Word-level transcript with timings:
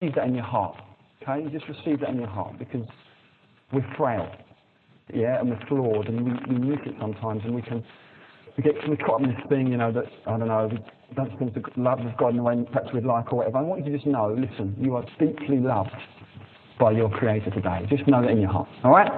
receive 0.00 0.14
that 0.16 0.26
in 0.26 0.34
your 0.34 0.44
heart. 0.44 0.76
Okay? 1.22 1.42
You 1.42 1.50
just 1.50 1.68
receive 1.68 2.00
that 2.00 2.10
in 2.10 2.16
your 2.16 2.28
heart 2.28 2.58
because 2.58 2.86
we're 3.72 3.86
frail. 3.96 4.30
Yeah, 5.12 5.40
and 5.40 5.50
we're 5.50 5.66
flawed 5.68 6.08
and 6.08 6.24
we, 6.24 6.54
we 6.54 6.70
miss 6.70 6.78
it 6.86 6.94
sometimes 7.00 7.42
and 7.44 7.54
we 7.54 7.62
can 7.62 7.84
we 8.56 8.62
get 8.62 8.74
we 8.88 8.96
caught 8.96 9.20
up 9.20 9.22
in 9.22 9.34
this 9.34 9.40
thing, 9.48 9.66
you 9.66 9.76
know, 9.76 9.92
that 9.92 10.04
I 10.26 10.38
don't 10.38 10.48
know, 10.48 10.68
we 10.70 11.14
don't 11.16 11.76
love 11.76 12.00
of 12.00 12.16
God 12.16 12.30
in 12.30 12.36
the 12.36 12.42
way 12.42 12.64
perhaps 12.72 12.92
we'd 12.94 13.04
like 13.04 13.32
or 13.32 13.38
whatever. 13.38 13.58
I 13.58 13.62
want 13.62 13.84
you 13.84 13.90
to 13.90 13.96
just 13.98 14.06
know, 14.06 14.34
listen, 14.38 14.76
you 14.78 14.94
are 14.96 15.04
deeply 15.18 15.58
loved 15.58 15.90
by 16.78 16.92
your 16.92 17.10
creator 17.10 17.50
today. 17.50 17.86
Just 17.88 18.06
know 18.06 18.22
that 18.22 18.30
in 18.30 18.40
your 18.40 18.50
heart. 18.50 18.68
Alright? 18.84 19.10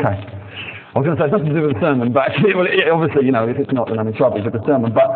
Okay. 0.00 0.81
I 0.94 0.98
was 0.98 1.06
going 1.06 1.16
to 1.16 1.24
say 1.24 1.30
something 1.32 1.48
to 1.48 1.56
do 1.56 1.66
with 1.66 1.74
the 1.76 1.80
sermon, 1.80 2.12
but 2.12 2.22
actually, 2.30 2.54
well, 2.54 2.66
it, 2.68 2.84
obviously, 2.88 3.24
you 3.24 3.32
know, 3.32 3.48
if 3.48 3.56
it's 3.56 3.72
not, 3.72 3.88
then 3.88 3.98
I'm 3.98 4.08
in 4.08 4.14
trouble 4.14 4.44
with 4.44 4.52
the 4.52 4.60
sermon. 4.66 4.92
But 4.92 5.08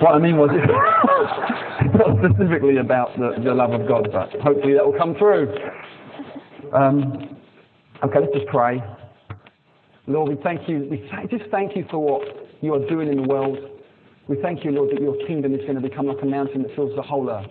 what 0.00 0.14
I 0.14 0.18
mean 0.18 0.38
was, 0.38 0.50
it's 0.54 1.94
not 1.98 2.14
specifically 2.22 2.78
about 2.78 3.10
the, 3.18 3.34
the 3.42 3.52
love 3.52 3.72
of 3.72 3.88
God, 3.88 4.08
but 4.12 4.30
hopefully 4.40 4.74
that 4.74 4.86
will 4.86 4.96
come 4.96 5.16
through. 5.18 5.50
Um, 6.72 7.34
okay, 8.04 8.20
let's 8.22 8.32
just 8.32 8.46
pray. 8.46 8.78
Lord, 10.06 10.28
we 10.30 10.38
thank 10.44 10.68
you. 10.68 10.86
We 10.88 10.98
th- 10.98 11.30
just 11.30 11.50
thank 11.50 11.74
you 11.74 11.84
for 11.90 11.98
what 11.98 12.22
you 12.60 12.74
are 12.74 12.86
doing 12.88 13.08
in 13.08 13.16
the 13.22 13.26
world. 13.28 13.58
We 14.28 14.36
thank 14.40 14.64
you, 14.64 14.70
Lord, 14.70 14.90
that 14.94 15.02
your 15.02 15.16
kingdom 15.26 15.52
is 15.54 15.62
going 15.62 15.74
to 15.74 15.80
become 15.80 16.06
like 16.06 16.22
a 16.22 16.26
mountain 16.26 16.62
that 16.62 16.74
fills 16.76 16.94
the 16.94 17.02
whole 17.02 17.28
earth. 17.28 17.50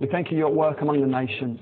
We 0.00 0.06
thank 0.06 0.30
you 0.30 0.38
you're 0.38 0.48
at 0.48 0.54
work 0.54 0.82
among 0.82 1.00
the 1.00 1.06
nations. 1.06 1.60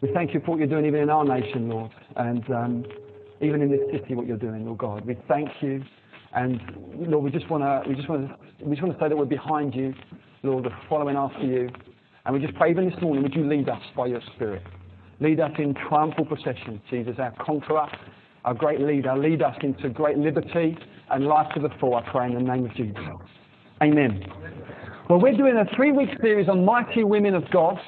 We 0.00 0.10
thank 0.14 0.32
you 0.32 0.40
for 0.40 0.52
what 0.52 0.58
you're 0.60 0.68
doing 0.68 0.86
even 0.86 1.00
in 1.00 1.10
our 1.10 1.24
nation, 1.24 1.68
Lord. 1.68 1.90
And 2.16 2.50
um, 2.50 2.84
even 3.40 3.62
in 3.62 3.70
this 3.70 3.80
city, 3.92 4.14
what 4.14 4.26
you're 4.26 4.36
doing, 4.36 4.64
Lord 4.66 4.78
God. 4.78 5.06
We 5.06 5.16
thank 5.28 5.48
you, 5.60 5.82
and 6.34 6.60
Lord, 6.96 7.24
we 7.24 7.30
just 7.30 7.48
want 7.50 7.62
to, 7.62 7.88
we 7.88 7.94
just 7.94 8.08
want 8.08 8.28
to, 8.28 8.64
we 8.64 8.74
just 8.74 8.82
want 8.82 8.98
to 8.98 9.04
say 9.04 9.08
that 9.08 9.16
we're 9.16 9.24
behind 9.24 9.74
you, 9.74 9.94
Lord, 10.42 10.64
we're 10.64 10.76
following 10.88 11.16
after 11.16 11.44
you, 11.44 11.68
and 12.24 12.34
we 12.34 12.40
just 12.40 12.54
pray 12.56 12.70
even 12.70 12.88
this 12.88 13.00
morning, 13.00 13.22
would 13.22 13.34
you 13.34 13.48
lead 13.48 13.68
us 13.68 13.82
by 13.96 14.06
your 14.06 14.20
Spirit, 14.34 14.62
lead 15.20 15.40
us 15.40 15.52
in 15.58 15.74
triumphal 15.88 16.26
procession, 16.26 16.80
Jesus, 16.90 17.14
our 17.18 17.32
conqueror, 17.44 17.86
our 18.44 18.54
great 18.54 18.80
leader, 18.80 19.16
lead 19.16 19.42
us 19.42 19.56
into 19.62 19.88
great 19.88 20.18
liberty 20.18 20.76
and 21.10 21.26
life 21.26 21.46
to 21.54 21.60
the 21.60 21.70
full. 21.80 21.94
I 21.94 22.02
pray 22.10 22.26
in 22.26 22.34
the 22.34 22.40
name 22.40 22.66
of 22.66 22.74
Jesus. 22.74 22.96
Amen. 23.82 24.24
Well, 25.08 25.20
we're 25.20 25.36
doing 25.36 25.56
a 25.56 25.76
three-week 25.76 26.10
series 26.20 26.48
on 26.48 26.64
mighty 26.64 27.04
women 27.04 27.34
of 27.34 27.50
God, 27.50 27.78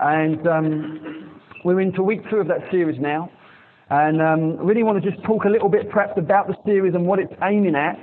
and 0.00 0.46
um, 0.46 1.40
we're 1.64 1.80
into 1.80 2.02
week 2.02 2.20
two 2.30 2.36
of 2.36 2.46
that 2.48 2.60
series 2.70 3.00
now. 3.00 3.30
And 3.90 4.22
um, 4.22 4.56
really 4.58 4.82
want 4.82 5.02
to 5.02 5.10
just 5.10 5.22
talk 5.24 5.44
a 5.44 5.48
little 5.48 5.68
bit 5.68 5.90
perhaps 5.90 6.12
about 6.16 6.46
the 6.46 6.54
series 6.64 6.94
and 6.94 7.04
what 7.06 7.18
it's 7.18 7.32
aiming 7.42 7.74
at. 7.74 7.98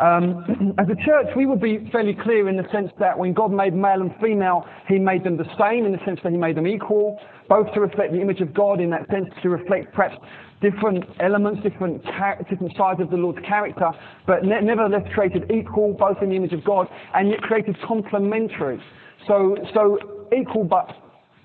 Um, 0.00 0.74
as 0.78 0.86
a 0.88 0.96
church, 1.04 1.28
we 1.36 1.46
would 1.46 1.60
be 1.60 1.88
fairly 1.92 2.16
clear 2.20 2.48
in 2.48 2.56
the 2.56 2.66
sense 2.72 2.90
that 2.98 3.16
when 3.16 3.32
God 3.32 3.52
made 3.52 3.74
male 3.74 4.00
and 4.00 4.10
female, 4.20 4.66
He 4.88 4.98
made 4.98 5.22
them 5.22 5.36
the 5.36 5.46
same 5.58 5.86
in 5.86 5.92
the 5.92 6.04
sense 6.04 6.18
that 6.24 6.32
He 6.32 6.38
made 6.38 6.56
them 6.56 6.66
equal, 6.66 7.20
both 7.48 7.72
to 7.74 7.80
reflect 7.80 8.12
the 8.12 8.20
image 8.20 8.40
of 8.40 8.52
God 8.52 8.80
in 8.80 8.90
that 8.90 9.06
sense, 9.08 9.28
to 9.42 9.50
reflect 9.50 9.94
perhaps 9.94 10.16
different 10.60 11.04
elements, 11.20 11.62
different, 11.62 12.02
different 12.48 12.76
sides 12.76 13.00
of 13.00 13.10
the 13.10 13.16
Lord's 13.16 13.44
character, 13.46 13.90
but 14.26 14.44
ne- 14.44 14.60
nevertheless 14.62 15.06
created 15.14 15.50
equal, 15.50 15.92
both 15.92 16.16
in 16.22 16.30
the 16.30 16.36
image 16.36 16.52
of 16.52 16.64
God, 16.64 16.88
and 17.14 17.28
yet 17.28 17.42
created 17.42 17.76
complementary. 17.86 18.80
So, 19.26 19.56
so 19.74 19.98
equal 20.36 20.64
but 20.64 20.88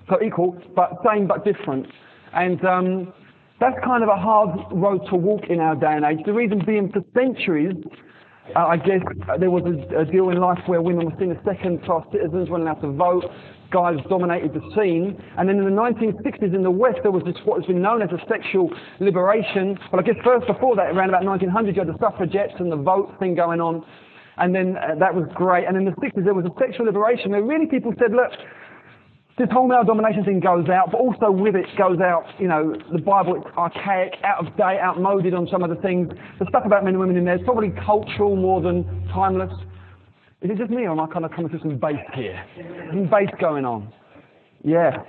so 0.08 0.22
equal, 0.22 0.56
but 0.74 0.92
same 1.06 1.26
but 1.26 1.44
different. 1.44 1.86
And 2.34 2.64
um, 2.64 3.12
that's 3.60 3.76
kind 3.84 4.02
of 4.02 4.08
a 4.08 4.16
hard 4.16 4.50
road 4.72 5.00
to 5.10 5.16
walk 5.16 5.44
in 5.48 5.60
our 5.60 5.74
day 5.74 5.92
and 5.92 6.04
age. 6.04 6.24
The 6.24 6.32
reason 6.32 6.62
being 6.64 6.92
for 6.92 7.02
centuries, 7.14 7.74
uh, 8.54 8.66
I 8.66 8.76
guess 8.76 9.02
uh, 9.28 9.36
there 9.36 9.50
was 9.50 9.64
a, 9.66 10.00
a, 10.00 10.04
deal 10.04 10.30
in 10.30 10.38
life 10.38 10.58
where 10.66 10.80
women 10.80 11.06
were 11.06 11.16
seen 11.18 11.32
as 11.32 11.38
second-class 11.44 12.06
citizens, 12.12 12.48
weren't 12.48 12.62
allowed 12.62 12.80
to 12.82 12.92
vote, 12.92 13.24
guys 13.70 13.96
dominated 14.08 14.54
the 14.54 14.62
scene. 14.74 15.20
And 15.36 15.48
then 15.48 15.58
in 15.58 15.64
the 15.64 15.74
1960s 15.74 16.54
in 16.54 16.62
the 16.62 16.70
West, 16.70 16.98
there 17.02 17.10
was 17.10 17.24
this, 17.24 17.34
what 17.44 17.60
has 17.60 17.66
been 17.66 17.82
known 17.82 18.00
as 18.00 18.10
a 18.10 18.20
sexual 18.28 18.70
liberation. 19.00 19.76
Well, 19.92 20.00
I 20.00 20.04
guess 20.04 20.16
first 20.24 20.46
before 20.46 20.76
that, 20.76 20.94
around 20.94 21.10
about 21.10 21.24
1900, 21.24 21.76
you 21.76 21.82
had 21.82 21.92
the 21.92 21.98
suffragettes 21.98 22.54
and 22.58 22.70
the 22.70 22.76
vote 22.76 23.12
thing 23.18 23.34
going 23.34 23.60
on. 23.60 23.84
And 24.38 24.54
then 24.54 24.76
uh, 24.78 24.94
that 25.00 25.12
was 25.12 25.26
great. 25.34 25.66
And 25.66 25.76
in 25.76 25.84
the 25.84 25.96
60s, 25.98 26.24
there 26.24 26.32
was 26.34 26.46
a 26.46 26.54
sexual 26.62 26.86
liberation 26.86 27.32
where 27.32 27.42
really 27.42 27.66
people 27.66 27.92
said, 27.98 28.12
look, 28.12 28.30
this 29.38 29.48
whole 29.52 29.68
male 29.68 29.84
domination 29.84 30.24
thing 30.24 30.40
goes 30.40 30.68
out, 30.68 30.90
but 30.90 30.98
also 30.98 31.30
with 31.30 31.54
it 31.54 31.66
goes 31.76 32.00
out, 32.00 32.24
you 32.38 32.48
know, 32.48 32.74
the 32.92 32.98
Bible 32.98 33.36
is 33.36 33.42
archaic, 33.56 34.14
out 34.24 34.44
of 34.44 34.56
date, 34.56 34.80
outmoded 34.80 35.32
on 35.32 35.46
some 35.50 35.62
of 35.62 35.70
the 35.70 35.76
things. 35.76 36.08
The 36.38 36.46
stuff 36.48 36.64
about 36.66 36.84
men 36.84 36.94
and 36.94 37.00
women 37.00 37.16
in 37.16 37.24
there 37.24 37.36
is 37.36 37.42
probably 37.44 37.72
cultural 37.86 38.34
more 38.34 38.60
than 38.60 38.84
timeless. 39.14 39.52
Is 40.42 40.50
it 40.50 40.58
just 40.58 40.70
me 40.70 40.82
or 40.82 40.90
am 40.90 41.00
I 41.00 41.06
kind 41.06 41.24
of 41.24 41.30
coming 41.30 41.50
through 41.50 41.60
some 41.60 41.78
bass 41.78 41.96
here? 42.14 42.44
Some 42.90 43.08
bass 43.08 43.30
going 43.40 43.64
on. 43.64 43.92
Yeah. 44.64 45.02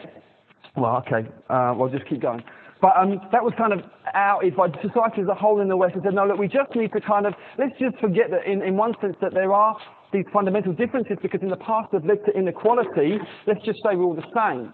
Well, 0.75 1.03
okay. 1.07 1.28
Uh, 1.50 1.73
well, 1.75 1.90
just 1.90 2.07
keep 2.07 2.22
going. 2.22 2.44
But 2.81 2.96
um, 2.97 3.19
that 3.31 3.44
was 3.44 3.53
kind 3.57 3.73
of 3.73 3.79
outed 4.13 4.56
by 4.56 4.67
society 4.81 5.22
as 5.22 5.28
a 5.28 5.35
whole 5.35 5.59
in 5.59 5.67
the 5.67 5.75
West 5.75 5.96
and 5.96 6.03
said, 6.03 6.13
no, 6.13 6.25
look, 6.25 6.38
we 6.38 6.47
just 6.47 6.73
need 6.75 6.94
to 6.94 7.01
kind 7.01 7.25
of, 7.25 7.34
let's 7.57 7.78
just 7.79 7.97
forget 7.97 8.31
that 8.31 8.50
in, 8.50 8.61
in 8.61 8.78
one 8.78 8.94
sense 9.01 9.16
that 9.22 9.34
there 9.34 9.51
are 9.53 9.75
these 10.12 10.25
fundamental 10.34 10.74
differences 10.74 11.18
because 11.22 11.42
in 11.42 11.50
the 11.50 11.58
past 11.58 11.92
they've 11.92 12.06
led 12.06 12.25
to 12.25 12.31
inequality. 12.38 13.18
Let's 13.47 13.64
just 13.66 13.80
say 13.84 13.96
we're 13.96 14.06
all 14.06 14.16
the 14.16 14.31
same. 14.36 14.74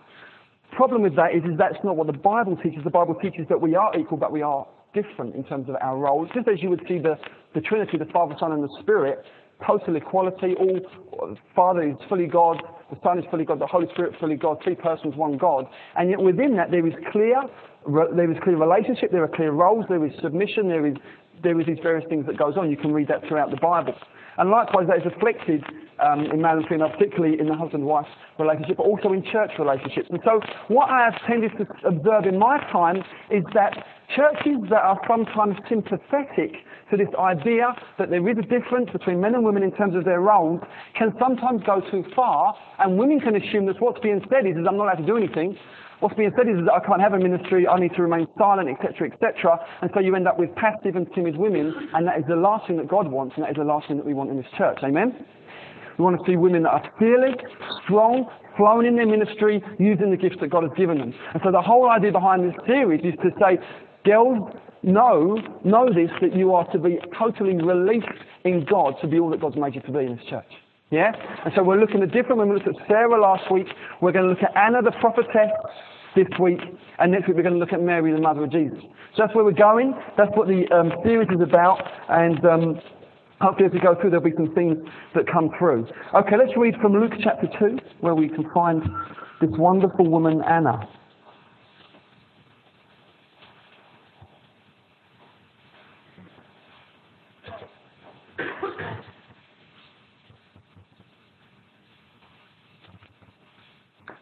Problem 0.71 1.01
with 1.03 1.15
that 1.15 1.35
is, 1.35 1.43
is 1.43 1.57
that's 1.57 1.81
not 1.83 1.95
what 1.95 2.07
the 2.07 2.13
Bible 2.13 2.57
teaches. 2.57 2.83
The 2.83 2.89
Bible 2.89 3.15
teaches 3.21 3.45
that 3.49 3.59
we 3.59 3.75
are 3.75 3.97
equal, 3.97 4.17
but 4.17 4.31
we 4.31 4.41
are 4.41 4.67
different 4.93 5.35
in 5.35 5.43
terms 5.43 5.69
of 5.69 5.75
our 5.81 5.97
roles. 5.97 6.29
Just 6.33 6.47
as 6.47 6.61
you 6.61 6.69
would 6.69 6.81
see 6.87 6.99
the, 6.99 7.15
the 7.53 7.61
Trinity, 7.61 7.97
the 7.97 8.11
Father, 8.11 8.35
Son, 8.39 8.51
and 8.51 8.63
the 8.63 8.77
Spirit, 8.81 9.23
total 9.65 9.95
equality. 9.95 10.55
All 10.59 11.37
Father 11.55 11.83
is 11.83 11.95
fully 12.09 12.27
God, 12.27 12.61
the 12.89 12.97
Son 13.03 13.19
is 13.19 13.25
fully 13.29 13.45
God, 13.45 13.59
the 13.59 13.67
Holy 13.67 13.87
Spirit 13.93 14.13
fully 14.19 14.35
God, 14.35 14.57
three 14.63 14.75
persons, 14.75 15.15
one 15.15 15.37
God. 15.37 15.65
And 15.97 16.09
yet 16.09 16.19
within 16.19 16.55
that 16.57 16.71
there 16.71 16.85
is 16.85 16.93
clear, 17.11 17.35
there 18.15 18.31
is 18.31 18.37
clear 18.43 18.57
relationship, 18.57 19.11
there 19.11 19.23
are 19.23 19.31
clear 19.33 19.51
roles, 19.51 19.85
there 19.89 20.05
is 20.05 20.11
submission, 20.21 20.67
there 20.67 20.85
is 20.85 20.95
there 21.43 21.59
is 21.59 21.67
these 21.67 21.79
various 21.81 22.07
things 22.09 22.25
that 22.27 22.37
goes 22.37 22.55
on. 22.57 22.69
You 22.69 22.77
can 22.77 22.93
read 22.93 23.07
that 23.07 23.27
throughout 23.27 23.51
the 23.51 23.57
Bible. 23.57 23.95
And 24.37 24.49
likewise, 24.49 24.87
that 24.87 24.97
is 24.97 25.05
reflected 25.05 25.63
um, 25.99 26.25
in 26.25 26.41
male 26.41 26.59
and 26.59 26.67
particularly 26.91 27.39
in 27.39 27.47
the 27.47 27.55
husband-wife 27.55 28.07
relationship, 28.37 28.77
but 28.77 28.83
also 28.83 29.13
in 29.13 29.23
church 29.31 29.51
relationships. 29.57 30.07
And 30.09 30.19
so 30.25 30.41
what 30.67 30.89
I 30.89 31.05
have 31.05 31.15
tended 31.25 31.51
to 31.57 31.65
observe 31.87 32.25
in 32.25 32.37
my 32.37 32.59
time 32.71 32.97
is 33.31 33.43
that 33.53 33.71
churches 34.13 34.57
that 34.69 34.81
are 34.83 34.99
sometimes 35.07 35.55
sympathetic 35.69 36.51
to 36.91 36.97
this 36.97 37.07
idea 37.17 37.73
that 37.97 38.09
there 38.09 38.27
is 38.29 38.37
a 38.37 38.41
difference 38.41 38.89
between 38.91 39.19
men 39.21 39.35
and 39.35 39.43
women 39.43 39.63
in 39.63 39.71
terms 39.71 39.95
of 39.95 40.03
their 40.03 40.21
roles 40.21 40.61
can 40.97 41.13
sometimes 41.19 41.61
go 41.65 41.81
too 41.89 42.03
far, 42.15 42.55
and 42.79 42.97
women 42.97 43.19
can 43.19 43.35
assume 43.35 43.65
that 43.65 43.81
what's 43.81 43.99
being 44.01 44.21
said 44.29 44.45
is, 44.45 44.57
is 44.57 44.65
I'm 44.67 44.77
not 44.77 44.83
allowed 44.83 45.01
to 45.01 45.05
do 45.05 45.17
anything, 45.17 45.57
What's 45.99 46.15
being 46.15 46.31
said 46.35 46.47
is 46.49 46.57
that 46.65 46.73
I 46.73 46.85
can't 46.85 47.01
have 47.01 47.13
a 47.13 47.19
ministry, 47.19 47.67
I 47.67 47.79
need 47.79 47.93
to 47.95 48.01
remain 48.01 48.27
silent, 48.37 48.69
etc., 48.69 49.11
etc. 49.11 49.59
And 49.81 49.89
so 49.93 49.99
you 50.01 50.15
end 50.15 50.27
up 50.27 50.37
with 50.37 50.53
passive 50.55 50.95
and 50.95 51.07
timid 51.13 51.37
women, 51.37 51.73
and 51.93 52.07
that 52.07 52.17
is 52.19 52.25
the 52.27 52.35
last 52.35 52.67
thing 52.67 52.77
that 52.77 52.87
God 52.87 53.07
wants, 53.07 53.35
and 53.35 53.43
that 53.43 53.51
is 53.51 53.57
the 53.57 53.63
last 53.63 53.87
thing 53.87 53.97
that 53.97 54.05
we 54.05 54.13
want 54.13 54.29
in 54.29 54.37
this 54.37 54.51
church. 54.57 54.79
Amen? 54.83 55.15
We 55.97 56.03
want 56.03 56.19
to 56.19 56.25
see 56.29 56.35
women 56.35 56.63
that 56.63 56.71
are 56.71 56.91
fearless, 56.99 57.35
strong, 57.85 58.29
flowing 58.57 58.87
in 58.87 58.95
their 58.95 59.07
ministry, 59.07 59.63
using 59.79 60.11
the 60.11 60.17
gifts 60.17 60.37
that 60.41 60.49
God 60.49 60.63
has 60.63 60.71
given 60.75 60.97
them. 60.97 61.13
And 61.33 61.41
so 61.43 61.51
the 61.51 61.61
whole 61.61 61.89
idea 61.89 62.11
behind 62.11 62.43
this 62.43 62.55
series 62.67 63.01
is 63.03 63.13
to 63.23 63.31
say, 63.39 63.57
girls, 64.03 64.51
know, 64.83 65.39
know 65.63 65.87
this, 65.87 66.11
that 66.21 66.35
you 66.35 66.53
are 66.53 66.69
to 66.71 66.79
be 66.79 66.99
totally 67.17 67.55
released 67.55 68.07
in 68.43 68.65
God 68.65 68.95
to 69.01 69.07
be 69.07 69.19
all 69.19 69.29
that 69.31 69.41
God's 69.41 69.55
made 69.55 69.75
you 69.75 69.81
to 69.81 69.91
be 69.91 69.99
in 69.99 70.17
this 70.17 70.25
church. 70.29 70.51
Yeah? 70.91 71.11
And 71.43 71.53
so 71.55 71.63
we're 71.63 71.79
looking 71.79 72.01
at 72.03 72.11
different 72.11 72.37
women. 72.37 72.55
We 72.55 72.63
looked 72.63 72.67
at 72.67 72.87
Sarah 72.87 73.19
last 73.19 73.51
week. 73.51 73.67
We're 74.01 74.11
going 74.11 74.25
to 74.25 74.29
look 74.29 74.43
at 74.43 74.55
Anna 74.55 74.81
the 74.81 74.91
prophetess 74.99 75.51
this 76.15 76.27
week. 76.39 76.59
And 76.99 77.11
next 77.11 77.27
week 77.27 77.37
we're 77.37 77.43
going 77.43 77.55
to 77.55 77.59
look 77.59 77.73
at 77.73 77.81
Mary, 77.81 78.11
the 78.11 78.21
mother 78.21 78.43
of 78.43 78.51
Jesus. 78.51 78.79
So 79.15 79.23
that's 79.23 79.35
where 79.35 79.43
we're 79.43 79.51
going. 79.51 79.93
That's 80.17 80.31
what 80.35 80.47
the 80.47 80.65
um, 80.73 80.91
series 81.03 81.29
is 81.29 81.41
about. 81.41 81.81
And 82.09 82.45
um, 82.45 82.79
hopefully 83.41 83.67
as 83.67 83.73
we 83.73 83.79
go 83.79 83.95
through 83.99 84.11
there'll 84.11 84.25
be 84.25 84.35
some 84.35 84.53
things 84.53 84.77
that 85.15 85.25
come 85.31 85.49
through. 85.57 85.87
Okay, 86.13 86.37
let's 86.37 86.55
read 86.57 86.75
from 86.81 86.93
Luke 86.93 87.13
chapter 87.21 87.47
2 87.59 87.79
where 88.01 88.15
we 88.15 88.29
can 88.29 88.49
find 88.53 88.81
this 89.41 89.49
wonderful 89.57 90.09
woman, 90.09 90.41
Anna. 90.47 90.87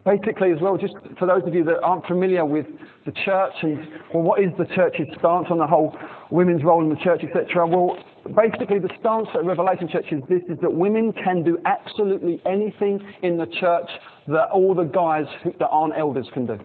Basically 0.05 0.51
as 0.51 0.59
well, 0.61 0.77
just 0.77 0.93
for 1.17 1.25
those 1.25 1.43
of 1.45 1.53
you 1.53 1.63
that 1.63 1.81
aren't 1.81 2.05
familiar 2.05 2.45
with 2.45 2.65
the 3.05 3.11
church 3.25 3.53
and 3.61 3.77
well, 4.13 4.23
what 4.23 4.41
is 4.41 4.49
the 4.57 4.65
church's 4.75 5.07
stance 5.19 5.47
on 5.49 5.57
the 5.57 5.67
whole 5.67 5.95
women's 6.29 6.63
role 6.63 6.83
in 6.83 6.89
the 6.89 7.01
church, 7.03 7.21
etc. 7.23 7.67
Well, 7.67 7.97
basically 8.35 8.79
the 8.79 8.89
stance 8.99 9.27
at 9.33 9.45
Revelation 9.45 9.87
Church 9.87 10.05
is 10.11 10.21
this: 10.29 10.41
is 10.49 10.57
that 10.61 10.73
women 10.73 11.13
can 11.13 11.43
do 11.43 11.57
absolutely 11.65 12.41
anything 12.45 12.99
in 13.21 13.37
the 13.37 13.47
church 13.59 13.89
that 14.27 14.49
all 14.53 14.73
the 14.73 14.83
guys 14.83 15.25
who, 15.43 15.53
that 15.59 15.69
aren't 15.69 15.97
elders 15.97 16.27
can 16.33 16.45
do. 16.45 16.59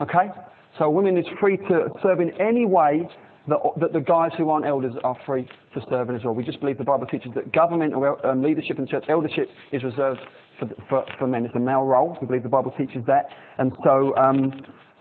Okay, 0.00 0.30
so 0.78 0.88
women 0.90 1.16
is 1.16 1.26
free 1.40 1.56
to 1.56 1.88
serve 2.02 2.20
in 2.20 2.30
any 2.40 2.66
way 2.66 3.08
that, 3.48 3.92
the 3.92 4.00
guys 4.00 4.30
who 4.36 4.50
aren't 4.50 4.66
elders 4.66 4.92
are 5.04 5.16
free 5.26 5.48
to 5.74 5.80
serve 5.88 6.10
in 6.10 6.16
as 6.16 6.24
well. 6.24 6.34
We 6.34 6.44
just 6.44 6.60
believe 6.60 6.78
the 6.78 6.84
Bible 6.84 7.06
teaches 7.06 7.32
that 7.34 7.52
government 7.52 7.94
um, 8.24 8.42
leadership 8.42 8.78
in 8.78 8.86
church 8.86 9.04
eldership 9.08 9.48
is 9.72 9.82
reserved 9.82 10.20
for, 10.58 10.68
for, 10.88 11.04
for 11.18 11.26
men. 11.26 11.44
It's 11.44 11.54
a 11.54 11.60
male 11.60 11.82
role. 11.84 12.16
We 12.20 12.26
believe 12.26 12.42
the 12.42 12.48
Bible 12.48 12.74
teaches 12.76 13.04
that. 13.06 13.26
And 13.58 13.72
so 13.84 14.16
um, 14.16 14.52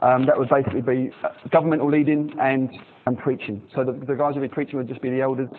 um, 0.01 0.25
that 0.25 0.37
would 0.37 0.49
basically 0.49 0.81
be 0.81 1.11
uh, 1.23 1.29
governmental 1.51 1.89
leading 1.89 2.31
and, 2.39 2.69
and 3.05 3.17
preaching. 3.17 3.61
So 3.75 3.83
the, 3.83 3.93
the 3.93 4.15
guys 4.15 4.35
who 4.35 4.41
would 4.41 4.49
be 4.49 4.53
preaching 4.53 4.77
would 4.77 4.87
just 4.87 5.01
be 5.01 5.09
the 5.09 5.21
elders 5.21 5.49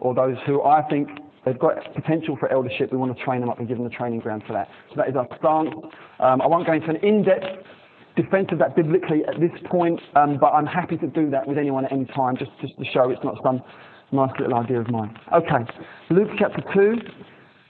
or 0.00 0.14
those 0.14 0.36
who 0.46 0.62
I 0.62 0.82
think 0.88 1.08
they've 1.44 1.58
got 1.58 1.76
potential 1.94 2.36
for 2.38 2.50
eldership. 2.52 2.90
We 2.90 2.98
want 2.98 3.16
to 3.16 3.24
train 3.24 3.40
them 3.40 3.50
up 3.50 3.58
and 3.58 3.68
give 3.68 3.76
them 3.76 3.84
the 3.84 3.94
training 3.94 4.20
ground 4.20 4.42
for 4.46 4.52
that. 4.54 4.68
So 4.90 4.96
that 4.96 5.08
is 5.08 5.14
our 5.16 5.26
stance. 5.38 5.74
Um, 6.18 6.42
I 6.42 6.46
won't 6.46 6.66
go 6.66 6.72
into 6.72 6.90
an 6.90 6.96
in-depth 6.96 7.64
defense 8.16 8.48
of 8.52 8.58
that 8.58 8.76
biblically 8.76 9.24
at 9.26 9.40
this 9.40 9.50
point, 9.70 10.00
um, 10.14 10.38
but 10.40 10.48
I'm 10.48 10.66
happy 10.66 10.96
to 10.98 11.06
do 11.06 11.30
that 11.30 11.46
with 11.46 11.58
anyone 11.58 11.84
at 11.84 11.92
any 11.92 12.04
time, 12.06 12.36
just, 12.36 12.50
just 12.60 12.76
to 12.78 12.84
show 12.92 13.10
it's 13.10 13.22
not 13.24 13.36
some 13.42 13.60
nice 14.12 14.30
little 14.38 14.54
idea 14.56 14.80
of 14.80 14.88
mine. 14.88 15.16
Okay, 15.32 15.70
Luke 16.10 16.28
chapter 16.38 16.62
2, 16.72 16.94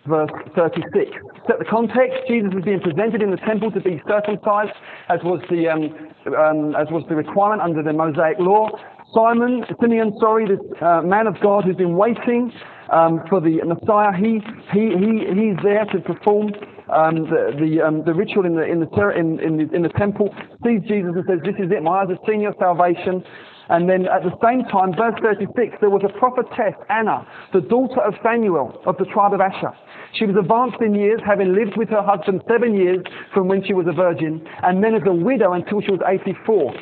verse 0.06 0.30
36. 0.54 1.10
Set 1.46 1.58
the 1.58 1.64
context, 1.64 2.16
Jesus 2.28 2.52
is 2.56 2.64
being 2.64 2.80
presented 2.80 3.22
in 3.22 3.30
the 3.30 3.36
temple 3.38 3.70
to 3.72 3.80
be 3.80 4.00
circumcised, 4.08 4.72
as 5.08 5.20
was 5.22 5.40
the, 5.50 5.68
um, 5.68 5.92
um, 6.32 6.76
as 6.76 6.88
was 6.90 7.04
the 7.08 7.14
requirement 7.14 7.60
under 7.60 7.82
the 7.82 7.92
Mosaic 7.92 8.38
law. 8.38 8.68
Simon, 9.14 9.64
Simeon, 9.80 10.16
sorry, 10.20 10.48
this 10.48 10.60
uh, 10.80 11.02
man 11.02 11.26
of 11.26 11.36
God 11.40 11.64
who's 11.64 11.76
been 11.76 11.96
waiting 11.96 12.52
um, 12.90 13.22
for 13.28 13.40
the 13.40 13.60
Messiah, 13.64 14.12
he, 14.16 14.40
he, 14.72 14.92
he, 14.96 15.12
he's 15.32 15.58
there 15.62 15.84
to 15.92 16.00
perform 16.00 16.52
um, 16.92 17.24
the, 17.30 17.56
the, 17.56 17.80
um, 17.80 18.04
the 18.04 18.12
ritual 18.12 18.44
in 18.44 18.56
the, 18.56 18.64
in, 18.64 18.80
the, 18.80 18.88
in, 19.16 19.40
in, 19.40 19.56
the, 19.56 19.74
in 19.74 19.82
the 19.82 19.92
temple, 19.96 20.34
sees 20.64 20.80
Jesus 20.88 21.12
and 21.14 21.24
says, 21.28 21.38
This 21.44 21.56
is 21.58 21.70
it, 21.72 21.82
my 21.82 22.02
eyes 22.02 22.08
have 22.08 22.18
seen 22.28 22.40
your 22.40 22.54
salvation. 22.58 23.24
And 23.68 23.88
then 23.88 24.06
at 24.06 24.22
the 24.22 24.32
same 24.44 24.64
time, 24.68 24.92
verse 24.92 25.14
36, 25.22 25.78
there 25.80 25.90
was 25.90 26.02
a 26.04 26.12
prophetess, 26.18 26.74
Anna, 26.90 27.26
the 27.52 27.60
daughter 27.62 28.00
of 28.02 28.14
Phanuel 28.22 28.80
of 28.86 28.96
the 28.98 29.06
tribe 29.06 29.32
of 29.32 29.40
Asher. 29.40 29.72
She 30.12 30.26
was 30.26 30.36
advanced 30.36 30.80
in 30.80 30.94
years, 30.94 31.20
having 31.24 31.54
lived 31.54 31.76
with 31.76 31.88
her 31.88 32.02
husband 32.02 32.42
seven 32.48 32.74
years 32.74 33.00
from 33.32 33.48
when 33.48 33.64
she 33.64 33.72
was 33.72 33.86
a 33.88 33.92
virgin, 33.92 34.46
and 34.62 34.82
then 34.84 34.94
as 34.94 35.02
a 35.06 35.12
widow 35.14 35.52
until 35.52 35.80
she 35.80 35.90
was 35.90 36.00
84. 36.06 36.74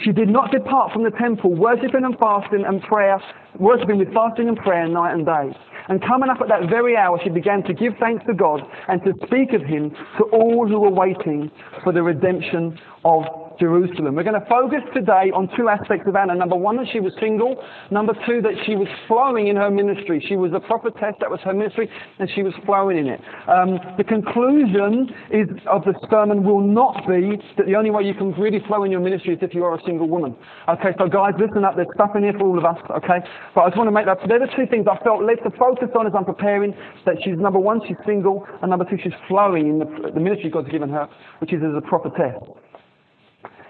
She 0.00 0.12
did 0.12 0.28
not 0.28 0.50
depart 0.50 0.92
from 0.92 1.04
the 1.04 1.10
temple, 1.10 1.54
worshipping 1.54 2.04
and 2.04 2.18
fasting 2.18 2.64
and 2.66 2.82
prayer, 2.82 3.20
worshipping 3.58 3.98
with 3.98 4.12
fasting 4.12 4.48
and 4.48 4.56
prayer 4.56 4.88
night 4.88 5.12
and 5.14 5.24
day. 5.24 5.56
And 5.88 6.02
coming 6.02 6.28
up 6.28 6.40
at 6.40 6.48
that 6.48 6.68
very 6.68 6.96
hour, 6.96 7.18
she 7.22 7.30
began 7.30 7.62
to 7.64 7.74
give 7.74 7.94
thanks 8.00 8.24
to 8.26 8.34
God 8.34 8.60
and 8.88 9.02
to 9.04 9.12
speak 9.26 9.52
of 9.52 9.62
him 9.62 9.90
to 10.18 10.24
all 10.32 10.66
who 10.66 10.80
were 10.80 10.90
waiting 10.90 11.50
for 11.84 11.92
the 11.92 12.02
redemption 12.02 12.78
of 13.04 13.22
Jerusalem. 13.58 14.14
We're 14.14 14.24
going 14.24 14.40
to 14.40 14.46
focus 14.48 14.82
today 14.92 15.30
on 15.34 15.48
two 15.56 15.68
aspects 15.68 16.06
of 16.08 16.16
Anna. 16.16 16.34
Number 16.34 16.56
one, 16.56 16.76
that 16.76 16.86
she 16.92 17.00
was 17.00 17.12
single. 17.20 17.62
Number 17.90 18.12
two, 18.26 18.42
that 18.42 18.52
she 18.66 18.76
was 18.76 18.88
flowing 19.08 19.48
in 19.48 19.56
her 19.56 19.70
ministry. 19.70 20.24
She 20.28 20.36
was 20.36 20.52
a 20.52 20.60
prophetess, 20.60 21.14
that 21.20 21.30
was 21.30 21.40
her 21.44 21.54
ministry, 21.54 21.88
and 22.18 22.28
she 22.34 22.42
was 22.42 22.52
flowing 22.64 22.98
in 22.98 23.06
it. 23.06 23.20
Um, 23.48 23.78
the 23.96 24.04
conclusion 24.04 25.08
is 25.30 25.48
of 25.70 25.84
the 25.84 25.94
sermon 26.10 26.44
will 26.44 26.60
not 26.60 27.06
be 27.08 27.38
that 27.56 27.66
the 27.66 27.76
only 27.76 27.90
way 27.90 28.02
you 28.02 28.14
can 28.14 28.32
really 28.32 28.60
flow 28.66 28.84
in 28.84 28.90
your 28.90 29.00
ministry 29.00 29.34
is 29.34 29.38
if 29.40 29.54
you 29.54 29.64
are 29.64 29.74
a 29.74 29.82
single 29.86 30.08
woman. 30.08 30.36
Okay, 30.68 30.92
so 30.98 31.08
guys, 31.08 31.32
listen 31.38 31.64
up. 31.64 31.76
There's 31.76 31.88
stuff 31.94 32.10
in 32.14 32.24
here 32.24 32.34
for 32.34 32.44
all 32.46 32.58
of 32.58 32.64
us, 32.64 32.78
okay? 32.90 33.20
But 33.54 33.62
I 33.62 33.68
just 33.68 33.78
want 33.78 33.88
to 33.88 33.92
make 33.92 34.06
that, 34.06 34.18
they're 34.28 34.40
the 34.40 34.52
two 34.56 34.66
things 34.66 34.86
I 34.90 35.02
felt 35.02 35.22
led 35.22 35.38
to 35.44 35.50
focus 35.56 35.75
on 35.96 36.06
as 36.06 36.12
I'm 36.16 36.24
preparing, 36.24 36.74
that 37.04 37.16
she's, 37.22 37.36
number 37.36 37.58
one, 37.58 37.80
she's 37.86 37.96
single, 38.06 38.46
and 38.62 38.70
number 38.70 38.84
two, 38.84 38.96
she's 39.02 39.12
flowing 39.28 39.68
in 39.68 39.78
the, 39.78 40.10
the 40.14 40.20
ministry 40.20 40.50
God's 40.50 40.68
given 40.70 40.88
her, 40.90 41.08
which 41.40 41.52
is 41.52 41.62
as 41.62 41.74
a 41.76 41.80
prophetess. 41.80 42.34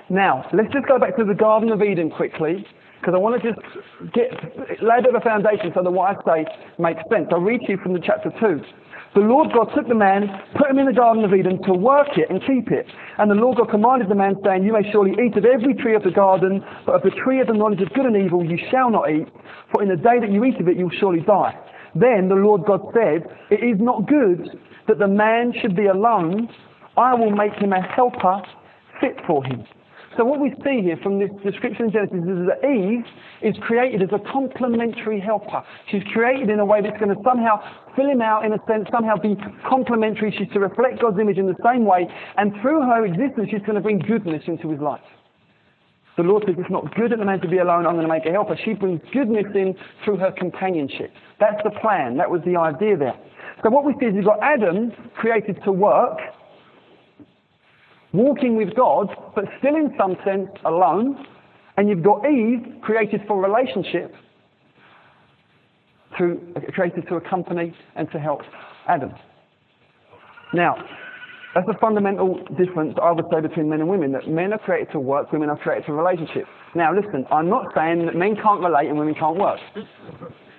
Now, 0.08 0.48
let's 0.52 0.72
just 0.72 0.86
go 0.86 0.98
back 0.98 1.16
to 1.16 1.24
the 1.24 1.34
Garden 1.34 1.70
of 1.70 1.82
Eden 1.82 2.10
quickly, 2.10 2.64
because 3.00 3.14
I 3.14 3.18
want 3.18 3.40
to 3.40 3.52
just 3.52 3.60
get 4.14 4.30
lay 4.82 4.98
a 4.98 5.02
bit 5.02 5.14
of 5.14 5.20
a 5.20 5.24
foundation 5.24 5.72
so 5.74 5.82
that 5.82 5.90
what 5.90 6.16
I 6.16 6.44
say 6.44 6.46
makes 6.78 7.02
sense. 7.10 7.28
I'll 7.30 7.40
read 7.40 7.60
to 7.66 7.72
you 7.72 7.78
from 7.82 7.92
the 7.92 8.00
chapter 8.00 8.30
2. 8.40 8.60
The 9.14 9.22
Lord 9.22 9.48
God 9.54 9.72
took 9.74 9.88
the 9.88 9.94
man, 9.94 10.28
put 10.58 10.68
him 10.68 10.78
in 10.78 10.86
the 10.86 10.92
Garden 10.92 11.24
of 11.24 11.32
Eden 11.32 11.62
to 11.62 11.72
work 11.72 12.18
it 12.18 12.28
and 12.28 12.40
keep 12.42 12.70
it. 12.70 12.86
And 13.16 13.30
the 13.30 13.34
Lord 13.34 13.56
God 13.56 13.70
commanded 13.70 14.10
the 14.10 14.14
man, 14.14 14.36
saying, 14.44 14.64
You 14.64 14.74
may 14.74 14.84
surely 14.92 15.12
eat 15.12 15.36
of 15.36 15.44
every 15.44 15.74
tree 15.74 15.94
of 15.94 16.02
the 16.02 16.10
garden, 16.10 16.62
but 16.84 16.96
of 16.96 17.02
the 17.02 17.16
tree 17.24 17.40
of 17.40 17.46
the 17.46 17.54
knowledge 17.54 17.80
of 17.80 17.88
good 17.94 18.04
and 18.04 18.16
evil 18.16 18.44
you 18.44 18.58
shall 18.70 18.90
not 18.90 19.10
eat, 19.10 19.26
for 19.72 19.82
in 19.82 19.88
the 19.88 19.96
day 19.96 20.20
that 20.20 20.30
you 20.30 20.44
eat 20.44 20.60
of 20.60 20.68
it 20.68 20.76
you 20.76 20.84
will 20.84 20.98
surely 21.00 21.20
die. 21.20 21.56
Then 21.98 22.28
the 22.28 22.34
Lord 22.34 22.64
God 22.66 22.80
said, 22.92 23.24
It 23.50 23.64
is 23.64 23.80
not 23.80 24.06
good 24.06 24.48
that 24.88 24.98
the 24.98 25.08
man 25.08 25.52
should 25.60 25.74
be 25.74 25.86
alone. 25.86 26.48
I 26.96 27.14
will 27.14 27.30
make 27.30 27.54
him 27.54 27.72
a 27.72 27.82
helper 27.82 28.42
fit 29.00 29.16
for 29.26 29.44
him. 29.44 29.64
So 30.16 30.24
what 30.24 30.40
we 30.40 30.54
see 30.64 30.80
here 30.80 30.96
from 31.02 31.18
this 31.18 31.28
description 31.44 31.86
in 31.86 31.92
Genesis 31.92 32.24
is 32.24 32.48
that 32.48 32.64
Eve 32.64 33.04
is 33.42 33.54
created 33.62 34.02
as 34.02 34.08
a 34.12 34.32
complementary 34.32 35.20
helper. 35.20 35.62
She's 35.90 36.02
created 36.12 36.48
in 36.48 36.58
a 36.58 36.64
way 36.64 36.80
that's 36.80 36.96
going 36.98 37.14
to 37.14 37.22
somehow 37.22 37.60
fill 37.94 38.08
him 38.08 38.22
out 38.22 38.46
in 38.46 38.52
a 38.52 38.58
sense, 38.66 38.88
somehow 38.90 39.16
be 39.16 39.36
complementary. 39.68 40.34
She's 40.38 40.48
to 40.54 40.60
reflect 40.60 41.02
God's 41.02 41.18
image 41.18 41.36
in 41.36 41.46
the 41.46 41.56
same 41.62 41.84
way, 41.84 42.08
and 42.38 42.52
through 42.62 42.80
her 42.80 43.04
existence, 43.04 43.48
she's 43.50 43.60
going 43.60 43.74
to 43.74 43.82
bring 43.82 43.98
goodness 43.98 44.42
into 44.46 44.70
his 44.70 44.80
life. 44.80 45.04
The 46.16 46.22
Lord 46.22 46.44
says 46.46 46.54
it's 46.58 46.70
not 46.70 46.94
good 46.94 47.12
at 47.12 47.18
the 47.18 47.24
man 47.24 47.40
to 47.40 47.48
be 47.48 47.58
alone, 47.58 47.86
I'm 47.86 47.94
going 47.94 48.06
to 48.06 48.12
make 48.12 48.24
a 48.24 48.30
helper. 48.32 48.56
She 48.64 48.72
brings 48.72 49.00
goodness 49.12 49.44
in 49.54 49.74
through 50.04 50.16
her 50.16 50.32
companionship. 50.32 51.12
That's 51.38 51.62
the 51.62 51.70
plan. 51.70 52.16
That 52.16 52.30
was 52.30 52.40
the 52.46 52.56
idea 52.56 52.96
there. 52.96 53.14
So 53.62 53.70
what 53.70 53.84
we 53.84 53.94
see 54.00 54.06
is 54.06 54.14
you've 54.14 54.24
got 54.24 54.42
Adam 54.42 54.92
created 55.14 55.62
to 55.64 55.72
work, 55.72 56.18
walking 58.12 58.56
with 58.56 58.74
God, 58.74 59.08
but 59.34 59.44
still 59.58 59.76
in 59.76 59.94
some 59.98 60.16
sense 60.24 60.48
alone. 60.64 61.26
And 61.76 61.88
you've 61.90 62.02
got 62.02 62.24
Eve 62.24 62.80
created 62.80 63.20
for 63.28 63.42
relationship, 63.42 64.14
created 66.72 67.06
to 67.08 67.16
accompany 67.16 67.74
and 67.94 68.10
to 68.12 68.18
help 68.18 68.40
Adam. 68.88 69.12
Now, 70.54 70.76
that's 71.56 71.68
a 71.74 71.78
fundamental 71.80 72.38
difference, 72.58 72.98
I 73.02 73.12
would 73.12 73.24
say, 73.32 73.40
between 73.40 73.70
men 73.70 73.80
and 73.80 73.88
women, 73.88 74.12
that 74.12 74.28
men 74.28 74.52
are 74.52 74.58
created 74.58 74.92
to 74.92 75.00
work, 75.00 75.32
women 75.32 75.48
are 75.48 75.56
created 75.56 75.86
for 75.86 75.94
relationships. 75.94 76.48
Now, 76.74 76.94
listen, 76.94 77.24
I'm 77.32 77.48
not 77.48 77.72
saying 77.74 78.04
that 78.04 78.14
men 78.14 78.36
can't 78.36 78.60
relate 78.60 78.88
and 78.88 78.98
women 78.98 79.14
can't 79.14 79.38
work. 79.38 79.58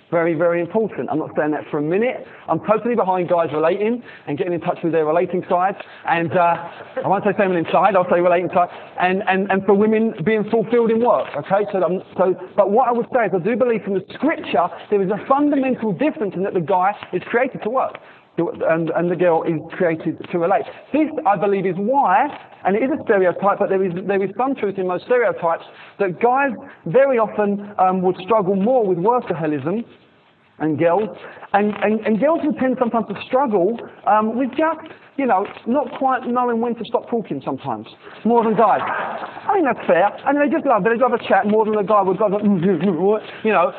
Very, 0.09 0.33
very 0.33 0.59
important. 0.59 1.09
I'm 1.11 1.19
not 1.19 1.31
saying 1.37 1.51
that 1.51 1.65
for 1.69 1.77
a 1.77 1.81
minute. 1.83 2.25
I'm 2.47 2.59
totally 2.65 2.95
behind 2.95 3.29
guys 3.29 3.49
relating 3.53 4.01
and 4.25 4.37
getting 4.39 4.53
in 4.53 4.61
touch 4.61 4.79
with 4.81 4.93
their 4.93 5.05
relating 5.05 5.43
side. 5.47 5.75
And 6.07 6.31
uh, 6.31 6.71
I 7.03 7.07
won't 7.07 7.25
say 7.25 7.33
feminine 7.37 7.65
side, 7.71 7.95
I'll 7.95 8.09
say 8.09 8.21
relating 8.21 8.49
side. 8.55 8.69
And, 8.99 9.21
and, 9.27 9.51
and 9.51 9.65
for 9.65 9.75
women 9.75 10.15
being 10.25 10.49
fulfilled 10.49 10.89
in 10.89 11.05
work. 11.05 11.27
Okay? 11.37 11.67
So, 11.73 12.01
so, 12.17 12.33
but 12.55 12.71
what 12.71 12.87
I 12.87 12.91
would 12.93 13.07
say 13.13 13.25
is 13.25 13.31
I 13.35 13.43
do 13.43 13.55
believe 13.55 13.83
from 13.83 13.93
the 13.95 14.05
scripture 14.15 14.65
there 14.89 15.03
is 15.03 15.11
a 15.11 15.23
fundamental 15.27 15.91
difference 15.91 16.33
in 16.33 16.41
that 16.43 16.55
the 16.55 16.61
guy 16.61 16.95
is 17.13 17.21
created 17.29 17.61
to 17.63 17.69
work 17.69 17.99
and, 18.37 18.89
and 18.91 19.09
the 19.11 19.15
girl 19.15 19.43
is 19.43 19.59
created 19.73 20.17
to 20.31 20.37
relate. 20.39 20.63
This, 20.93 21.07
I 21.25 21.37
believe, 21.37 21.65
is 21.65 21.75
why, 21.77 22.27
and 22.65 22.75
it 22.75 22.83
is 22.83 22.91
a 22.99 23.03
stereotype, 23.03 23.59
but 23.59 23.69
there 23.69 23.83
is, 23.83 23.93
there 24.07 24.23
is 24.23 24.29
some 24.37 24.55
truth 24.55 24.77
in 24.77 24.87
most 24.87 25.05
stereotypes, 25.05 25.65
that 25.99 26.21
guys 26.21 26.51
very 26.85 27.17
often 27.17 27.73
um, 27.79 28.01
would 28.01 28.15
struggle 28.23 28.55
more 28.55 28.85
with 28.85 28.97
workaholism 28.99 29.83
and 30.59 30.77
girls, 30.79 31.09
and, 31.53 31.73
and, 31.83 31.99
and 32.05 32.19
girls 32.19 32.39
would 32.43 32.57
tend 32.57 32.77
sometimes 32.79 33.05
to 33.07 33.15
struggle 33.27 33.77
um, 34.07 34.37
with 34.37 34.49
just, 34.51 34.81
you 35.17 35.25
know, 35.25 35.45
not 35.67 35.87
quite 35.97 36.25
knowing 36.25 36.61
when 36.61 36.73
to 36.75 36.83
stop 36.85 37.09
talking 37.09 37.41
sometimes, 37.45 37.85
more 38.25 38.43
than 38.43 38.55
guys. 38.55 38.81
I 38.81 39.53
think 39.53 39.65
that's 39.65 39.85
fair. 39.87 40.05
I 40.25 40.33
mean, 40.33 40.41
they 40.49 40.53
just 40.53 40.65
love, 40.65 40.83
they 40.83 40.95
love 40.97 41.13
a 41.13 41.21
chat 41.27 41.45
more 41.47 41.65
than 41.65 41.77
a 41.77 41.83
guy 41.83 42.01
would 42.01 42.17
go, 42.17 42.27
you 43.43 43.51
know, 43.53 43.71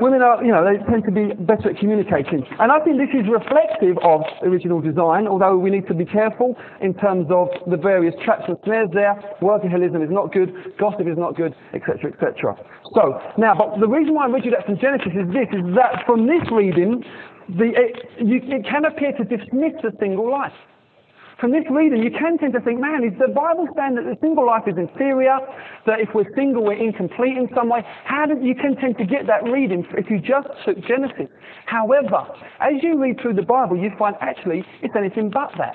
women 0.00 0.22
are, 0.22 0.42
you 0.44 0.52
know, 0.52 0.64
they 0.64 0.78
tend 0.90 1.04
to 1.04 1.12
be 1.12 1.34
better 1.44 1.70
at 1.70 1.78
communicating. 1.78 2.46
And 2.58 2.72
I 2.72 2.78
think 2.80 2.98
this 2.98 3.12
is 3.12 3.26
reflective 3.28 3.98
of 4.02 4.22
original 4.42 4.80
design, 4.80 5.26
although 5.26 5.56
we 5.56 5.70
need 5.70 5.86
to 5.88 5.94
be 5.94 6.04
careful 6.04 6.56
in 6.80 6.94
terms 6.94 7.26
of 7.30 7.48
the 7.70 7.76
various 7.76 8.14
traps 8.24 8.44
and 8.48 8.56
snares 8.64 8.88
there. 8.92 9.14
Workaholism 9.40 10.02
is 10.02 10.10
not 10.10 10.32
good, 10.32 10.52
gossip 10.78 11.06
is 11.06 11.18
not 11.18 11.36
good, 11.36 11.54
etc., 11.74 12.12
etc. 12.12 12.56
So, 12.94 13.20
now, 13.38 13.54
but 13.54 13.80
the 13.80 13.88
reason 13.88 14.14
why 14.14 14.26
I 14.26 14.30
read 14.30 14.44
you 14.44 14.50
that 14.52 14.66
from 14.66 14.78
Genesis 14.78 15.12
is 15.12 15.28
this, 15.32 15.48
is 15.52 15.64
that 15.74 16.04
from 16.06 16.26
this 16.26 16.42
reading, 16.50 17.02
the, 17.48 17.72
it, 17.76 18.24
you, 18.24 18.40
it 18.42 18.64
can 18.64 18.84
appear 18.84 19.12
to 19.12 19.24
dismiss 19.24 19.74
the 19.82 19.92
single 20.00 20.30
life 20.30 20.52
from 21.40 21.50
this 21.50 21.64
reading, 21.70 22.02
you 22.02 22.10
can 22.10 22.38
tend 22.38 22.52
to 22.52 22.60
think, 22.60 22.80
man, 22.80 23.02
is 23.02 23.12
the 23.18 23.32
Bible 23.32 23.66
saying 23.76 23.96
that 23.96 24.04
the 24.04 24.16
single 24.20 24.46
life 24.46 24.64
is 24.66 24.78
inferior, 24.78 25.38
that 25.86 26.00
if 26.00 26.08
we're 26.14 26.30
single, 26.36 26.64
we're 26.64 26.78
incomplete 26.78 27.36
in 27.36 27.48
some 27.54 27.68
way? 27.68 27.82
How 28.04 28.26
did 28.26 28.42
you 28.42 28.54
can 28.54 28.76
tend 28.76 28.98
to 28.98 29.04
get 29.04 29.26
that 29.26 29.42
reading 29.44 29.84
if 29.98 30.08
you 30.10 30.20
just 30.20 30.46
took 30.64 30.78
Genesis? 30.86 31.26
However, 31.66 32.26
as 32.60 32.74
you 32.82 33.00
read 33.00 33.20
through 33.20 33.34
the 33.34 33.42
Bible, 33.42 33.76
you 33.76 33.90
find 33.98 34.14
actually 34.20 34.64
it's 34.82 34.94
anything 34.96 35.30
but 35.30 35.50
that. 35.58 35.74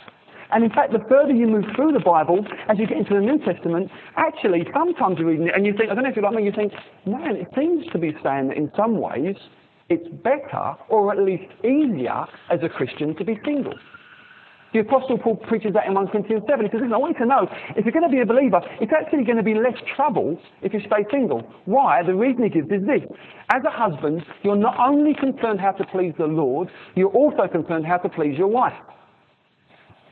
And 0.52 0.64
in 0.64 0.72
fact, 0.72 0.94
the 0.94 1.04
further 1.10 1.34
you 1.34 1.46
move 1.46 1.66
through 1.76 1.92
the 1.92 2.00
Bible, 2.00 2.44
as 2.70 2.80
you 2.80 2.88
get 2.88 2.98
into 2.98 3.14
the 3.14 3.22
New 3.22 3.38
Testament, 3.40 3.92
actually, 4.18 4.66
sometimes 4.74 5.20
you're 5.20 5.28
reading 5.28 5.48
it 5.48 5.56
and 5.56 5.66
you 5.66 5.74
think, 5.78 5.92
I 5.92 5.94
don't 5.94 6.04
know 6.04 6.10
if 6.10 6.16
you're 6.16 6.26
like 6.26 6.34
me, 6.34 6.44
you 6.44 6.52
think, 6.52 6.74
man, 7.06 7.36
it 7.36 7.48
seems 7.56 7.86
to 7.92 8.00
be 8.00 8.16
saying 8.24 8.48
that 8.48 8.58
in 8.58 8.72
some 8.76 9.00
ways 9.00 9.36
it's 9.90 10.08
better 10.24 10.76
or 10.88 11.12
at 11.12 11.20
least 11.20 11.52
easier 11.64 12.26
as 12.50 12.60
a 12.64 12.70
Christian 12.70 13.16
to 13.18 13.24
be 13.24 13.40
single. 13.46 13.74
The 14.74 14.80
Apostle 14.80 15.18
Paul 15.18 15.36
preaches 15.36 15.74
that 15.74 15.88
in 15.88 15.96
1 15.96 16.08
Corinthians 16.10 16.44
7. 16.48 16.66
He 16.66 16.72
says, 16.72 16.82
listen, 16.82 16.94
I 16.94 16.98
want 16.98 17.18
you 17.18 17.26
to 17.26 17.30
know, 17.30 17.48
if 17.76 17.86
you're 17.86 17.92
going 17.92 18.08
to 18.08 18.16
be 18.16 18.22
a 18.22 18.26
believer, 18.26 18.62
it's 18.80 18.92
actually 18.94 19.24
going 19.24 19.38
to 19.38 19.44
be 19.44 19.56
less 19.56 19.78
trouble 19.96 20.40
if 20.62 20.74
you 20.74 20.80
stay 20.82 21.06
single. 21.12 21.42
Why? 21.66 22.04
The 22.04 22.14
reason 22.14 22.44
he 22.44 22.50
gives 22.50 22.70
is 22.72 22.86
this. 22.86 23.02
As 23.50 23.64
a 23.66 23.72
husband, 23.72 24.24
you're 24.44 24.56
not 24.56 24.78
only 24.80 25.16
concerned 25.16 25.60
how 25.60 25.72
to 25.72 25.86
please 25.86 26.14
the 26.18 26.28
Lord, 26.28 26.70
you're 26.96 27.10
also 27.10 27.48
concerned 27.48 27.86
how 27.86 27.98
to 27.98 28.10
please 28.10 28.38
your 28.38 28.48
wife. 28.48 28.74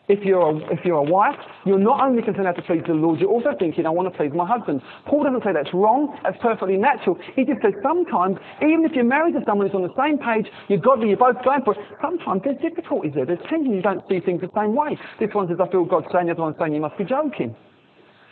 If 0.07 0.23
you're, 0.23 0.39
a, 0.39 0.55
if 0.71 0.85
you're 0.85 0.97
a 0.97 1.03
wife, 1.03 1.35
you're 1.65 1.79
not 1.79 1.99
only 1.99 2.21
concerned 2.21 2.47
how 2.47 2.53
to 2.53 2.61
please 2.61 2.81
the 2.87 2.93
Lord, 2.93 3.19
you're 3.19 3.29
also 3.29 3.51
thinking, 3.59 3.85
I 3.85 3.89
want 3.89 4.11
to 4.11 4.17
please 4.17 4.31
my 4.33 4.47
husband. 4.47 4.81
Paul 5.05 5.23
doesn't 5.23 5.43
say 5.43 5.51
that's 5.51 5.73
wrong, 5.73 6.17
that's 6.23 6.37
perfectly 6.41 6.77
natural. 6.77 7.17
He 7.35 7.43
just 7.43 7.61
says 7.61 7.73
sometimes, 7.83 8.37
even 8.61 8.85
if 8.85 8.93
you're 8.93 9.03
married 9.03 9.33
to 9.35 9.43
someone 9.45 9.67
who's 9.67 9.75
on 9.75 9.83
the 9.83 9.91
same 9.99 10.17
page, 10.17 10.47
you're 10.69 10.79
godly, 10.79 11.09
you're 11.09 11.17
both 11.17 11.43
going 11.43 11.61
for 11.63 11.73
it, 11.75 11.79
sometimes 12.01 12.41
there's 12.45 12.55
difficulties 12.61 13.11
there. 13.15 13.25
There's 13.25 13.43
tension, 13.49 13.73
you 13.73 13.81
don't 13.81 14.01
see 14.07 14.21
things 14.21 14.39
the 14.39 14.51
same 14.55 14.75
way. 14.75 14.97
This 15.19 15.29
one 15.33 15.49
says, 15.49 15.57
I 15.59 15.67
feel 15.67 15.83
God 15.83 16.05
saying, 16.13 16.27
the 16.27 16.31
other 16.31 16.41
one's 16.41 16.55
saying, 16.57 16.73
you 16.73 16.79
must 16.79 16.97
be 16.97 17.03
joking. 17.03 17.53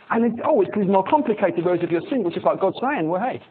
And 0.08 0.24
it's, 0.24 0.40
oh, 0.48 0.62
it's 0.62 0.72
more 0.88 1.04
complicated, 1.04 1.62
whereas 1.62 1.80
if 1.82 1.90
you're 1.90 2.08
single, 2.08 2.32
it's 2.32 2.44
like 2.44 2.60
God 2.60 2.72
saying, 2.80 3.08
well, 3.08 3.20
hey, 3.20 3.42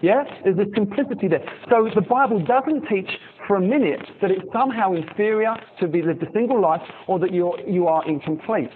yeah? 0.00 0.24
There's 0.44 0.58
a 0.58 0.70
simplicity 0.74 1.28
there. 1.28 1.44
So 1.68 1.88
the 1.94 2.00
Bible 2.00 2.44
doesn't 2.44 2.86
teach 2.88 3.10
for 3.46 3.56
a 3.56 3.60
minute 3.60 4.00
that 4.22 4.30
it's 4.30 4.44
somehow 4.52 4.92
inferior 4.92 5.54
to 5.80 5.88
be 5.88 6.02
lived 6.02 6.22
a 6.22 6.32
single 6.32 6.60
life 6.60 6.82
or 7.06 7.18
that 7.18 7.32
you're, 7.32 7.58
you 7.68 7.86
are 7.86 8.06
incomplete. 8.08 8.70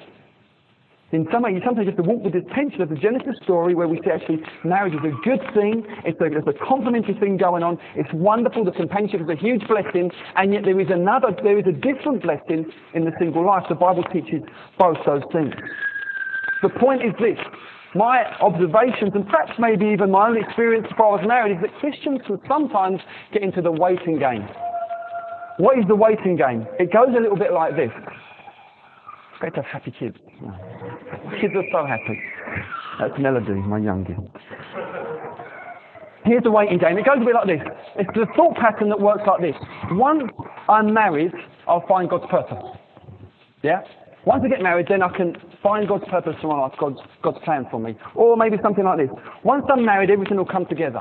In 1.13 1.29
some 1.31 1.43
way, 1.43 1.53
you 1.53 1.61
sometimes 1.65 1.87
have 1.87 1.97
to 1.97 2.03
walk 2.03 2.25
with 2.25 2.33
this 2.33 2.43
tension 2.57 2.83
of 2.83 2.89
the 2.89 2.97
Genesis 2.97 3.37
story 3.45 3.77
where 3.77 3.87
we 3.87 4.01
see 4.03 4.11
actually 4.11 4.43
marriage 4.65 4.95
is 4.95 5.01
a 5.05 5.15
good 5.23 5.39
thing, 5.55 5.87
it's 6.05 6.21
a, 6.21 6.25
it's 6.25 6.49
a 6.49 6.67
complementary 6.67 7.15
thing 7.21 7.37
going 7.37 7.63
on, 7.63 7.79
it's 7.95 8.13
wonderful, 8.13 8.65
the 8.65 8.73
companionship 8.73 9.21
is 9.21 9.29
a 9.29 9.37
huge 9.37 9.63
blessing, 9.69 10.11
and 10.35 10.53
yet 10.53 10.65
there 10.65 10.81
is 10.81 10.89
another, 10.91 11.29
there 11.45 11.57
is 11.57 11.67
a 11.69 11.73
different 11.73 12.23
blessing 12.23 12.67
in 12.95 13.05
the 13.05 13.13
single 13.21 13.47
life. 13.47 13.63
The 13.69 13.77
Bible 13.77 14.03
teaches 14.13 14.43
both 14.77 14.97
those 15.07 15.23
things. 15.31 15.55
The 16.63 16.71
point 16.71 17.05
is 17.05 17.13
this, 17.21 17.39
my 17.95 18.25
observations, 18.41 19.13
and 19.15 19.27
perhaps 19.27 19.53
maybe 19.59 19.87
even 19.87 20.11
my 20.11 20.29
own 20.29 20.37
experience 20.37 20.87
before 20.89 21.17
I 21.17 21.23
was 21.23 21.27
married, 21.27 21.57
is 21.57 21.63
that 21.63 21.75
Christians 21.81 22.21
can 22.27 22.41
sometimes 22.49 23.01
get 23.33 23.43
into 23.43 23.63
the 23.63 23.71
waiting 23.71 24.19
game. 24.19 24.49
What 25.59 25.79
is 25.79 25.85
the 25.87 25.95
waiting 25.95 26.37
game? 26.37 26.67
It 26.81 26.93
goes 26.93 27.15
a 27.17 27.21
little 27.21 27.37
bit 27.37 27.53
like 27.53 27.77
this. 27.77 27.91
Great 29.39 29.55
to 29.55 29.63
have 29.63 29.71
happy 29.71 29.93
kids. 29.97 30.17
Kids 31.41 31.55
are 31.55 31.65
so 31.71 31.87
happy. 31.87 32.21
That's 32.99 33.15
Melody, 33.19 33.55
my 33.55 33.79
youngest. 33.79 34.21
Here's 36.25 36.43
the 36.43 36.51
waiting 36.51 36.79
game. 36.79 36.97
It 36.97 37.05
goes 37.05 37.19
a 37.21 37.25
bit 37.25 37.35
like 37.35 37.47
this. 37.47 37.61
It's 37.97 38.11
the 38.15 38.27
thought 38.35 38.57
pattern 38.57 38.89
that 38.89 39.01
works 39.01 39.23
like 39.27 39.41
this. 39.43 39.55
Once 39.91 40.31
I'm 40.69 40.93
married, 40.93 41.33
I'll 41.69 41.87
find 41.87 42.09
God's 42.09 42.25
person. 42.31 42.59
Yeah? 43.63 43.83
Once 44.27 44.43
I 44.45 44.49
get 44.49 44.63
married, 44.63 44.87
then 44.89 45.03
I 45.03 45.15
can 45.15 45.37
find 45.63 45.87
God's 45.87 46.05
purpose 46.11 46.35
for 46.41 46.49
my 46.49 46.61
life, 46.61 46.73
God's, 46.79 46.99
God's 47.23 47.39
plan 47.45 47.67
for 47.71 47.79
me. 47.79 47.97
Or 48.15 48.37
maybe 48.37 48.57
something 48.63 48.85
like 48.85 48.99
this. 48.99 49.11
Once 49.45 49.65
I'm 49.71 49.85
married, 49.85 50.11
everything 50.11 50.39
will 50.39 50.47
come 50.47 50.67
together. 50.67 51.01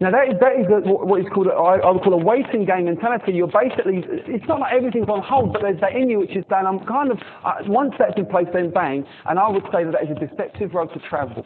Now 0.00 0.10
that 0.10 0.28
is, 0.28 0.34
that 0.40 0.56
is 0.58 0.66
a, 0.72 0.80
what 0.88 1.20
is 1.20 1.26
called, 1.32 1.46
a, 1.46 1.50
I 1.52 1.90
would 1.90 2.02
call 2.02 2.14
a 2.14 2.24
waiting 2.24 2.64
game 2.64 2.86
mentality. 2.86 3.32
You're 3.32 3.52
basically, 3.52 4.02
it's 4.08 4.48
not 4.48 4.58
like 4.58 4.72
everything's 4.72 5.10
on 5.10 5.22
hold, 5.22 5.52
but 5.52 5.60
there's 5.60 5.78
that 5.82 5.94
in 5.94 6.08
you 6.08 6.20
which 6.20 6.30
is 6.34 6.42
saying, 6.50 6.64
I'm 6.66 6.80
kind 6.86 7.10
of, 7.12 7.18
uh, 7.44 7.56
once 7.66 7.92
that's 7.98 8.14
in 8.16 8.24
place, 8.24 8.46
then 8.52 8.70
bang. 8.70 9.04
And 9.26 9.38
I 9.38 9.46
would 9.48 9.64
say 9.70 9.84
that 9.84 9.92
that 9.92 10.04
is 10.04 10.16
a 10.16 10.26
deceptive 10.26 10.72
road 10.72 10.88
to 10.94 11.00
travel. 11.08 11.44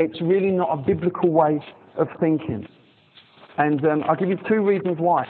It's 0.00 0.20
really 0.20 0.50
not 0.50 0.70
a 0.72 0.76
biblical 0.76 1.30
way 1.30 1.60
of 1.96 2.08
thinking. 2.18 2.66
And 3.58 3.86
um, 3.86 4.02
I'll 4.08 4.16
give 4.16 4.28
you 4.28 4.38
two 4.48 4.66
reasons 4.66 4.98
why. 4.98 5.24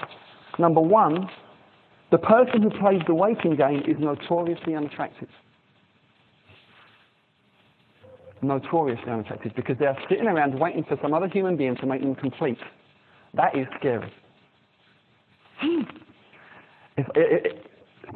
Number 0.58 0.80
one, 0.80 1.28
the 2.11 2.18
person 2.18 2.62
who 2.62 2.70
plays 2.70 3.02
the 3.06 3.14
waiting 3.14 3.56
game 3.56 3.80
is 3.87 3.96
notoriously 3.99 4.75
unattractive. 4.75 5.28
Notoriously 8.42 9.11
unattractive 9.11 9.52
because 9.56 9.78
they 9.78 9.87
are 9.87 9.96
sitting 10.08 10.26
around 10.26 10.58
waiting 10.58 10.84
for 10.84 10.99
some 11.02 11.14
other 11.14 11.28
human 11.28 11.56
being 11.56 11.76
to 11.76 11.87
make 11.87 12.02
them 12.02 12.14
complete. 12.14 12.58
That 13.34 13.56
is 13.56 13.66
scary. 13.78 14.12
if, 16.96 17.06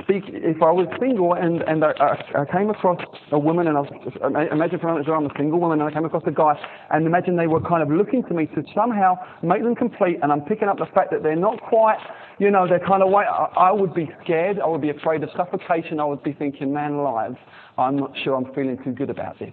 if 0.09 0.63
I 0.63 0.71
was 0.71 0.87
single 1.01 1.35
and, 1.35 1.63
and 1.63 1.85
I, 1.85 1.93
I, 2.35 2.45
came 2.51 2.71
across 2.71 3.01
a 3.33 3.39
woman 3.39 3.67
and 3.69 3.77
I 3.77 3.81
was, 3.81 4.49
imagine 4.53 4.79
for 4.79 4.89
a 4.89 4.93
moment 4.93 5.09
I'm 5.09 5.27
a 5.27 5.35
single 5.37 5.61
woman 5.61 5.81
and 5.81 5.89
I 5.89 5.93
came 5.93 6.05
across 6.05 6.23
a 6.27 6.31
guy 6.31 6.55
and 6.91 7.07
imagine 7.07 7.37
they 7.37 7.47
were 7.47 7.61
kind 7.61 7.83
of 7.83 7.91
looking 7.91 8.23
to 8.25 8.35
me 8.35 8.47
to 8.47 8.63
somehow 8.75 9.17
make 9.43 9.63
them 9.63 9.75
complete 9.75 10.19
and 10.23 10.33
I'm 10.33 10.43
picking 10.43 10.69
up 10.69 10.79
the 10.79 10.87
fact 10.95 11.11
that 11.13 11.23
they're 11.23 11.37
not 11.37 11.61
quite, 11.63 11.99
you 12.39 12.51
know, 12.51 12.67
they're 12.69 12.85
kind 12.87 13.03
of 13.03 13.13
I, 13.13 13.25
I 13.25 13.73
would 13.73 13.95
be 13.95 14.09
scared, 14.25 14.61
I 14.61 14.67
would 14.67 14.83
be 14.83 14.91
afraid 14.91 15.23
of 15.23 15.31
suffocation, 15.37 16.01
I 16.01 16.05
would 16.05 16.23
be 16.23 16.33
thinking, 16.33 16.73
man 16.73 16.93
alive, 16.93 17.37
I'm 17.77 17.97
not 17.97 18.13
sure 18.25 18.37
I'm 18.37 18.53
feeling 18.55 18.79
too 18.85 18.93
good 18.93 19.11
about 19.11 19.39
this. 19.39 19.53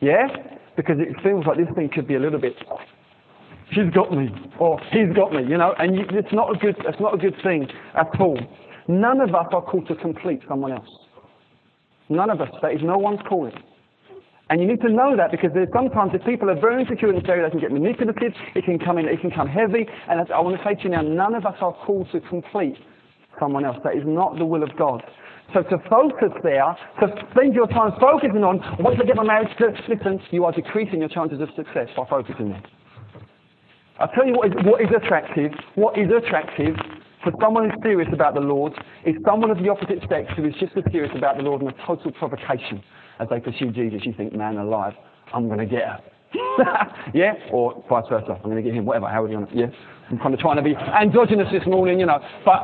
Yeah? 0.00 0.28
Because 0.76 0.96
it 0.98 1.14
feels 1.22 1.46
like 1.46 1.56
this 1.56 1.74
thing 1.74 1.90
could 1.92 2.08
be 2.08 2.14
a 2.14 2.20
little 2.20 2.40
bit 2.40 2.54
she's 3.72 3.90
got 3.94 4.12
me, 4.12 4.28
or 4.58 4.78
he's 4.92 5.12
got 5.16 5.32
me, 5.32 5.42
you 5.42 5.56
know, 5.56 5.74
and 5.78 5.96
you, 5.96 6.04
it's 6.10 6.32
not 6.32 6.54
a 6.54 6.58
good, 6.58 6.76
it's 6.86 7.00
not 7.00 7.14
a 7.14 7.16
good 7.16 7.34
thing 7.42 7.66
at 7.94 8.08
all. 8.20 8.38
None 8.88 9.20
of 9.20 9.34
us 9.34 9.46
are 9.52 9.62
called 9.62 9.88
to 9.88 9.94
complete 9.96 10.40
someone 10.48 10.72
else. 10.72 10.88
None 12.08 12.30
of 12.30 12.40
us. 12.40 12.50
That 12.60 12.72
is 12.72 12.80
no 12.82 12.98
one's 12.98 13.20
calling. 13.28 13.54
And 14.50 14.60
you 14.60 14.68
need 14.68 14.82
to 14.82 14.92
know 14.92 15.16
that 15.16 15.30
because 15.30 15.50
sometimes 15.72 16.12
if 16.12 16.22
people 16.24 16.50
are 16.50 16.60
very 16.60 16.82
insecure 16.82 17.08
in 17.08 17.16
this 17.16 17.24
area, 17.28 17.44
they 17.46 17.50
can 17.50 17.60
get 17.60 17.72
manipulative, 17.72 18.32
it 18.54 18.64
can 18.64 18.78
come 18.78 18.98
in, 18.98 19.06
it 19.08 19.20
can 19.20 19.30
come 19.30 19.48
heavy. 19.48 19.86
And 20.08 20.20
I 20.30 20.40
want 20.40 20.58
to 20.58 20.64
say 20.64 20.74
to 20.74 20.82
you 20.82 20.90
now, 20.90 21.00
none 21.00 21.34
of 21.34 21.46
us 21.46 21.56
are 21.60 21.72
called 21.86 22.08
to 22.12 22.20
complete 22.28 22.76
someone 23.40 23.64
else. 23.64 23.78
That 23.84 23.96
is 23.96 24.02
not 24.04 24.36
the 24.36 24.44
will 24.44 24.62
of 24.62 24.76
God. 24.76 25.02
So 25.54 25.62
to 25.62 25.78
focus 25.88 26.32
there, 26.42 26.76
to 27.00 27.06
spend 27.32 27.54
your 27.54 27.68
time 27.68 27.92
focusing 28.00 28.44
on 28.44 28.60
once 28.80 28.98
I 29.00 29.06
get 29.06 29.16
my 29.16 29.24
marriage 29.24 29.48
to 29.58 29.72
listen, 29.88 30.20
you 30.30 30.44
are 30.44 30.52
decreasing 30.52 31.00
your 31.00 31.08
chances 31.08 31.40
of 31.40 31.48
success 31.56 31.88
by 31.96 32.04
focusing 32.08 32.50
there. 32.50 32.62
I'll 33.98 34.08
tell 34.08 34.26
you 34.26 34.34
what 34.34 34.48
is, 34.48 34.54
what 34.64 34.80
is 34.82 34.88
attractive. 34.94 35.52
What 35.74 35.96
is 35.96 36.08
attractive 36.10 36.76
for 37.24 37.32
someone 37.40 37.70
who's 37.70 37.82
serious 37.82 38.08
about 38.12 38.34
the 38.34 38.40
Lord 38.40 38.72
is 39.04 39.16
someone 39.26 39.50
of 39.50 39.58
the 39.58 39.68
opposite 39.68 40.00
sex 40.08 40.30
who 40.36 40.44
is 40.44 40.54
just 40.60 40.76
as 40.76 40.84
serious 40.92 41.10
about 41.16 41.36
the 41.36 41.42
Lord 41.42 41.62
and 41.62 41.70
a 41.70 41.86
total 41.86 42.12
provocation 42.12 42.82
as 43.18 43.28
they 43.30 43.40
pursue 43.40 43.72
Jesus. 43.72 44.02
You 44.04 44.12
think, 44.16 44.34
man 44.34 44.58
alive, 44.58 44.92
I'm 45.32 45.46
going 45.48 45.58
to 45.58 45.66
get 45.66 45.82
her. 45.82 46.00
yeah? 47.14 47.34
Or 47.52 47.84
vice 47.88 48.04
versa. 48.08 48.34
I'm 48.36 48.50
going 48.50 48.56
to 48.56 48.62
get 48.62 48.74
him, 48.74 48.84
whatever, 48.84 49.08
however 49.08 49.32
you 49.32 49.38
want 49.38 49.50
to, 49.50 49.56
yeah? 49.56 49.66
I'm 50.10 50.18
kind 50.18 50.34
of 50.34 50.40
trying 50.40 50.56
to 50.56 50.62
be 50.62 50.76
androgynous 50.76 51.48
this 51.50 51.66
morning, 51.66 51.98
you 51.98 52.06
know. 52.06 52.18
But 52.44 52.60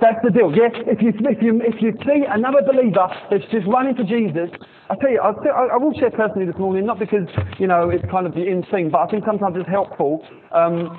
that's 0.00 0.18
the 0.24 0.30
deal, 0.30 0.50
yeah? 0.50 0.68
If 0.86 1.00
you, 1.00 1.12
if 1.14 1.42
you, 1.42 1.62
if 1.62 1.80
you 1.80 1.92
see 2.04 2.24
another 2.28 2.58
believer 2.66 3.06
that's 3.30 3.44
just 3.52 3.66
running 3.68 3.94
for 3.94 4.02
Jesus, 4.02 4.50
I 4.90 4.96
tell 5.00 5.10
you, 5.10 5.20
I'll, 5.22 5.36
I 5.70 5.76
will 5.76 5.94
share 5.94 6.10
personally 6.10 6.46
this 6.46 6.58
morning, 6.58 6.84
not 6.84 6.98
because, 6.98 7.28
you 7.58 7.68
know, 7.68 7.90
it's 7.90 8.04
kind 8.10 8.26
of 8.26 8.34
the 8.34 8.42
in 8.42 8.64
thing, 8.70 8.90
but 8.90 8.98
I 8.98 9.06
think 9.06 9.24
sometimes 9.24 9.56
it's 9.58 9.68
helpful. 9.68 10.26
Um, 10.50 10.90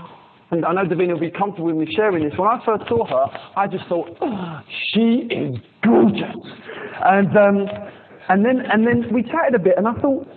and 0.53 0.65
I 0.65 0.73
know 0.73 0.85
Davina 0.85 1.13
will 1.13 1.19
be 1.19 1.31
comfortable 1.31 1.73
with 1.73 1.87
me 1.87 1.95
sharing 1.95 2.29
this. 2.29 2.37
When 2.37 2.47
I 2.47 2.63
first 2.63 2.83
saw 2.87 3.05
her, 3.05 3.25
I 3.57 3.65
just 3.65 3.87
thought, 3.87 4.15
oh, 4.21 4.59
she 4.93 5.25
is 5.33 5.57
gorgeous. 5.83 6.37
And, 7.03 7.35
um, 7.35 7.65
and, 8.29 8.45
then, 8.45 8.61
and 8.71 8.85
then 8.85 9.11
we 9.11 9.23
chatted 9.23 9.55
a 9.55 9.59
bit, 9.59 9.73
and 9.77 9.87
I 9.87 9.93
thought, 9.95 10.27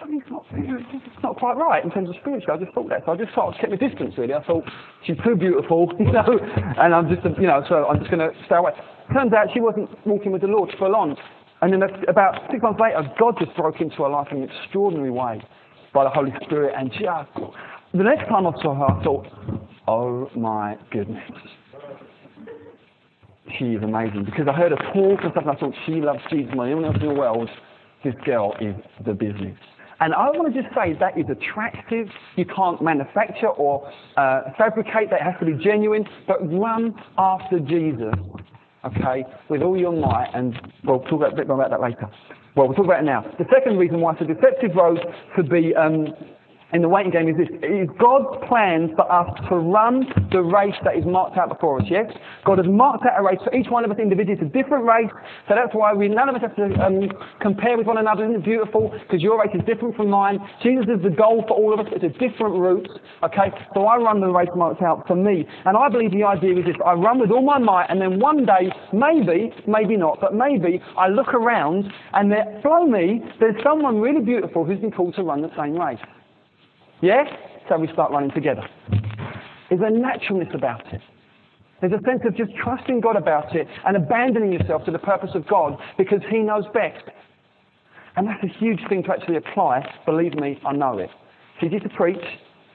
something's 0.00 0.24
not, 0.30 0.46
it's 0.52 1.22
not 1.22 1.36
quite 1.36 1.58
right 1.58 1.84
in 1.84 1.90
terms 1.90 2.08
of 2.08 2.14
spiritual. 2.20 2.54
I 2.54 2.56
just 2.56 2.72
thought 2.72 2.88
that. 2.88 3.02
So 3.04 3.12
I 3.12 3.16
just 3.16 3.34
sort 3.34 3.54
of 3.54 3.60
kept 3.60 3.72
my 3.72 3.76
distance, 3.76 4.14
really. 4.16 4.32
I 4.32 4.42
thought, 4.42 4.64
she's 5.04 5.18
too 5.22 5.36
beautiful, 5.36 5.92
you 5.98 6.12
know, 6.12 6.38
and 6.80 6.94
I'm 6.94 7.06
just, 7.12 7.20
you 7.38 7.46
know, 7.46 7.62
so 7.68 7.84
I'm 7.86 7.98
just 7.98 8.10
going 8.10 8.24
to 8.24 8.32
stay 8.46 8.56
away. 8.56 8.72
Turns 9.12 9.34
out 9.34 9.48
she 9.52 9.60
wasn't 9.60 9.90
walking 10.06 10.32
with 10.32 10.40
the 10.40 10.48
Lord 10.48 10.72
full 10.78 10.96
on. 10.96 11.14
And 11.60 11.72
then 11.72 11.82
about 12.08 12.40
six 12.50 12.62
months 12.62 12.80
later, 12.80 13.04
God 13.20 13.36
just 13.38 13.54
broke 13.54 13.80
into 13.82 13.96
her 13.96 14.08
life 14.08 14.28
in 14.30 14.42
an 14.42 14.48
extraordinary 14.48 15.10
way 15.10 15.44
by 15.92 16.04
the 16.04 16.10
Holy 16.10 16.32
Spirit 16.44 16.74
and 16.76 16.90
just 16.92 17.32
the 17.96 18.04
next 18.04 18.28
time 18.28 18.46
I 18.46 18.52
saw 18.62 18.74
her, 18.74 18.84
I 18.84 19.04
thought, 19.04 19.26
oh 19.88 20.30
my 20.36 20.76
goodness. 20.90 21.22
She 23.58 23.66
is 23.74 23.82
amazing. 23.82 24.24
Because 24.24 24.46
I 24.48 24.52
heard 24.52 24.72
her 24.72 24.92
talk 24.92 25.20
and 25.22 25.30
stuff, 25.32 25.44
and 25.46 25.50
I 25.50 25.54
thought, 25.54 25.74
she 25.86 26.00
loves 26.00 26.18
Jesus 26.30 26.50
than 26.50 26.60
anyone 26.60 26.84
else 26.84 26.96
in 27.00 27.08
the 27.08 27.14
world. 27.14 27.48
This 28.04 28.14
girl 28.24 28.54
is 28.60 28.74
the 29.04 29.14
business. 29.14 29.56
And 30.00 30.12
I 30.12 30.28
want 30.30 30.52
to 30.52 30.62
just 30.62 30.74
say 30.74 30.92
that 31.00 31.18
is 31.18 31.24
attractive. 31.30 32.08
You 32.36 32.44
can't 32.44 32.82
manufacture 32.82 33.48
or 33.48 33.90
uh, 34.16 34.42
fabricate 34.58 35.10
that. 35.10 35.22
Has 35.22 35.34
to 35.40 35.46
be 35.46 35.64
genuine. 35.64 36.04
But 36.26 36.38
run 36.52 36.94
after 37.16 37.58
Jesus, 37.60 38.12
okay, 38.84 39.24
with 39.48 39.62
all 39.62 39.76
your 39.76 39.92
might. 39.92 40.30
And 40.34 40.54
we'll 40.84 41.00
talk 41.00 41.22
a 41.32 41.34
bit 41.34 41.48
more 41.48 41.56
about 41.56 41.70
that 41.70 41.80
later. 41.80 42.10
Well, 42.56 42.66
we'll 42.68 42.76
talk 42.76 42.84
about 42.84 43.00
it 43.00 43.06
now. 43.06 43.22
The 43.38 43.46
second 43.52 43.78
reason 43.78 44.00
why 44.00 44.12
it's 44.12 44.20
a 44.20 44.24
deceptive 44.24 44.76
road 44.76 44.98
could 45.34 45.48
be 45.48 45.74
um, 45.74 46.08
in 46.72 46.82
the 46.82 46.88
waiting 46.88 47.12
game 47.12 47.28
is 47.28 47.36
this. 47.36 47.48
It 47.62 47.86
is 47.86 47.88
God's 47.98 48.42
plan 48.48 48.90
for 48.96 49.06
us 49.10 49.30
to 49.48 49.56
run 49.56 50.02
the 50.32 50.42
race 50.42 50.74
that 50.82 50.96
is 50.96 51.04
marked 51.06 51.38
out 51.38 51.48
before 51.48 51.80
us, 51.80 51.86
yes? 51.88 52.10
God 52.44 52.58
has 52.58 52.66
marked 52.66 53.04
out 53.06 53.18
a 53.18 53.22
race 53.22 53.38
for 53.44 53.54
each 53.54 53.70
one 53.70 53.84
of 53.84 53.90
us 53.90 53.98
individually. 53.98 54.38
It's 54.40 54.42
a 54.42 54.50
different 54.50 54.84
race, 54.84 55.10
so 55.48 55.54
that's 55.54 55.72
why 55.72 55.94
we 55.94 56.08
none 56.08 56.28
of 56.28 56.34
us 56.34 56.42
have 56.42 56.56
to 56.56 56.66
um, 56.82 57.08
compare 57.40 57.78
with 57.78 57.86
one 57.86 57.98
another. 57.98 58.24
Isn't 58.24 58.42
it 58.42 58.44
beautiful? 58.44 58.90
Because 59.06 59.22
your 59.22 59.40
race 59.40 59.54
is 59.54 59.64
different 59.64 59.94
from 59.96 60.10
mine. 60.10 60.38
Jesus 60.62 60.86
is 60.90 61.02
the 61.02 61.10
goal 61.10 61.44
for 61.46 61.54
all 61.54 61.72
of 61.72 61.80
us. 61.80 61.86
It's 61.92 62.04
a 62.04 62.18
different 62.18 62.58
route, 62.58 62.88
okay? 63.22 63.54
So 63.74 63.86
I 63.86 63.96
run 63.96 64.20
the 64.20 64.26
race 64.26 64.50
marked 64.56 64.82
out 64.82 65.06
for 65.06 65.14
me. 65.14 65.46
And 65.66 65.76
I 65.76 65.88
believe 65.88 66.10
the 66.10 66.24
idea 66.24 66.58
is 66.58 66.64
this. 66.66 66.76
I 66.84 66.94
run 66.94 67.20
with 67.20 67.30
all 67.30 67.42
my 67.42 67.58
might, 67.58 67.86
and 67.90 68.00
then 68.00 68.18
one 68.18 68.44
day, 68.44 68.72
maybe, 68.92 69.54
maybe 69.68 69.96
not, 69.96 70.18
but 70.20 70.34
maybe 70.34 70.82
I 70.98 71.08
look 71.08 71.32
around, 71.32 71.92
and 72.12 72.30
there, 72.30 72.60
below 72.62 72.86
me, 72.86 73.22
there's 73.38 73.56
someone 73.62 74.00
really 74.00 74.24
beautiful 74.24 74.64
who's 74.64 74.80
been 74.80 74.90
called 74.90 75.14
to 75.14 75.22
run 75.22 75.42
the 75.42 75.50
same 75.56 75.78
race. 75.78 76.00
Yeah? 77.00 77.24
So 77.68 77.78
we 77.78 77.88
start 77.92 78.12
running 78.12 78.30
together. 78.30 78.62
There's 79.68 79.80
a 79.84 79.90
naturalness 79.90 80.48
about 80.54 80.92
it. 80.92 81.00
There's 81.80 81.92
a 81.92 82.02
sense 82.04 82.22
of 82.24 82.36
just 82.36 82.52
trusting 82.62 83.00
God 83.00 83.16
about 83.16 83.54
it 83.54 83.66
and 83.84 83.96
abandoning 83.96 84.52
yourself 84.52 84.84
to 84.86 84.90
the 84.90 84.98
purpose 84.98 85.30
of 85.34 85.46
God 85.46 85.78
because 85.98 86.20
He 86.30 86.38
knows 86.38 86.64
best. 86.72 87.04
And 88.16 88.26
that's 88.26 88.42
a 88.42 88.58
huge 88.58 88.80
thing 88.88 89.02
to 89.04 89.12
actually 89.12 89.36
apply. 89.36 89.86
Believe 90.06 90.34
me, 90.34 90.58
I 90.64 90.72
know 90.72 90.98
it. 90.98 91.10
It's 91.60 91.72
easy 91.72 91.80
to 91.80 91.88
preach, 91.90 92.22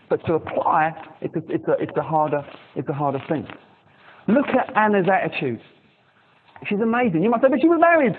but 0.09 0.23
to 0.27 0.33
apply, 0.33 0.91
it's 1.21 1.35
a, 1.35 1.39
it's 1.49 1.67
a, 1.67 1.71
it's 1.79 1.97
a, 1.97 2.03
harder, 2.03 2.45
it's 2.75 2.87
a 2.89 2.93
harder 2.93 3.21
thing. 3.27 3.47
Look 4.27 4.47
at 4.49 4.75
Anna's 4.77 5.07
attitude. 5.11 5.61
She's 6.69 6.79
amazing. 6.79 7.23
You 7.23 7.31
might 7.31 7.41
say, 7.41 7.47
but 7.49 7.59
she 7.59 7.67
was 7.67 7.79
married. 7.81 8.15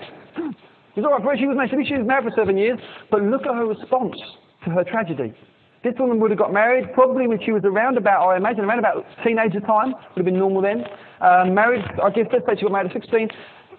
It's 0.95 1.05
all 1.05 1.17
right. 1.17 1.39
She 1.39 1.47
was 1.47 1.55
married. 1.55 1.87
She 1.87 1.95
was 1.97 2.05
married 2.05 2.25
for 2.25 2.35
seven 2.35 2.57
years. 2.57 2.77
But 3.09 3.23
look 3.23 3.43
at 3.43 3.55
her 3.55 3.65
response 3.65 4.15
to 4.65 4.69
her 4.71 4.83
tragedy. 4.83 5.33
This 5.83 5.93
woman 5.99 6.19
would 6.21 6.31
have 6.31 6.39
got 6.39 6.53
married 6.53 6.93
probably 6.93 7.27
when 7.27 7.39
she 7.43 7.51
was 7.51 7.63
around 7.65 7.97
about, 7.97 8.29
I 8.29 8.37
imagine, 8.37 8.63
around 8.63 8.79
about 8.79 9.05
teenager 9.23 9.59
time. 9.59 9.93
Would 9.93 10.17
have 10.17 10.25
been 10.25 10.39
normal 10.39 10.61
then. 10.61 10.85
Um, 11.19 11.53
married, 11.53 11.83
I 12.01 12.09
guess, 12.09 12.27
let's 12.31 12.45
say 12.45 12.55
she 12.55 12.63
got 12.63 12.71
married 12.71 12.91
at 12.91 13.01
16. 13.01 13.29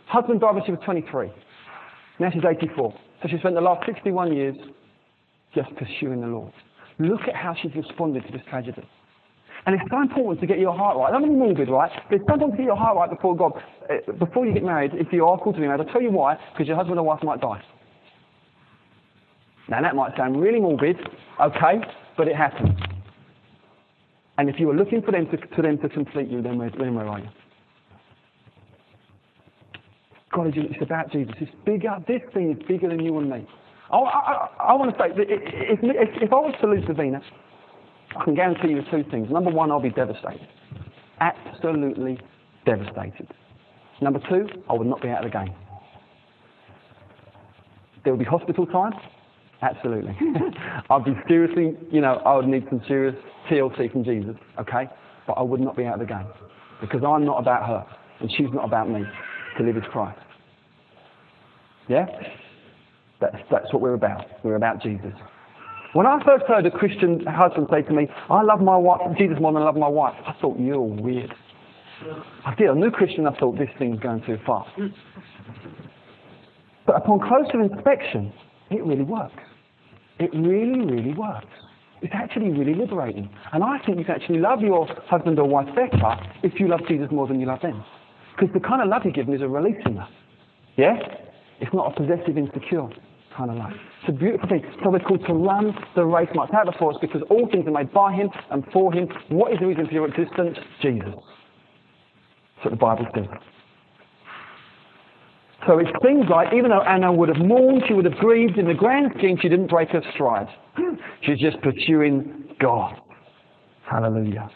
Husband 0.06 0.40
died 0.40 0.54
when 0.54 0.64
she 0.66 0.70
was 0.70 0.80
23. 0.84 1.30
Now 2.20 2.30
she's 2.30 2.44
84. 2.44 2.94
So 3.22 3.28
she 3.28 3.38
spent 3.38 3.54
the 3.54 3.62
last 3.62 3.86
61 3.86 4.34
years 4.34 4.54
just 5.54 5.70
pursuing 5.76 6.20
the 6.20 6.26
Lord. 6.26 6.52
Look 6.98 7.22
at 7.22 7.34
how 7.34 7.54
she's 7.60 7.74
responded 7.74 8.26
to 8.26 8.32
this 8.32 8.42
tragedy. 8.50 8.86
And 9.66 9.74
it's 9.74 9.90
so 9.90 10.00
important 10.02 10.40
to 10.42 10.46
get 10.46 10.58
your 10.58 10.76
heart 10.76 10.98
right. 10.98 11.10
Don't 11.10 11.22
mean 11.22 11.38
morbid, 11.38 11.70
right? 11.70 11.90
But 12.10 12.16
it's 12.16 12.24
so 12.28 12.34
important 12.34 12.52
to 12.52 12.56
get 12.58 12.66
your 12.66 12.76
heart 12.76 12.96
right 12.96 13.08
before 13.08 13.34
God. 13.34 13.52
Uh, 13.88 14.12
before 14.12 14.44
you 14.44 14.52
get 14.52 14.62
married, 14.62 14.90
if 14.94 15.10
you 15.10 15.24
are 15.24 15.38
called 15.38 15.54
to 15.54 15.60
be 15.60 15.66
married, 15.66 15.80
I'll 15.80 15.92
tell 15.92 16.02
you 16.02 16.10
why, 16.10 16.36
because 16.52 16.68
your 16.68 16.76
husband 16.76 16.98
or 16.98 17.02
wife 17.02 17.22
might 17.22 17.40
die. 17.40 17.62
Now 19.68 19.80
that 19.80 19.94
might 19.96 20.14
sound 20.18 20.38
really 20.38 20.60
morbid, 20.60 20.96
okay, 21.40 21.80
but 22.16 22.28
it 22.28 22.36
happens. 22.36 22.78
And 24.38 24.48
if 24.48 24.58
you 24.58 24.66
were 24.66 24.74
looking 24.74 25.02
for 25.02 25.12
them 25.12 25.26
to, 25.30 25.36
to 25.36 25.62
them 25.62 25.78
to 25.78 25.88
complete 25.88 26.28
you, 26.28 26.42
then 26.42 26.58
where, 26.58 26.70
then 26.70 26.94
where 26.94 27.06
are 27.06 27.20
you? 27.20 27.28
God, 30.32 30.52
it's 30.56 30.82
about 30.82 31.12
Jesus. 31.12 31.34
It's 31.40 31.52
bigger. 31.64 31.96
This 32.08 32.20
thing 32.32 32.50
is 32.50 32.66
bigger 32.66 32.88
than 32.88 33.00
you 33.04 33.16
and 33.18 33.30
me. 33.30 33.46
I, 33.92 33.96
I, 33.96 34.48
I 34.70 34.74
want 34.74 34.96
to 34.96 34.98
say, 34.98 35.10
if, 35.14 35.78
if, 35.82 36.22
if 36.22 36.32
I 36.32 36.36
was 36.36 36.54
to 36.60 36.66
lose 36.66 36.82
Davina, 36.84 37.20
I 38.16 38.24
can 38.24 38.34
guarantee 38.34 38.70
you 38.70 38.82
two 38.90 39.08
things. 39.10 39.30
Number 39.30 39.50
one, 39.50 39.70
I'll 39.70 39.80
be 39.80 39.90
devastated. 39.90 40.48
Absolutely 41.20 42.18
devastated. 42.66 43.28
Number 44.00 44.20
two, 44.28 44.48
I 44.68 44.72
would 44.72 44.88
not 44.88 45.00
be 45.00 45.08
out 45.08 45.24
of 45.24 45.30
the 45.32 45.38
game. 45.38 45.54
There 48.02 48.12
would 48.12 48.18
be 48.18 48.24
hospital 48.24 48.66
time. 48.66 48.92
Absolutely. 49.64 50.14
I'd 50.90 51.04
be 51.04 51.12
seriously, 51.26 51.74
you 51.90 52.02
know, 52.02 52.20
I 52.26 52.36
would 52.36 52.46
need 52.46 52.66
some 52.68 52.82
serious 52.86 53.16
TLC 53.50 53.90
from 53.90 54.04
Jesus, 54.04 54.36
okay? 54.60 54.90
But 55.26 55.34
I 55.34 55.42
would 55.42 55.60
not 55.60 55.74
be 55.74 55.84
out 55.84 55.94
of 55.94 56.00
the 56.00 56.06
game. 56.06 56.26
Because 56.82 57.00
I'm 57.02 57.24
not 57.24 57.38
about 57.38 57.66
her, 57.66 57.86
and 58.20 58.30
she's 58.36 58.48
not 58.52 58.64
about 58.66 58.90
me. 58.90 59.02
To 59.56 59.62
live 59.62 59.76
is 59.76 59.84
Christ. 59.90 60.18
Yeah? 61.88 62.04
That's, 63.20 63.36
that's 63.50 63.72
what 63.72 63.80
we're 63.80 63.94
about. 63.94 64.26
We're 64.42 64.56
about 64.56 64.82
Jesus. 64.82 65.12
When 65.94 66.06
I 66.06 66.22
first 66.26 66.44
heard 66.46 66.66
a 66.66 66.70
Christian 66.70 67.24
husband 67.24 67.68
say 67.70 67.82
to 67.82 67.92
me, 67.92 68.08
I 68.28 68.42
love 68.42 68.60
my 68.60 68.76
wife, 68.76 69.00
Jesus 69.16 69.38
more 69.40 69.52
than 69.52 69.62
I 69.62 69.64
love 69.64 69.76
my 69.76 69.88
wife, 69.88 70.14
I 70.26 70.34
thought, 70.42 70.58
you're 70.58 70.80
weird. 70.80 71.32
I 72.44 72.54
did. 72.56 72.68
A 72.68 72.74
new 72.74 72.90
Christian, 72.90 73.26
I 73.26 73.38
thought, 73.38 73.56
this 73.56 73.68
thing's 73.78 74.00
going 74.00 74.22
too 74.26 74.36
far. 74.44 74.66
But 76.86 76.96
upon 76.96 77.20
closer 77.20 77.62
inspection, 77.62 78.32
it 78.70 78.84
really 78.84 79.04
works. 79.04 79.42
It 80.18 80.30
really, 80.32 80.80
really 80.80 81.14
works. 81.14 81.46
It's 82.02 82.12
actually 82.14 82.50
really 82.50 82.74
liberating. 82.74 83.30
And 83.52 83.64
I 83.64 83.78
think 83.84 83.98
you 83.98 84.04
can 84.04 84.14
actually 84.14 84.38
love 84.38 84.60
your 84.60 84.86
husband 85.06 85.38
or 85.38 85.48
wife 85.48 85.68
better 85.74 86.16
if 86.42 86.60
you 86.60 86.68
love 86.68 86.80
Jesus 86.86 87.08
more 87.10 87.26
than 87.26 87.40
you 87.40 87.46
love 87.46 87.62
them. 87.62 87.82
Because 88.36 88.52
the 88.52 88.60
kind 88.60 88.82
of 88.82 88.88
love 88.88 89.02
you 89.04 89.12
give 89.12 89.26
them 89.26 89.34
is 89.34 89.42
a 89.42 89.48
releasing 89.48 89.96
love. 89.96 90.10
Yeah? 90.76 90.96
It's 91.60 91.72
not 91.72 91.92
a 91.92 91.94
possessive, 91.94 92.36
insecure 92.36 92.88
kind 93.36 93.50
of 93.50 93.56
love. 93.56 93.72
It's 94.00 94.10
a 94.10 94.12
beautiful 94.12 94.48
thing. 94.48 94.64
So 94.82 94.90
we're 94.90 95.00
called 95.00 95.24
to 95.26 95.32
run 95.32 95.74
the 95.96 96.04
race 96.04 96.28
marked 96.34 96.54
out 96.54 96.66
before 96.66 96.92
us 96.92 96.98
because 97.00 97.22
all 97.30 97.48
things 97.50 97.66
are 97.66 97.70
made 97.70 97.92
by 97.92 98.12
him 98.12 98.28
and 98.50 98.64
for 98.72 98.92
him. 98.92 99.08
What 99.28 99.52
is 99.52 99.58
the 99.60 99.66
reason 99.66 99.86
for 99.86 99.92
your 99.92 100.08
existence? 100.08 100.58
Jesus. 100.82 101.08
That's 101.08 102.64
what 102.64 102.70
the 102.70 102.76
Bible 102.76 103.06
says. 103.14 103.26
So 105.66 105.78
it's 105.78 105.90
things 106.02 106.26
like, 106.28 106.52
even 106.52 106.70
though 106.70 106.82
Anna 106.82 107.12
would 107.12 107.28
have 107.30 107.38
mourned, 107.38 107.84
she 107.88 107.94
would 107.94 108.04
have 108.04 108.16
grieved, 108.16 108.58
in 108.58 108.66
the 108.66 108.74
grand 108.74 109.12
scheme, 109.18 109.38
she 109.40 109.48
didn't 109.48 109.68
break 109.68 109.90
her 109.90 110.02
stride. 110.14 110.48
She's 111.22 111.38
just 111.38 111.60
pursuing 111.62 112.44
God. 112.60 113.00
Hallelujah. 113.90 114.50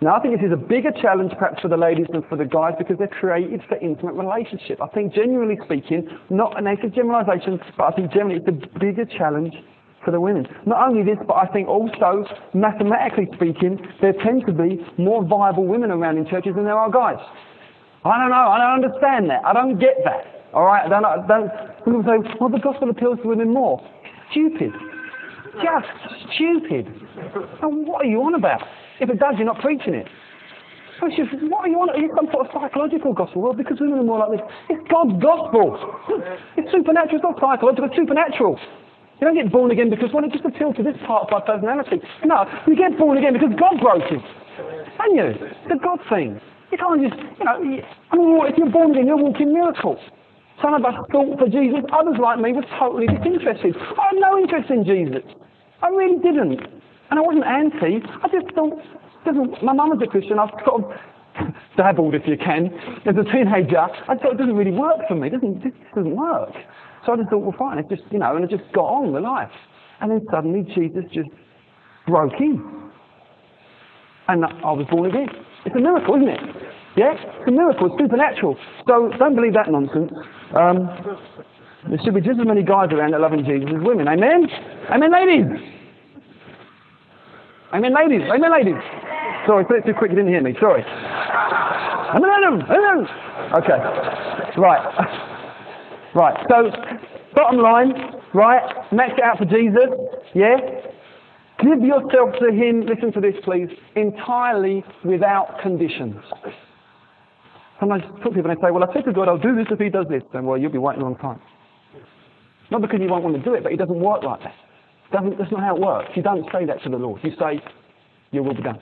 Now, 0.00 0.16
I 0.16 0.20
think 0.20 0.36
this 0.36 0.46
is 0.46 0.52
a 0.52 0.56
bigger 0.56 0.90
challenge 1.00 1.32
perhaps 1.38 1.62
for 1.62 1.68
the 1.68 1.76
ladies 1.78 2.06
than 2.12 2.22
for 2.28 2.36
the 2.36 2.44
guys 2.44 2.74
because 2.76 2.98
they're 2.98 3.08
created 3.08 3.62
for 3.68 3.78
intimate 3.78 4.12
relationship. 4.12 4.82
I 4.82 4.88
think 4.88 5.14
generally 5.14 5.56
speaking, 5.64 6.06
not 6.28 6.58
a 6.58 6.62
native 6.62 6.94
generalisation, 6.94 7.58
but 7.78 7.84
I 7.84 7.96
think 7.96 8.12
generally 8.12 8.36
it's 8.36 8.48
a 8.48 8.78
bigger 8.78 9.06
challenge 9.06 9.54
for 10.04 10.10
the 10.10 10.20
women. 10.20 10.46
Not 10.66 10.86
only 10.86 11.02
this, 11.02 11.16
but 11.26 11.34
I 11.34 11.46
think 11.46 11.68
also, 11.68 12.26
mathematically 12.52 13.28
speaking, 13.34 13.80
there 14.02 14.12
tend 14.12 14.44
to 14.46 14.52
be 14.52 14.84
more 14.98 15.24
viable 15.24 15.64
women 15.64 15.90
around 15.90 16.18
in 16.18 16.26
churches 16.26 16.54
than 16.54 16.64
there 16.64 16.78
are 16.78 16.90
guys. 16.90 17.16
I 18.04 18.18
don't 18.18 18.30
know, 18.30 18.46
I 18.52 18.58
don't 18.58 18.84
understand 18.84 19.30
that. 19.30 19.44
I 19.44 19.52
don't 19.52 19.78
get 19.78 20.04
that. 20.04 20.52
All 20.52 20.64
right, 20.64 20.88
don't, 20.88 21.04
I 21.04 21.16
don't, 21.26 21.50
people 21.84 22.04
say, 22.04 22.20
well, 22.38 22.50
the 22.50 22.58
gospel 22.58 22.90
appeals 22.90 23.18
to 23.22 23.28
women 23.28 23.52
more. 23.52 23.80
Stupid. 24.30 24.72
Just 25.62 25.88
stupid. 26.34 26.86
And 27.62 27.86
what 27.86 28.04
are 28.04 28.08
you 28.08 28.20
on 28.22 28.34
about? 28.34 28.62
If 29.00 29.08
it 29.08 29.18
does, 29.18 29.34
you're 29.36 29.46
not 29.46 29.60
preaching 29.60 29.94
it. 29.94 30.06
It's 31.02 31.16
just, 31.16 31.32
what 31.50 31.66
are 31.66 31.68
you 31.68 31.76
on? 31.80 31.90
Are 31.90 31.98
you 31.98 32.08
some 32.16 32.28
sort 32.32 32.46
of 32.46 32.52
psychological 32.54 33.12
gospel? 33.12 33.42
Well, 33.42 33.52
because 33.52 33.76
women 33.80 33.98
are 33.98 34.06
more 34.06 34.18
like 34.24 34.38
this. 34.38 34.46
It's 34.70 34.84
God's 34.88 35.20
gospel. 35.20 35.76
It's 36.56 36.70
supernatural. 36.72 37.18
It's 37.18 37.26
not 37.26 37.36
psychological. 37.36 37.90
It's 37.90 37.98
supernatural. 37.98 38.56
You 39.20 39.26
don't 39.26 39.36
get 39.36 39.52
born 39.52 39.70
again 39.70 39.90
because, 39.90 40.10
well, 40.14 40.24
it 40.24 40.32
just 40.32 40.44
appeals 40.44 40.76
to 40.76 40.82
this 40.82 40.96
part 41.06 41.28
of 41.28 41.30
my 41.34 41.42
personality. 41.44 42.00
No, 42.24 42.46
you 42.66 42.76
get 42.76 42.96
born 42.96 43.18
again 43.18 43.34
because 43.34 43.52
God 43.58 43.80
broke 43.82 44.06
it. 44.06 44.22
And 44.22 45.10
you? 45.12 45.28
It's 45.44 45.74
a 45.74 45.78
God 45.82 45.98
thing. 46.08 46.40
You 46.74 46.78
can't 46.82 47.02
just, 47.06 47.14
you 47.38 47.44
know, 47.46 47.54
I 47.54 48.16
mean, 48.18 48.46
if 48.50 48.58
you're 48.58 48.68
born 48.68 48.90
again, 48.90 49.06
you're 49.06 49.16
walking 49.16 49.54
miracles. 49.54 49.98
Some 50.60 50.74
of 50.74 50.84
us 50.84 50.94
thought 51.12 51.38
for 51.38 51.46
Jesus, 51.46 51.86
others 51.94 52.18
like 52.18 52.40
me 52.40 52.50
were 52.50 52.66
totally 52.82 53.06
disinterested. 53.06 53.76
I 53.78 54.10
had 54.10 54.18
no 54.18 54.36
interest 54.36 54.70
in 54.70 54.82
Jesus. 54.82 55.22
I 55.82 55.88
really 55.94 56.18
didn't. 56.18 56.58
And 56.58 57.14
I 57.14 57.22
wasn't 57.22 57.46
anti. 57.46 58.02
I 58.02 58.26
just 58.26 58.50
thought, 58.58 58.74
my 59.62 59.72
mum 59.72 59.94
was 59.94 60.02
a 60.02 60.10
Christian. 60.10 60.40
I've 60.40 60.50
sort 60.66 60.82
of 60.82 60.90
dabbled, 61.76 62.16
if 62.16 62.26
you 62.26 62.36
can, 62.36 62.74
as 63.06 63.14
a 63.14 63.22
teenager. 63.22 63.78
I 63.78 64.18
thought 64.18 64.34
it 64.34 64.38
doesn't 64.38 64.56
really 64.56 64.74
work 64.74 65.06
for 65.06 65.14
me. 65.14 65.28
It 65.28 65.38
doesn't, 65.38 65.62
this 65.62 65.72
doesn't 65.94 66.16
work. 66.16 66.58
So 67.06 67.12
I 67.12 67.16
just 67.22 67.30
thought, 67.30 67.38
well, 67.38 67.54
fine. 67.56 67.78
It 67.78 67.86
just, 67.88 68.02
you 68.10 68.18
know, 68.18 68.34
and 68.34 68.44
I 68.44 68.48
just 68.48 68.66
got 68.74 68.90
on 68.90 69.12
with 69.12 69.22
life. 69.22 69.54
And 70.00 70.10
then 70.10 70.26
suddenly 70.28 70.66
Jesus 70.74 71.04
just 71.12 71.30
broke 72.08 72.34
in. 72.40 72.90
And 74.26 74.44
I 74.44 74.72
was 74.74 74.86
born 74.90 75.10
again. 75.10 75.28
It's 75.64 75.74
a 75.74 75.80
miracle, 75.80 76.14
isn't 76.16 76.28
it? 76.28 76.40
Yeah? 76.96 77.14
It's 77.14 77.48
a 77.48 77.50
miracle. 77.50 77.86
It's 77.86 77.98
supernatural. 77.98 78.56
So 78.86 79.10
don't 79.18 79.34
believe 79.34 79.54
that 79.54 79.70
nonsense. 79.70 80.12
Um, 80.54 80.88
there 81.88 81.98
should 82.04 82.14
be 82.14 82.20
just 82.20 82.40
as 82.40 82.46
many 82.46 82.62
guys 82.62 82.90
around 82.92 83.12
that 83.12 83.20
loving 83.20 83.44
Jesus 83.44 83.68
as 83.68 83.82
women. 83.82 84.08
Amen? 84.08 84.48
Amen, 84.90 85.12
ladies? 85.12 85.46
Amen, 87.72 87.94
ladies. 87.94 88.22
Amen, 88.30 88.52
ladies. 88.52 88.80
Sorry, 89.46 89.64
said 89.68 89.84
it 89.84 89.86
too 89.86 89.94
quick. 89.98 90.10
You 90.10 90.16
didn't 90.16 90.32
hear 90.32 90.42
me. 90.42 90.54
Sorry. 90.60 90.82
Amen, 90.84 92.30
Adam. 92.30 92.62
Amen. 92.62 93.08
Okay. 93.58 93.80
Right. 94.56 94.84
Right. 96.14 96.46
So, 96.48 96.70
bottom 97.34 97.60
line, 97.60 97.92
right? 98.32 98.62
Max 98.92 99.12
it 99.18 99.24
out 99.24 99.38
for 99.38 99.44
Jesus. 99.44 99.90
Yeah? 100.34 100.56
Give 101.64 101.80
yourself 101.80 102.30
to 102.40 102.52
Him, 102.52 102.84
listen 102.84 103.12
to 103.12 103.20
this 103.20 103.34
please, 103.42 103.68
entirely 103.96 104.84
without 105.02 105.60
conditions. 105.62 106.16
Sometimes 107.80 108.02
to 108.22 108.30
people 108.30 108.50
and 108.50 108.60
say, 108.62 108.70
well, 108.70 108.84
I 108.84 108.92
said 108.92 109.04
to 109.06 109.12
God, 109.12 109.28
I'll 109.28 109.38
do 109.38 109.56
this 109.56 109.66
if 109.70 109.78
He 109.78 109.88
does 109.88 110.06
this. 110.10 110.22
And 110.34 110.46
well, 110.46 110.58
you'll 110.58 110.72
be 110.72 110.78
waiting 110.78 111.00
a 111.00 111.04
long 111.04 111.16
time. 111.16 111.40
Not 112.70 112.82
because 112.82 113.00
you 113.00 113.08
won't 113.08 113.24
want 113.24 113.36
to 113.36 113.42
do 113.42 113.54
it, 113.54 113.62
but 113.62 113.72
He 113.72 113.78
doesn't 113.78 113.98
work 113.98 114.22
like 114.22 114.40
that. 114.42 114.54
Doesn't, 115.12 115.38
that's 115.38 115.50
not 115.50 115.60
how 115.60 115.76
it 115.76 115.80
works. 115.80 116.10
You 116.14 116.22
don't 116.22 116.44
say 116.52 116.66
that 116.66 116.82
to 116.82 116.90
the 116.90 116.96
Lord. 116.96 117.20
You 117.24 117.32
say, 117.38 117.62
Your 118.30 118.42
will 118.42 118.54
be 118.54 118.62
done. 118.62 118.78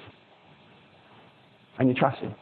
And 1.78 1.88
you 1.88 1.94
trust 1.94 2.18
Him. 2.18 2.34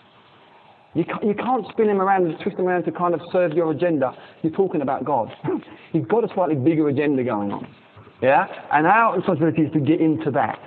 You 0.94 1.05
can't, 1.05 1.24
you 1.24 1.35
can't 1.35 1.64
spin 1.70 1.88
him 1.88 2.00
around 2.00 2.26
and 2.26 2.37
twist 2.40 2.59
him 2.59 2.66
around 2.66 2.85
to 2.85 2.92
kind 2.92 3.14
of 3.14 3.20
serve 3.31 3.53
your 3.53 3.70
agenda. 3.70 4.12
You're 4.42 4.53
talking 4.53 4.83
about 4.83 5.05
God. 5.05 5.31
You've 5.92 6.09
got 6.09 6.29
a 6.29 6.35
slightly 6.35 6.57
bigger 6.57 6.88
agenda 6.88 7.22
going 7.22 7.53
on. 7.53 7.66
Yeah? 8.23 8.47
And 8.73 8.87
our 8.87 9.17
responsibility 9.17 9.63
is 9.63 9.73
to 9.73 9.81
get 9.81 10.01
into 10.01 10.31
that. 10.33 10.59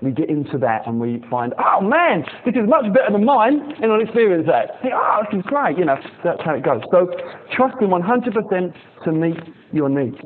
We 0.00 0.12
get 0.12 0.30
into 0.30 0.58
that 0.58 0.86
and 0.86 1.00
we 1.00 1.22
find, 1.28 1.54
oh 1.58 1.80
man, 1.80 2.24
this 2.46 2.54
is 2.54 2.68
much 2.68 2.84
better 2.94 3.10
than 3.10 3.24
mine, 3.24 3.58
and 3.82 3.90
I'll 3.90 4.00
experience 4.00 4.46
that. 4.46 4.80
Think, 4.80 4.94
oh, 4.94 5.22
this 5.30 5.40
is 5.40 5.46
great. 5.46 5.76
You 5.76 5.86
know, 5.86 5.96
that's 6.22 6.40
how 6.44 6.54
it 6.54 6.62
goes. 6.62 6.82
So 6.92 7.10
trust 7.56 7.82
Him 7.82 7.90
100% 7.90 8.74
to 9.04 9.12
meet 9.12 9.36
your 9.72 9.88
needs. 9.88 10.16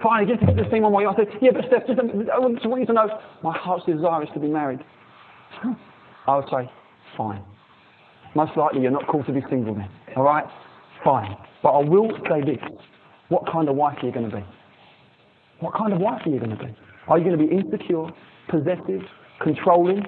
Finally, 0.00 0.32
just 0.36 0.46
this 0.56 0.66
thing 0.70 0.84
on 0.84 0.92
while 0.92 1.08
I 1.08 1.16
said, 1.16 1.26
yeah, 1.42 1.50
but 1.52 1.64
Steph, 1.66 1.86
just, 1.88 1.98
I 1.98 2.38
want 2.38 2.62
you 2.62 2.86
to 2.86 2.92
know 2.92 3.08
my 3.42 3.56
heart's 3.56 3.84
desire 3.86 4.22
is 4.22 4.28
to 4.34 4.40
be 4.40 4.48
married. 4.48 4.80
I 6.28 6.36
would 6.36 6.44
say, 6.50 6.70
Fine. 7.16 7.42
Most 8.34 8.56
likely 8.56 8.82
you're 8.82 8.90
not 8.90 9.06
called 9.06 9.26
to 9.26 9.32
be 9.32 9.40
single 9.48 9.74
then. 9.74 9.88
All 10.16 10.24
right? 10.24 10.44
Fine. 11.04 11.36
But 11.62 11.70
I 11.70 11.88
will 11.88 12.10
say 12.28 12.40
this. 12.44 12.58
What 13.28 13.50
kind 13.50 13.68
of 13.68 13.76
wife 13.76 13.98
are 14.02 14.06
you 14.06 14.12
going 14.12 14.30
to 14.30 14.36
be? 14.36 14.44
What 15.64 15.72
kind 15.72 15.94
of 15.94 15.98
wife 15.98 16.20
are 16.26 16.28
you 16.28 16.38
going 16.38 16.50
to 16.50 16.62
be? 16.62 16.76
Are 17.08 17.16
you 17.16 17.24
going 17.24 17.38
to 17.38 17.42
be 17.42 17.50
insecure, 17.50 18.04
possessive, 18.50 19.00
controlling? 19.40 20.04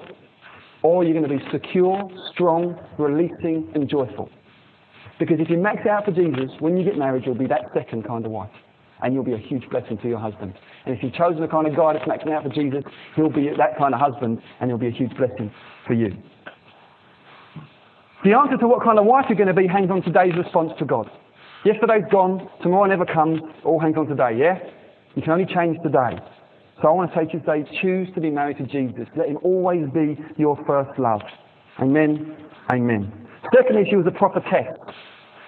Or 0.83 1.01
are 1.01 1.03
you 1.03 1.13
going 1.13 1.27
to 1.27 1.35
be 1.35 1.43
secure, 1.51 2.07
strong, 2.31 2.79
releasing, 2.99 3.67
and 3.73 3.89
joyful? 3.89 4.29
Because 5.17 5.39
if 5.39 5.49
you 5.49 5.57
max 5.57 5.87
out 5.87 6.05
for 6.05 6.11
Jesus, 6.11 6.51
when 6.59 6.77
you 6.77 6.85
get 6.85 6.95
married, 6.95 7.23
you'll 7.25 7.33
be 7.33 7.47
that 7.47 7.71
second 7.73 8.05
kind 8.05 8.23
of 8.23 8.31
wife. 8.31 8.51
And 9.01 9.15
you'll 9.15 9.23
be 9.23 9.33
a 9.33 9.39
huge 9.39 9.67
blessing 9.71 9.97
to 9.97 10.07
your 10.07 10.19
husband. 10.19 10.53
And 10.85 10.95
if 10.95 11.01
you've 11.01 11.15
chosen 11.15 11.41
the 11.41 11.47
kind 11.47 11.65
of 11.65 11.75
guy 11.75 11.93
that's 11.93 12.05
maxing 12.05 12.31
out 12.33 12.43
for 12.43 12.49
Jesus, 12.49 12.83
he'll 13.15 13.31
be 13.31 13.49
that 13.57 13.79
kind 13.79 13.95
of 13.95 13.99
husband 13.99 14.39
and 14.59 14.69
he'll 14.69 14.77
be 14.77 14.89
a 14.89 14.91
huge 14.91 15.17
blessing 15.17 15.51
for 15.87 15.95
you. 15.95 16.15
The 18.23 18.33
answer 18.33 18.57
to 18.57 18.67
what 18.67 18.83
kind 18.83 18.99
of 18.99 19.05
wife 19.05 19.25
you're 19.27 19.37
going 19.37 19.47
to 19.47 19.59
be 19.59 19.65
hangs 19.65 19.89
on 19.89 20.03
today's 20.03 20.37
response 20.37 20.71
to 20.77 20.85
God. 20.85 21.09
Yesterday's 21.65 22.05
gone, 22.11 22.47
tomorrow 22.61 22.85
never 22.85 23.05
comes, 23.05 23.41
all 23.65 23.79
hangs 23.79 23.97
on 23.97 24.05
today, 24.05 24.37
yeah? 24.37 24.59
You 25.17 25.23
can 25.23 25.31
only 25.31 25.51
change 25.51 25.81
today. 25.81 26.13
So 26.79 26.89
I 26.89 26.91
want 26.91 27.11
to 27.11 27.17
say 27.17 27.25
to 27.25 27.33
you 27.33 27.39
today, 27.39 27.65
choose 27.81 28.07
to 28.13 28.21
be 28.21 28.29
married 28.29 28.59
to 28.59 28.67
Jesus. 28.67 29.07
Let 29.17 29.29
him 29.29 29.39
always 29.41 29.89
be 29.91 30.15
your 30.37 30.55
first 30.67 30.99
love. 30.99 31.21
Amen. 31.79 32.37
Amen. 32.71 33.11
Secondly, 33.51 33.87
she 33.89 33.95
was 33.95 34.05
a 34.05 34.11
prophetess. 34.11 34.77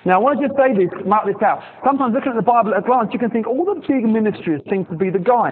Now, 0.06 0.16
I 0.16 0.18
want 0.18 0.42
to 0.42 0.48
just 0.48 0.58
say 0.58 0.74
this, 0.74 0.90
mark 1.06 1.28
this 1.28 1.36
out. 1.46 1.62
Sometimes 1.86 2.16
looking 2.16 2.32
at 2.32 2.36
the 2.36 2.42
Bible 2.42 2.74
at 2.74 2.80
a 2.80 2.82
glance, 2.82 3.10
you 3.14 3.20
can 3.20 3.30
think 3.30 3.46
all 3.46 3.64
the 3.64 3.80
big 3.88 4.06
ministries 4.06 4.60
seem 4.72 4.86
to 4.86 4.96
be 4.96 5.12
the 5.12 5.20
guy. 5.20 5.52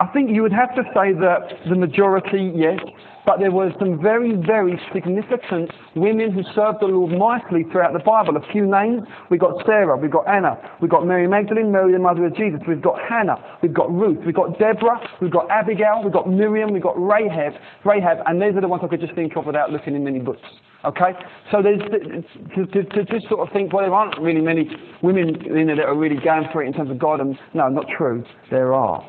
I 0.00 0.06
think 0.06 0.30
you 0.30 0.40
would 0.40 0.52
have 0.54 0.74
to 0.76 0.82
say 0.96 1.12
that 1.12 1.68
the 1.68 1.76
majority, 1.76 2.52
yes, 2.56 2.80
but 3.28 3.40
there 3.40 3.50
were 3.50 3.70
some 3.78 4.00
very, 4.00 4.32
very 4.34 4.80
significant 4.90 5.70
women 5.94 6.32
who 6.32 6.42
served 6.54 6.80
the 6.80 6.86
Lord 6.86 7.12
mightily 7.12 7.62
throughout 7.70 7.92
the 7.92 7.98
Bible. 7.98 8.38
A 8.38 8.52
few 8.52 8.64
names. 8.64 9.02
We've 9.28 9.38
got 9.38 9.66
Sarah, 9.66 9.98
we've 9.98 10.10
got 10.10 10.26
Anna, 10.26 10.56
we've 10.80 10.90
got 10.90 11.06
Mary 11.06 11.28
Magdalene, 11.28 11.70
Mary 11.70 11.92
the 11.92 11.98
mother 11.98 12.24
of 12.24 12.34
Jesus, 12.34 12.60
we've 12.66 12.80
got 12.80 12.98
Hannah, 13.06 13.36
we've 13.62 13.74
got 13.74 13.92
Ruth, 13.92 14.24
we've 14.24 14.34
got 14.34 14.58
Deborah, 14.58 14.98
we've 15.20 15.30
got 15.30 15.50
Abigail, 15.50 16.00
we've 16.02 16.12
got 16.12 16.26
Miriam, 16.26 16.72
we've 16.72 16.82
got 16.82 16.96
Rahab, 16.96 17.52
Rahab, 17.84 18.16
and 18.24 18.40
these 18.40 18.56
are 18.56 18.62
the 18.62 18.68
ones 18.68 18.80
I 18.82 18.88
could 18.88 19.02
just 19.02 19.14
think 19.14 19.36
of 19.36 19.44
without 19.44 19.72
looking 19.72 19.94
in 19.94 20.02
many 20.02 20.20
books. 20.20 20.48
Okay? 20.86 21.12
So 21.50 21.60
there's, 21.60 21.82
to, 21.82 22.64
to, 22.64 22.82
to 22.82 23.04
just 23.04 23.28
sort 23.28 23.46
of 23.46 23.52
think, 23.52 23.74
well, 23.74 23.84
there 23.84 23.92
aren't 23.92 24.18
really 24.18 24.40
many 24.40 24.70
women 25.02 25.36
in 25.44 25.66
there 25.66 25.76
that 25.76 25.84
are 25.84 25.94
really 25.94 26.16
going 26.16 26.48
for 26.50 26.62
it 26.62 26.66
in 26.66 26.72
terms 26.72 26.90
of 26.90 26.98
God, 26.98 27.20
and 27.20 27.38
no, 27.52 27.68
not 27.68 27.84
true. 27.94 28.24
There 28.50 28.72
are. 28.72 29.04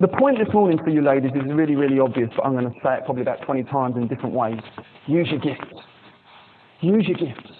The 0.00 0.08
point 0.08 0.38
this 0.38 0.48
morning 0.54 0.78
for 0.82 0.88
you 0.88 1.02
ladies 1.02 1.32
is 1.34 1.42
really, 1.52 1.76
really 1.76 2.00
obvious, 2.00 2.30
but 2.34 2.46
I'm 2.46 2.52
going 2.52 2.64
to 2.64 2.72
say 2.82 2.94
it 2.94 3.04
probably 3.04 3.20
about 3.20 3.42
20 3.42 3.64
times 3.64 3.96
in 3.96 4.08
different 4.08 4.34
ways. 4.34 4.58
Use 5.06 5.28
your 5.30 5.40
gifts. 5.40 5.76
Use 6.80 7.06
your 7.06 7.18
gifts. 7.18 7.50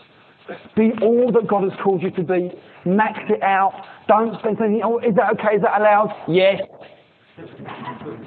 Be 0.74 0.92
all 1.02 1.30
that 1.32 1.46
God 1.46 1.64
has 1.64 1.72
called 1.84 2.02
you 2.02 2.10
to 2.12 2.22
be. 2.22 2.50
Max 2.86 3.18
it 3.28 3.42
out. 3.42 3.74
Don't 4.08 4.38
spend 4.38 4.56
thinking, 4.56 4.80
oh, 4.82 4.98
is 5.00 5.14
that 5.16 5.32
okay? 5.34 5.56
Is 5.56 5.62
that 5.62 5.78
allowed? 5.82 6.14
Yes. 6.28 6.62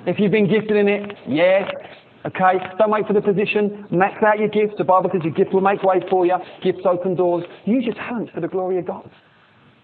If 0.05 0.19
you've 0.19 0.31
been 0.31 0.47
gifted 0.47 0.77
in 0.77 0.87
it, 0.87 1.17
yes. 1.27 1.71
Okay? 2.27 2.59
Don't 2.77 2.91
wait 2.91 3.07
for 3.07 3.13
the 3.13 3.21
position. 3.21 3.87
Max 3.89 4.21
out 4.23 4.37
your 4.37 4.47
gifts. 4.47 4.75
The 4.77 4.83
Bible 4.83 5.09
says 5.11 5.21
your 5.23 5.33
gift 5.33 5.53
will 5.53 5.61
make 5.61 5.81
way 5.81 6.01
for 6.11 6.23
you. 6.23 6.37
Gifts 6.63 6.85
open 6.85 7.15
doors. 7.15 7.45
Use 7.65 7.83
your 7.83 7.95
talents 7.95 8.31
for 8.33 8.41
the 8.41 8.47
glory 8.47 8.77
of 8.77 8.85
God. 8.85 9.09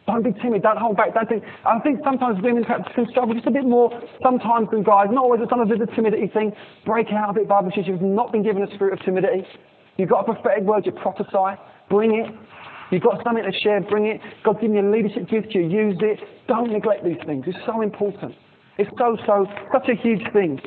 Don't 0.09 0.23
be 0.23 0.33
timid. 0.41 0.63
Don't 0.63 0.77
hold 0.77 0.97
back. 0.97 1.13
Don't 1.13 1.29
think. 1.29 1.43
I 1.65 1.77
think 1.79 1.99
sometimes 2.03 2.41
women 2.41 2.65
perhaps 2.65 2.89
can 2.95 3.05
struggle 3.11 3.35
just 3.35 3.45
a 3.45 3.51
bit 3.51 3.63
more 3.63 3.93
sometimes 4.23 4.69
than 4.71 4.81
guys. 4.81 5.05
Not 5.11 5.23
always. 5.23 5.39
Sometimes 5.47 5.69
there's 5.69 5.85
a 5.85 5.95
timidity 5.95 6.25
thing. 6.33 6.51
Break 6.83 7.13
out 7.13 7.29
of 7.29 7.37
it. 7.37 7.47
Bible 7.47 7.69
says 7.75 7.85
you've 7.85 8.01
not 8.01 8.31
been 8.31 8.41
given 8.41 8.63
a 8.63 8.73
spirit 8.73 8.93
of 8.93 9.05
timidity. 9.05 9.45
You've 9.97 10.09
got 10.09 10.21
a 10.27 10.33
prophetic 10.33 10.63
word. 10.63 10.87
You 10.87 10.93
prophesy. 10.93 11.61
Bring 11.91 12.25
it. 12.25 12.33
You've 12.89 13.03
got 13.03 13.21
something 13.23 13.43
to 13.43 13.53
share. 13.59 13.81
Bring 13.81 14.07
it. 14.07 14.19
God's 14.43 14.61
given 14.61 14.77
you 14.77 14.89
a 14.89 14.89
leadership 14.89 15.29
gift. 15.29 15.53
You 15.53 15.61
use 15.61 15.97
it. 16.01 16.19
Don't 16.47 16.71
neglect 16.71 17.05
these 17.05 17.21
things. 17.27 17.45
It's 17.45 17.57
so 17.67 17.81
important. 17.81 18.33
It's 18.79 18.89
so 18.97 19.15
so 19.27 19.45
such 19.71 19.89
a 19.89 19.95
huge 19.95 20.25
thing. 20.33 20.59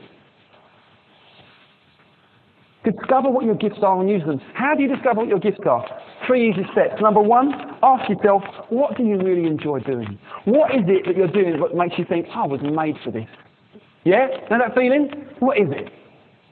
Discover 2.85 3.31
what 3.31 3.45
your 3.45 3.55
gifts 3.55 3.79
are 3.83 4.01
and 4.01 4.11
use 4.11 4.25
them. 4.27 4.41
How 4.55 4.75
do 4.75 4.83
you 4.83 4.89
discover 4.89 5.21
what 5.21 5.29
your 5.29 5.39
gifts 5.39 5.61
are? 5.65 5.87
Three 6.27 6.51
easy 6.51 6.65
steps. 6.73 7.01
Number 7.01 7.21
one, 7.21 7.53
ask 7.83 8.09
yourself, 8.09 8.43
what 8.71 8.97
do 8.97 9.05
you 9.05 9.19
really 9.19 9.47
enjoy 9.47 9.81
doing? 9.81 10.19
What 10.47 10.75
is 10.75 10.83
it 10.89 11.07
that 11.07 11.17
you're 11.17 11.29
doing 11.29 11.61
that 11.61 11.77
makes 11.77 11.97
you 11.97 12.05
think, 12.05 12.27
I 12.35 12.45
was 12.45 12.61
made 12.61 12.97
for 13.05 13.13
this? 13.13 13.29
Yeah? 14.05 14.27
Know 14.51 14.59
that 14.59 14.75
feeling? 14.75 15.11
What 15.39 15.59
is 15.59 15.69
it? 15.71 15.93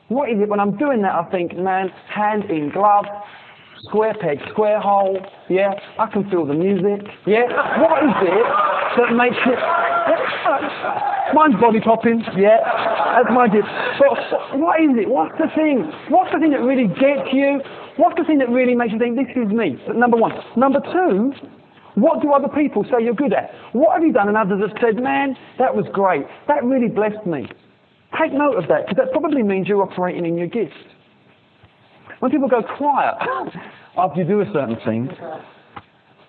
What 0.06 0.28
is 0.30 0.40
it 0.40 0.48
when 0.48 0.60
I'm 0.60 0.76
doing 0.76 1.02
that 1.02 1.14
I 1.14 1.24
think, 1.30 1.56
man, 1.56 1.88
hand 2.12 2.44
in 2.44 2.70
glove, 2.70 3.06
square 3.84 4.14
peg, 4.20 4.38
square 4.50 4.80
hole, 4.80 5.18
yeah? 5.48 5.72
I 5.98 6.06
can 6.06 6.28
feel 6.30 6.46
the 6.46 6.54
music, 6.54 7.06
yeah? 7.26 7.46
What 7.80 8.02
is 8.04 8.14
it 8.22 8.46
that 8.98 9.12
makes 9.16 9.38
it... 9.46 9.58
Mine's 11.34 11.60
body 11.60 11.80
popping, 11.80 12.22
yeah, 12.36 12.58
that's 13.14 13.30
my 13.32 13.46
gift. 13.46 13.68
But 13.98 14.58
what 14.58 14.80
is 14.80 14.90
it? 14.98 15.08
What's 15.08 15.38
the 15.38 15.46
thing? 15.54 15.86
What's 16.08 16.32
the 16.32 16.40
thing 16.40 16.50
that 16.50 16.60
really 16.60 16.88
gets 16.88 17.30
you? 17.32 17.60
What's 17.96 18.18
the 18.18 18.24
thing 18.24 18.38
that 18.38 18.50
really 18.50 18.74
makes 18.74 18.92
you 18.92 18.98
think, 18.98 19.16
this 19.16 19.30
is 19.36 19.52
me? 19.52 19.78
Number 19.94 20.16
one. 20.16 20.32
Number 20.56 20.80
two, 20.80 21.32
what 21.94 22.20
do 22.22 22.32
other 22.32 22.48
people 22.48 22.84
say 22.84 23.04
you're 23.04 23.14
good 23.14 23.32
at? 23.32 23.50
What 23.72 23.94
have 23.94 24.02
you 24.02 24.12
done 24.12 24.28
and 24.28 24.36
others 24.36 24.60
have 24.60 24.76
said, 24.80 25.02
man, 25.02 25.36
that 25.58 25.74
was 25.74 25.86
great. 25.92 26.26
That 26.48 26.64
really 26.64 26.88
blessed 26.88 27.24
me. 27.26 27.46
Take 28.20 28.32
note 28.32 28.56
of 28.56 28.66
that, 28.68 28.86
because 28.86 28.96
that 28.96 29.12
probably 29.12 29.44
means 29.44 29.68
you're 29.68 29.82
operating 29.82 30.26
in 30.26 30.36
your 30.36 30.48
gift. 30.48 30.74
When 32.20 32.30
people 32.30 32.48
go 32.48 32.62
quiet 32.62 33.14
after 33.96 34.20
you 34.20 34.26
do 34.26 34.40
a 34.40 34.46
certain 34.52 34.76
thing, 34.84 35.08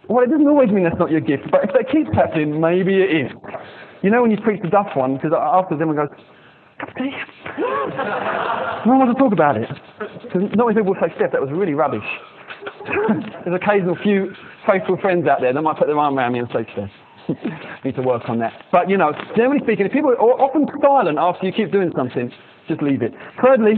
well, 0.09 0.23
it 0.23 0.29
doesn't 0.29 0.47
always 0.47 0.69
mean 0.69 0.83
that's 0.83 0.97
not 0.99 1.11
your 1.11 1.21
gift, 1.21 1.43
but 1.51 1.63
if 1.63 1.69
that 1.73 1.91
keeps 1.91 2.09
happening, 2.15 2.59
maybe 2.59 2.95
it 2.95 3.11
is. 3.27 3.31
You 4.01 4.09
know 4.09 4.21
when 4.23 4.31
you 4.31 4.37
preach 4.41 4.61
the 4.61 4.69
duff 4.69 4.87
one, 4.95 5.15
because 5.15 5.31
after 5.35 5.77
them 5.77 5.89
everyone 5.89 6.07
goes, 6.07 6.17
no 6.97 8.91
one 8.91 8.99
wants 8.99 9.13
to 9.13 9.19
talk 9.19 9.31
about 9.33 9.55
it. 9.57 9.69
Because 10.23 10.49
not 10.55 10.65
many 10.67 10.79
people 10.79 10.95
say, 10.99 11.13
Steph, 11.15 11.31
that 11.33 11.41
was 11.41 11.51
really 11.51 11.73
rubbish. 11.75 12.03
There's 13.45 13.55
occasional 13.55 13.95
few 14.01 14.33
faithful 14.65 14.97
friends 14.97 15.27
out 15.27 15.41
there 15.41 15.53
that 15.53 15.61
might 15.61 15.77
put 15.77 15.87
their 15.87 15.99
arm 15.99 16.17
around 16.17 16.33
me 16.33 16.39
and 16.39 16.49
say, 16.51 16.65
Steph, 16.73 16.89
need 17.85 17.95
to 17.95 18.01
work 18.01 18.23
on 18.27 18.39
that. 18.39 18.53
But, 18.71 18.89
you 18.89 18.97
know, 18.97 19.13
generally 19.35 19.59
speaking, 19.63 19.85
if 19.85 19.91
people 19.91 20.09
are 20.09 20.41
often 20.41 20.65
silent 20.81 21.19
after 21.19 21.45
you 21.45 21.53
keep 21.53 21.71
doing 21.71 21.91
something, 21.95 22.31
just 22.67 22.81
leave 22.81 23.01
it. 23.03 23.13
Thirdly, 23.43 23.75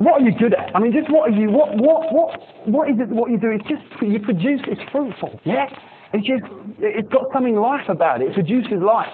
what 0.00 0.22
are 0.22 0.24
you 0.24 0.32
good 0.38 0.54
at? 0.54 0.74
I 0.74 0.80
mean, 0.80 0.92
just 0.92 1.12
what 1.12 1.28
are 1.28 1.36
you, 1.36 1.50
what, 1.50 1.76
what, 1.76 2.10
what, 2.10 2.40
what 2.64 2.88
is 2.88 2.96
it 2.98 3.08
what 3.08 3.30
you 3.30 3.38
do? 3.38 3.50
It's 3.50 3.68
just, 3.68 3.84
you 4.00 4.18
produce, 4.18 4.60
it's 4.64 4.80
fruitful, 4.90 5.38
yeah? 5.44 5.68
It's 6.14 6.26
just, 6.26 6.42
it's 6.80 7.08
got 7.12 7.28
something 7.34 7.54
life 7.54 7.84
about 7.88 8.22
it. 8.22 8.28
It 8.28 8.34
produces 8.34 8.80
life. 8.80 9.12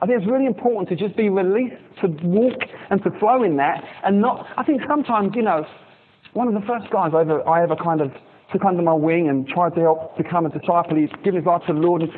I 0.00 0.06
think 0.06 0.22
it's 0.22 0.30
really 0.30 0.46
important 0.46 0.88
to 0.88 0.96
just 0.96 1.16
be 1.20 1.28
released 1.28 1.76
to 2.00 2.08
walk 2.24 2.56
and 2.88 3.02
to 3.04 3.10
flow 3.20 3.44
in 3.44 3.58
that 3.58 3.84
and 4.04 4.18
not, 4.18 4.46
I 4.56 4.64
think 4.64 4.80
sometimes, 4.88 5.32
you 5.36 5.42
know, 5.42 5.66
one 6.32 6.48
of 6.48 6.54
the 6.54 6.66
first 6.66 6.90
guys 6.90 7.12
I 7.14 7.20
ever, 7.20 7.46
I 7.46 7.62
ever 7.62 7.76
kind 7.76 8.00
of 8.00 8.10
took 8.52 8.64
under 8.64 8.80
my 8.80 8.94
wing 8.94 9.28
and 9.28 9.46
tried 9.46 9.74
to 9.74 9.80
help 9.80 10.16
become 10.16 10.46
a 10.46 10.48
disciple, 10.48 10.96
he's 10.96 11.12
given 11.24 11.40
his 11.40 11.46
life 11.46 11.60
to 11.66 11.74
the 11.74 11.78
Lord. 11.78 12.00
And 12.00 12.10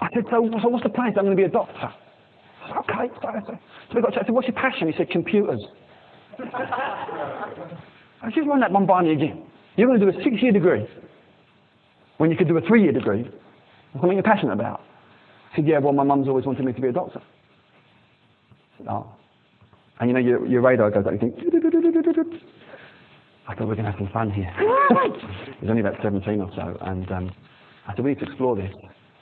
I 0.00 0.08
said, 0.14 0.24
so, 0.30 0.40
so 0.62 0.68
what's 0.68 0.84
the 0.84 0.88
plan? 0.88 1.08
I'm 1.18 1.28
going 1.28 1.36
to 1.36 1.40
be 1.40 1.44
a 1.44 1.52
doctor. 1.52 1.92
Said, 2.66 2.76
okay. 2.88 3.12
So, 3.20 3.28
so, 3.46 3.58
so 3.58 3.94
we 3.96 4.00
got 4.00 4.16
I 4.16 4.24
said, 4.24 4.30
what's 4.30 4.48
your 4.48 4.56
passion? 4.56 4.88
He 4.88 4.94
said, 4.96 5.10
computers. 5.10 5.60
I 8.22 8.30
just 8.34 8.46
run 8.46 8.60
that 8.60 8.72
me 8.72 9.12
again. 9.12 9.44
You're 9.76 9.88
going 9.88 10.00
to 10.00 10.12
do 10.12 10.18
a 10.18 10.22
six-year 10.22 10.52
degree 10.52 10.86
when 12.18 12.30
you 12.30 12.36
could 12.36 12.48
do 12.48 12.56
a 12.56 12.60
three-year 12.60 12.92
degree 12.92 13.28
something 14.00 14.12
you're 14.12 14.22
passionate 14.22 14.52
about. 14.52 14.80
He 15.54 15.62
said, 15.62 15.68
yeah, 15.68 15.78
well, 15.78 15.92
my 15.92 16.04
mum's 16.04 16.28
always 16.28 16.46
wanted 16.46 16.64
me 16.64 16.72
to 16.72 16.80
be 16.80 16.88
a 16.88 16.92
doctor. 16.92 17.20
I 17.20 18.78
said, 18.78 18.86
oh. 18.88 19.06
And 20.00 20.08
you 20.08 20.14
know, 20.14 20.20
your, 20.20 20.46
your 20.46 20.62
radar 20.62 20.90
goes 20.90 21.04
up, 21.06 21.12
you 21.12 21.18
think, 21.18 21.34
I 23.48 23.54
thought 23.54 23.60
we 23.60 23.66
were 23.66 23.74
going 23.74 23.84
to 23.84 23.90
have 23.90 23.98
some 23.98 24.08
fun 24.12 24.30
here. 24.30 24.50
He's 25.60 25.68
only 25.68 25.80
about 25.80 26.00
17 26.02 26.40
or 26.40 26.50
so, 26.54 26.76
and 26.82 27.10
um, 27.12 27.32
I 27.86 27.94
said, 27.94 28.04
we 28.04 28.12
need 28.12 28.20
to 28.20 28.26
explore 28.26 28.56
this. 28.56 28.72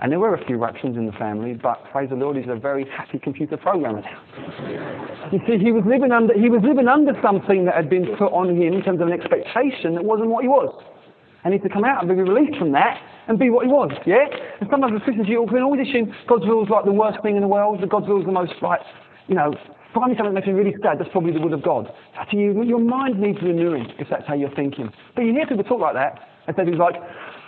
And 0.00 0.10
there 0.10 0.18
were 0.18 0.34
a 0.34 0.44
few 0.46 0.56
Ructions 0.56 0.96
in 0.96 1.04
the 1.04 1.12
family, 1.12 1.52
but 1.52 1.84
praise 1.92 2.08
the 2.08 2.16
Lord, 2.16 2.36
he's 2.36 2.48
a 2.48 2.56
very 2.56 2.88
happy 2.88 3.18
computer 3.18 3.56
programmer 3.58 4.00
now. 4.00 5.28
you 5.30 5.40
see, 5.46 5.58
he 5.62 5.72
was 5.72 5.84
living 5.86 6.10
under 6.10 6.32
he 6.32 6.48
was 6.48 6.62
living 6.64 6.88
under 6.88 7.12
something 7.22 7.66
that 7.66 7.74
had 7.74 7.90
been 7.90 8.06
put 8.16 8.32
on 8.32 8.48
him 8.56 8.72
in 8.72 8.82
terms 8.82 9.00
of 9.00 9.08
an 9.08 9.12
expectation 9.12 9.94
that 9.94 10.04
wasn't 10.04 10.28
what 10.28 10.42
he 10.42 10.48
was. 10.48 10.72
And 11.44 11.52
he 11.52 11.60
had 11.60 11.68
to 11.68 11.72
come 11.72 11.84
out 11.84 12.02
and 12.02 12.08
be 12.08 12.16
released 12.16 12.58
from 12.58 12.72
that 12.72 13.00
and 13.28 13.38
be 13.38 13.50
what 13.50 13.64
he 13.64 13.72
was, 13.72 13.92
yeah? 14.06 14.24
And 14.60 14.68
sometimes 14.70 14.92
as 14.96 15.02
Christians, 15.04 15.28
you 15.28 15.46
can 15.48 15.62
always 15.62 15.86
assume 15.88 16.12
God's 16.26 16.44
will 16.46 16.64
is 16.64 16.70
like 16.70 16.84
the 16.84 16.92
worst 16.92 17.22
thing 17.22 17.36
in 17.36 17.42
the 17.42 17.48
world, 17.48 17.80
that 17.80 17.88
God's 17.88 18.08
will 18.08 18.20
is 18.20 18.26
the 18.26 18.32
most, 18.32 18.52
like, 18.60 18.80
you 19.28 19.34
know, 19.34 19.54
find 19.94 20.12
me 20.12 20.16
something 20.18 20.34
that 20.34 20.40
makes 20.40 20.46
me 20.46 20.52
really 20.52 20.74
sad, 20.82 20.98
that's 20.98 21.10
probably 21.12 21.32
the 21.32 21.40
will 21.40 21.54
of 21.54 21.62
God. 21.62 21.88
Actually, 22.16 22.50
you, 22.50 22.62
your 22.64 22.80
mind 22.80 23.20
needs 23.20 23.38
renewing 23.42 23.86
if 23.98 24.08
that's 24.10 24.26
how 24.26 24.34
you're 24.34 24.54
thinking. 24.54 24.90
But 25.14 25.22
you 25.22 25.32
hear 25.32 25.46
people 25.46 25.64
talk 25.64 25.80
like 25.80 25.94
that, 25.94 26.18
and 26.46 26.56
say 26.56 26.64
things 26.64 26.78
like, 26.78 26.96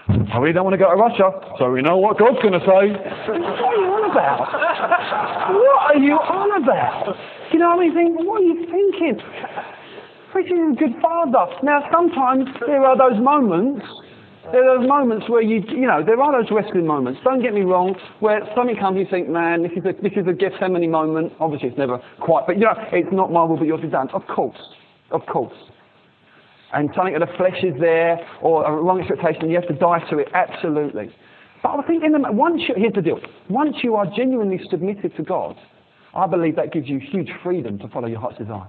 I 0.09 0.39
really 0.39 0.53
don't 0.53 0.65
want 0.65 0.75
to 0.75 0.83
go 0.83 0.91
to 0.91 0.97
Russia, 0.99 1.31
so 1.59 1.71
we 1.71 1.83
know 1.83 1.97
what 1.97 2.19
God's 2.19 2.41
going 2.43 2.59
to 2.59 2.65
say. 2.67 2.91
what 2.91 3.71
are 3.71 3.77
you 3.79 3.87
on 3.87 4.11
about? 4.11 4.51
what 5.55 5.81
are 5.95 5.99
you 5.99 6.15
on 6.15 6.63
about? 6.63 7.17
You 7.53 7.59
know 7.59 7.77
what 7.77 7.85
I 7.85 7.89
mean? 7.89 7.95
Think, 7.95 8.27
what 8.27 8.43
are 8.43 8.45
you 8.45 8.67
thinking? 8.67 9.21
Which 10.35 10.47
is 10.47 10.59
a 10.59 10.75
good 10.75 11.01
father. 11.01 11.47
Now, 11.63 11.87
sometimes 11.93 12.49
there 12.67 12.85
are 12.85 12.97
those 12.97 13.23
moments 13.23 13.85
there 14.51 14.69
are 14.69 14.79
those 14.81 14.89
moments 14.89 15.29
where 15.29 15.41
you, 15.41 15.63
you 15.69 15.87
know, 15.87 16.03
there 16.05 16.21
are 16.21 16.43
those 16.43 16.51
wrestling 16.51 16.85
moments. 16.85 17.21
Don't 17.23 17.41
get 17.43 17.55
me 17.55 17.61
wrong, 17.61 17.95
where 18.19 18.41
something 18.57 18.77
comes, 18.77 18.99
you 18.99 19.07
think, 19.09 19.29
man, 19.29 19.63
this 19.63 19.71
is 19.77 19.85
a 19.85 19.93
this 20.03 20.13
is 20.17 20.27
a 20.27 20.33
Gethsemane 20.33 20.91
moment. 20.91 21.33
Obviously, 21.39 21.69
it's 21.69 21.79
never 21.79 22.03
quite, 22.21 22.47
but 22.47 22.59
you 22.59 22.65
know, 22.65 22.75
it's 22.91 23.13
not 23.13 23.31
my 23.31 23.45
will, 23.45 23.57
but 23.57 23.67
yours 23.67 23.83
is 23.85 23.93
done. 23.93 24.09
Of 24.11 24.27
course, 24.27 24.59
of 25.13 25.25
course. 25.27 25.55
And 26.73 26.91
something 26.97 27.15
of 27.15 27.21
the 27.21 27.35
flesh 27.37 27.63
is 27.63 27.75
there, 27.79 28.19
or 28.41 28.65
a 28.65 28.73
wrong 28.73 29.01
expectation, 29.01 29.43
and 29.43 29.51
you 29.51 29.59
have 29.59 29.69
to 29.69 29.75
die 29.75 30.01
to 30.11 30.19
it. 30.19 30.29
Absolutely. 30.33 31.15
But 31.63 31.79
I 31.79 31.83
think 31.83 32.03
in 32.03 32.13
the, 32.13 32.33
once 32.33 32.63
you, 32.67 32.75
here's 32.77 32.95
the 32.95 33.03
deal. 33.03 33.21
Once 33.49 33.77
you 33.83 33.95
are 33.95 34.07
genuinely 34.17 34.61
submitted 34.71 35.15
to 35.17 35.23
God, 35.23 35.57
I 36.15 36.27
believe 36.27 36.57
that 36.57 36.73
gives 36.73 36.89
you 36.89 36.99
huge 36.99 37.31
freedom 37.43 37.79
to 37.79 37.89
follow 37.89 38.09
your 38.09 38.21
heart's 38.21 38.39
desire. 38.39 38.69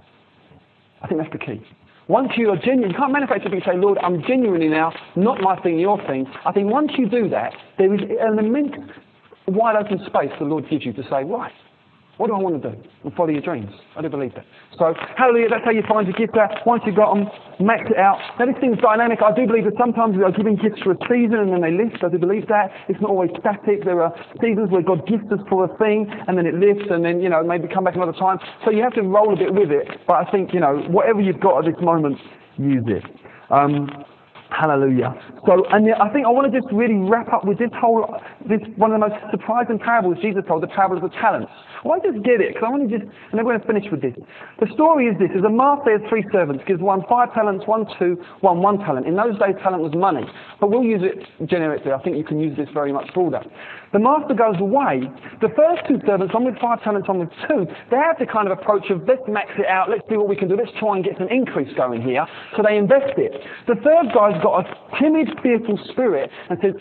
I 1.02 1.08
think 1.08 1.20
that's 1.20 1.32
the 1.32 1.38
key. 1.38 1.62
Once 2.08 2.32
you 2.36 2.50
are 2.50 2.56
genuine, 2.56 2.90
you 2.90 2.96
can't 2.96 3.16
and 3.16 3.62
say, 3.64 3.76
Lord, 3.76 3.98
I'm 3.98 4.22
genuinely 4.28 4.68
now, 4.68 4.92
not 5.16 5.40
my 5.40 5.58
thing, 5.62 5.78
your 5.78 5.98
thing. 6.06 6.26
I 6.44 6.52
think 6.52 6.70
once 6.70 6.92
you 6.98 7.08
do 7.08 7.28
that, 7.30 7.54
there 7.78 7.94
is 7.94 8.00
an 8.20 8.38
immense 8.38 8.74
wide 9.48 9.76
open 9.76 9.98
space 10.06 10.30
the 10.38 10.44
Lord 10.44 10.68
gives 10.68 10.84
you 10.84 10.92
to 10.92 11.02
say, 11.04 11.24
right, 11.24 11.52
what 12.16 12.28
do 12.28 12.34
I 12.34 12.38
want 12.38 12.62
to 12.62 12.70
do? 12.70 12.74
And 13.02 13.12
follow 13.14 13.30
your 13.30 13.42
dreams. 13.42 13.70
I 13.96 14.02
do 14.02 14.08
believe 14.08 14.34
that. 14.34 14.46
So, 14.78 14.94
hallelujah, 15.16 15.48
that's 15.50 15.64
how 15.64 15.70
you 15.72 15.82
find 15.88 16.06
your 16.06 16.14
gift 16.14 16.36
out. 16.36 16.64
Once 16.66 16.82
you've 16.86 16.96
got 16.96 17.14
them, 17.14 17.26
max 17.58 17.90
it 17.90 17.98
out. 17.98 18.18
Now, 18.38 18.46
this 18.46 18.54
thing's 18.60 18.78
dynamic. 18.78 19.18
I 19.22 19.34
do 19.34 19.46
believe 19.46 19.64
that 19.64 19.74
sometimes 19.78 20.16
we 20.16 20.22
are 20.22 20.30
giving 20.30 20.56
gifts 20.56 20.82
for 20.82 20.92
a 20.92 20.98
season 21.10 21.42
and 21.42 21.50
then 21.52 21.60
they 21.62 21.74
lift. 21.74 22.02
I 22.04 22.08
do 22.08 22.18
believe 22.18 22.46
that. 22.48 22.70
It's 22.88 23.00
not 23.00 23.10
always 23.10 23.30
static. 23.38 23.84
There 23.84 24.02
are 24.02 24.14
seasons 24.40 24.70
where 24.70 24.82
God 24.82 25.06
gifts 25.06 25.30
us 25.34 25.42
for 25.48 25.66
a 25.66 25.70
thing 25.78 26.06
and 26.28 26.38
then 26.38 26.46
it 26.46 26.54
lifts 26.54 26.86
and 26.90 27.04
then, 27.04 27.20
you 27.20 27.28
know, 27.28 27.42
maybe 27.42 27.66
come 27.66 27.84
back 27.84 27.96
another 27.96 28.14
time. 28.14 28.38
So 28.64 28.70
you 28.70 28.82
have 28.82 28.94
to 28.94 29.02
roll 29.02 29.34
a 29.34 29.36
bit 29.36 29.52
with 29.52 29.70
it. 29.70 29.86
But 30.06 30.22
I 30.22 30.30
think, 30.30 30.54
you 30.54 30.60
know, 30.60 30.86
whatever 30.90 31.20
you've 31.20 31.40
got 31.40 31.66
at 31.66 31.74
this 31.74 31.82
moment, 31.82 32.18
use 32.58 32.84
it. 32.86 33.02
Um, 33.50 33.90
Hallelujah. 34.54 35.12
So, 35.46 35.66
and 35.70 35.92
I 35.94 36.08
think 36.12 36.26
I 36.26 36.30
want 36.30 36.50
to 36.50 36.54
just 36.54 36.72
really 36.72 36.94
wrap 36.94 37.32
up 37.32 37.44
with 37.44 37.58
this 37.58 37.70
whole, 37.74 38.06
this 38.48 38.60
one 38.76 38.92
of 38.92 39.00
the 39.00 39.08
most 39.08 39.18
surprising 39.32 39.78
parables 39.78 40.16
Jesus 40.22 40.44
told, 40.46 40.62
the 40.62 40.68
parable 40.68 40.96
of 40.96 41.02
the 41.02 41.10
talents. 41.18 41.50
To 41.84 42.00
just 42.00 42.24
get 42.24 42.40
it, 42.40 42.54
because 42.54 42.64
I 42.66 42.70
want 42.70 42.88
to 42.88 42.98
just, 42.98 43.04
and 43.04 43.36
then 43.36 43.44
we're 43.44 43.58
going 43.58 43.60
to 43.60 43.66
finish 43.66 43.84
with 43.92 44.00
this. 44.00 44.14
The 44.58 44.66
story 44.72 45.06
is 45.06 45.18
this, 45.18 45.28
is 45.36 45.44
a 45.44 45.50
master 45.50 45.92
has 45.98 46.00
three 46.08 46.24
servants, 46.32 46.64
gives 46.66 46.80
one 46.80 47.02
five 47.10 47.34
talents, 47.34 47.66
one 47.66 47.84
two, 47.98 48.16
one 48.40 48.62
one 48.62 48.78
talent. 48.78 49.06
In 49.06 49.16
those 49.16 49.38
days, 49.38 49.54
talent 49.62 49.82
was 49.82 49.92
money. 49.94 50.24
But 50.60 50.70
we'll 50.70 50.82
use 50.82 51.02
it 51.04 51.28
generically. 51.46 51.92
I 51.92 52.00
think 52.00 52.16
you 52.16 52.24
can 52.24 52.40
use 52.40 52.56
this 52.56 52.68
very 52.72 52.90
much 52.90 53.12
broader. 53.12 53.42
The 53.94 54.00
master 54.02 54.34
goes 54.34 54.58
away. 54.58 55.06
The 55.40 55.54
first 55.54 55.86
two 55.86 56.02
servants, 56.04 56.34
one 56.34 56.44
with 56.44 56.58
five 56.58 56.82
talents, 56.82 57.06
one 57.06 57.20
with 57.20 57.30
two, 57.46 57.62
they 57.94 57.96
have 57.96 58.18
the 58.18 58.26
kind 58.26 58.50
of 58.50 58.58
approach 58.58 58.90
of, 58.90 59.06
let's 59.06 59.22
max 59.28 59.54
it 59.56 59.70
out, 59.70 59.88
let's 59.88 60.02
see 60.10 60.16
what 60.18 60.26
we 60.26 60.34
can 60.34 60.48
do, 60.48 60.56
let's 60.56 60.74
try 60.82 60.96
and 60.98 61.04
get 61.04 61.14
some 61.16 61.28
increase 61.30 61.70
going 61.78 62.02
here. 62.02 62.26
So 62.56 62.64
they 62.66 62.76
invest 62.76 63.14
it. 63.16 63.30
The 63.70 63.78
third 63.86 64.10
guy's 64.10 64.34
got 64.42 64.66
a 64.66 64.98
timid, 64.98 65.30
fearful 65.44 65.78
spirit 65.94 66.28
and 66.50 66.58
says, 66.58 66.74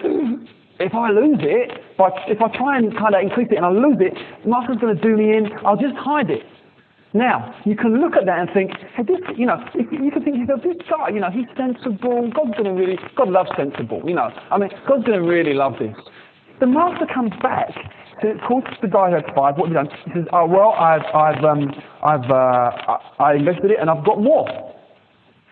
if 0.81 0.93
I 0.95 1.11
lose 1.11 1.37
it, 1.45 1.85
if 1.93 2.01
I, 2.01 2.09
if 2.25 2.41
I 2.41 2.49
try 2.57 2.81
and 2.81 2.89
kind 2.97 3.13
of 3.13 3.21
increase 3.21 3.49
it 3.51 3.61
and 3.61 3.65
I 3.65 3.69
lose 3.69 4.01
it, 4.01 4.17
master's 4.43 4.81
going 4.81 4.97
to 4.97 5.01
do 5.01 5.15
me 5.15 5.37
in, 5.37 5.53
I'll 5.63 5.77
just 5.77 5.95
hide 5.95 6.31
it. 6.31 6.41
Now, 7.13 7.53
you 7.63 7.75
can 7.75 8.01
look 8.01 8.17
at 8.17 8.25
that 8.25 8.39
and 8.39 8.49
think, 8.57 8.71
hey, 8.97 9.03
this, 9.03 9.21
you 9.37 9.45
know, 9.45 9.61
you 9.77 10.09
can 10.09 10.25
think, 10.25 10.49
this 10.49 10.81
guy, 10.89 11.09
you 11.13 11.19
know, 11.19 11.29
he's 11.29 11.45
sensible, 11.55 12.25
God's 12.33 12.57
going 12.57 12.65
to 12.65 12.73
really, 12.73 12.97
God 13.15 13.29
loves 13.29 13.51
sensible, 13.55 14.01
you 14.03 14.15
know. 14.15 14.33
I 14.49 14.57
mean, 14.57 14.69
God's 14.87 15.05
going 15.05 15.21
to 15.21 15.27
really 15.29 15.53
love 15.53 15.73
this. 15.77 15.93
The 16.59 16.67
master 16.67 17.05
comes 17.13 17.31
back 17.41 17.69
to, 18.21 18.35
calls 18.47 18.63
the 18.81 18.87
guy 18.87 19.09
who 19.09 19.15
had 19.15 19.25
five, 19.35 19.57
what 19.57 19.69
have 19.69 19.69
you 19.69 19.73
done? 19.73 19.89
He 20.05 20.11
says, 20.13 20.25
oh, 20.31 20.45
well, 20.45 20.71
I've, 20.71 21.03
I've, 21.13 21.43
um, 21.43 21.71
I've, 22.03 22.29
uh, 22.29 22.97
I 23.19 23.33
invested 23.35 23.71
it 23.71 23.77
and 23.79 23.89
I've 23.89 24.05
got 24.05 24.21
more. 24.21 24.47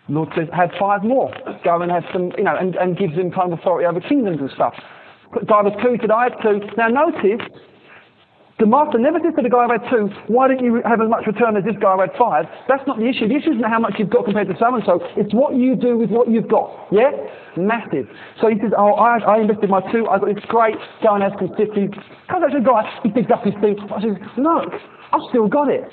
Lord 0.09 0.29
says, 0.35 0.47
have 0.53 0.71
five 0.79 1.03
more. 1.03 1.33
Go 1.63 1.81
and 1.81 1.91
have 1.91 2.03
some, 2.11 2.31
you 2.37 2.43
know, 2.43 2.55
and, 2.57 2.75
and 2.75 2.97
gives 2.97 3.13
him 3.13 3.31
kind 3.31 3.53
of 3.53 3.59
authority 3.59 3.87
over 3.87 4.01
kingdoms 4.01 4.39
and 4.41 4.49
stuff. 4.55 4.73
Guy 5.47 5.61
was 5.61 5.73
two, 5.81 5.95
have 5.95 6.41
two. 6.43 6.59
Now 6.77 6.87
notice, 6.89 7.39
the 8.61 8.69
master 8.69 9.01
never 9.01 9.17
says 9.17 9.33
to 9.33 9.41
the 9.41 9.49
guy 9.49 9.65
who 9.65 9.73
had 9.73 9.81
two, 9.89 10.05
why 10.29 10.45
didn't 10.45 10.61
you 10.61 10.85
have 10.85 11.01
as 11.01 11.09
much 11.09 11.25
return 11.25 11.57
as 11.57 11.65
this 11.65 11.73
guy 11.81 11.97
who 11.97 12.05
had 12.05 12.13
five? 12.13 12.45
That's 12.69 12.85
not 12.85 13.01
the 13.01 13.09
issue. 13.09 13.25
The 13.25 13.41
issue 13.41 13.57
isn't 13.57 13.65
how 13.65 13.81
much 13.81 13.97
you've 13.97 14.13
got 14.13 14.29
compared 14.29 14.53
to 14.53 14.55
so 14.61 14.69
and 14.69 14.85
so. 14.85 15.01
It's 15.17 15.33
what 15.33 15.57
you 15.57 15.73
do 15.73 15.97
with 15.97 16.13
what 16.13 16.29
you've 16.29 16.47
got. 16.47 16.69
Yeah? 16.93 17.09
Massive. 17.57 18.05
So 18.37 18.53
he 18.53 18.61
says, 18.61 18.69
oh, 18.77 18.93
I, 19.01 19.17
I 19.17 19.41
invested 19.41 19.65
my 19.73 19.81
two, 19.89 20.05
I 20.05 20.21
got 20.21 20.29
this 20.29 20.45
great, 20.45 20.77
go 21.01 21.17
and 21.17 21.25
have 21.25 21.33
some 21.41 21.49
fifty. 21.57 21.89
Comes 22.29 22.45
out 22.45 22.53
to 22.53 22.61
the 22.61 22.65
guy, 22.69 22.85
he 23.01 23.09
digs 23.09 23.33
up 23.33 23.41
his 23.41 23.57
thing. 23.65 23.81
I 23.89 23.97
says, 23.97 24.21
look, 24.37 24.69
I've 25.09 25.25
still 25.33 25.49
got 25.49 25.65
it. 25.65 25.89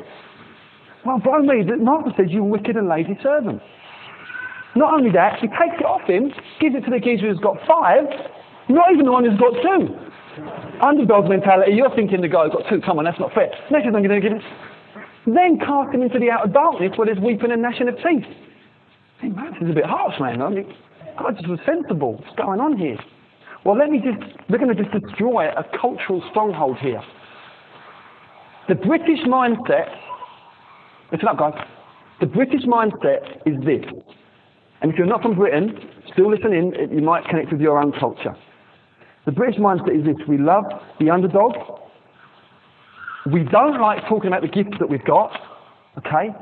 Well, 1.08 1.24
blow 1.24 1.40
me, 1.40 1.64
the 1.64 1.80
master 1.80 2.12
says, 2.20 2.28
you 2.28 2.44
wicked 2.44 2.76
and 2.76 2.84
lazy 2.84 3.16
servant. 3.24 3.64
Not 4.76 4.92
only 4.92 5.10
that, 5.16 5.40
he 5.40 5.48
takes 5.48 5.80
it 5.80 5.88
off 5.88 6.04
him, 6.04 6.28
gives 6.60 6.76
it 6.76 6.84
to 6.84 6.92
the 6.92 7.00
geezer 7.00 7.32
who's 7.32 7.40
got 7.40 7.56
five, 7.64 8.04
not 8.68 8.92
even 8.92 9.06
the 9.08 9.12
one 9.12 9.24
who's 9.24 9.40
got 9.40 9.56
two. 9.64 9.96
Underdog 10.82 11.28
mentality, 11.28 11.72
you're 11.72 11.94
thinking 11.94 12.20
the 12.20 12.28
guy 12.28 12.44
who's 12.44 12.52
got 12.52 12.68
two, 12.68 12.80
come 12.80 12.98
on, 12.98 13.04
that's 13.04 13.18
not 13.18 13.32
fair. 13.32 13.50
Next 13.70 13.86
I'm 13.86 13.92
going 13.92 14.08
to 14.08 14.16
it. 14.16 14.42
Then 15.26 15.58
cast 15.58 15.94
him 15.94 16.02
into 16.02 16.18
the 16.18 16.30
outer 16.30 16.52
darkness 16.52 16.92
where 16.96 17.06
there's 17.06 17.18
weeping 17.18 17.50
and 17.50 17.60
gnashing 17.60 17.88
of 17.88 17.96
teeth. 17.96 18.24
Hey, 19.20 19.28
man, 19.28 19.52
this 19.52 19.62
is 19.62 19.70
a 19.70 19.74
bit 19.74 19.84
harsh, 19.84 20.14
man. 20.20 20.40
I 20.40 20.48
mean, 20.48 20.74
God 21.18 21.36
just 21.36 21.48
was 21.48 21.58
sensible. 21.66 22.14
What's 22.14 22.36
going 22.36 22.60
on 22.60 22.78
here? 22.78 22.98
Well, 23.64 23.76
let 23.76 23.90
me 23.90 23.98
just, 23.98 24.22
we're 24.48 24.58
going 24.58 24.74
to 24.74 24.82
just 24.82 24.94
destroy 25.04 25.48
a 25.48 25.64
cultural 25.78 26.22
stronghold 26.30 26.78
here. 26.78 27.02
The 28.68 28.76
British 28.76 29.20
mindset, 29.26 29.90
listen 31.10 31.28
up, 31.28 31.38
guys. 31.38 31.54
The 32.20 32.26
British 32.26 32.62
mindset 32.62 33.42
is 33.46 33.58
this 33.64 33.84
and 34.80 34.92
if 34.92 34.98
you're 34.98 35.06
not 35.06 35.22
from 35.22 35.34
Britain, 35.34 35.76
still 36.12 36.30
listen 36.30 36.52
in, 36.52 36.72
you 36.92 37.02
might 37.02 37.24
connect 37.24 37.50
with 37.50 37.60
your 37.60 37.80
own 37.80 37.92
culture. 37.98 38.36
The 39.28 39.32
British 39.32 39.60
mindset 39.60 39.92
is 39.92 40.06
this 40.06 40.16
we 40.26 40.38
love 40.38 40.64
the 40.98 41.10
underdog. 41.10 41.52
We 43.30 43.44
don't 43.44 43.78
like 43.78 44.08
talking 44.08 44.28
about 44.28 44.40
the 44.40 44.48
gifts 44.48 44.78
that 44.80 44.88
we've 44.88 45.04
got, 45.04 45.36
okay? 45.98 46.32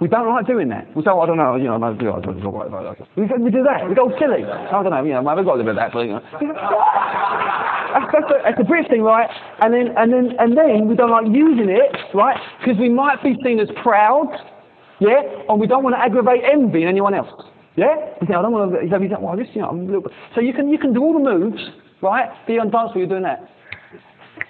We 0.00 0.06
don't 0.06 0.28
like 0.28 0.46
doing 0.46 0.68
that. 0.68 0.86
We 0.94 1.02
say, 1.02 1.10
oh, 1.10 1.18
I 1.18 1.26
don't 1.26 1.36
know, 1.36 1.56
you 1.56 1.64
know, 1.64 1.74
I 1.74 1.80
don't 1.80 1.98
know. 1.98 2.94
We, 3.16 3.24
we 3.42 3.50
do 3.50 3.64
that. 3.66 3.88
We 3.88 3.96
go 3.96 4.14
silly. 4.20 4.44
I 4.46 4.70
don't 4.70 4.90
know, 4.94 5.02
you 5.02 5.14
know, 5.18 5.26
I've 5.26 5.44
got 5.44 5.58
a 5.58 5.58
little 5.58 5.64
bit 5.64 5.70
of 5.70 5.82
that, 5.82 5.90
but, 5.92 6.02
you 6.06 6.12
know. 6.12 6.22
That's, 7.96 8.30
a, 8.30 8.42
that's 8.44 8.68
British 8.68 8.90
thing, 8.90 9.02
right? 9.02 9.28
And 9.62 9.72
then, 9.74 9.88
and 9.96 10.12
then, 10.12 10.36
and 10.38 10.56
then 10.56 10.86
we 10.86 10.94
don't 10.94 11.10
like 11.10 11.26
using 11.26 11.70
it, 11.70 11.96
right? 12.14 12.36
Because 12.60 12.78
we 12.78 12.88
might 12.90 13.20
be 13.22 13.34
seen 13.42 13.58
as 13.58 13.68
proud, 13.82 14.28
yeah? 15.00 15.22
And 15.48 15.58
we 15.58 15.66
don't 15.66 15.82
want 15.82 15.96
to 15.96 16.00
aggravate 16.00 16.42
envy 16.44 16.82
in 16.82 16.88
anyone 16.88 17.14
else. 17.14 17.30
Yeah? 17.74 17.96
Think, 18.20 18.30
I 18.30 18.42
don't 18.42 18.52
want 18.52 18.72
to, 18.72 18.84
you 18.84 18.90
say, 18.90 19.16
well, 19.18 19.36
this, 19.36 19.48
you 19.54 19.62
know, 19.62 19.68
I'm 19.70 19.80
a 19.80 19.84
little 19.86 20.02
bit. 20.02 20.12
So 20.34 20.40
you 20.40 20.52
can, 20.52 20.68
you 20.68 20.78
can 20.78 20.92
do 20.92 21.00
all 21.02 21.14
the 21.14 21.24
moves, 21.24 21.62
right? 22.02 22.28
Be 22.46 22.58
on 22.58 22.70
dance 22.70 22.92
floor, 22.92 22.98
you're 22.98 23.08
doing 23.08 23.22
that. 23.22 23.48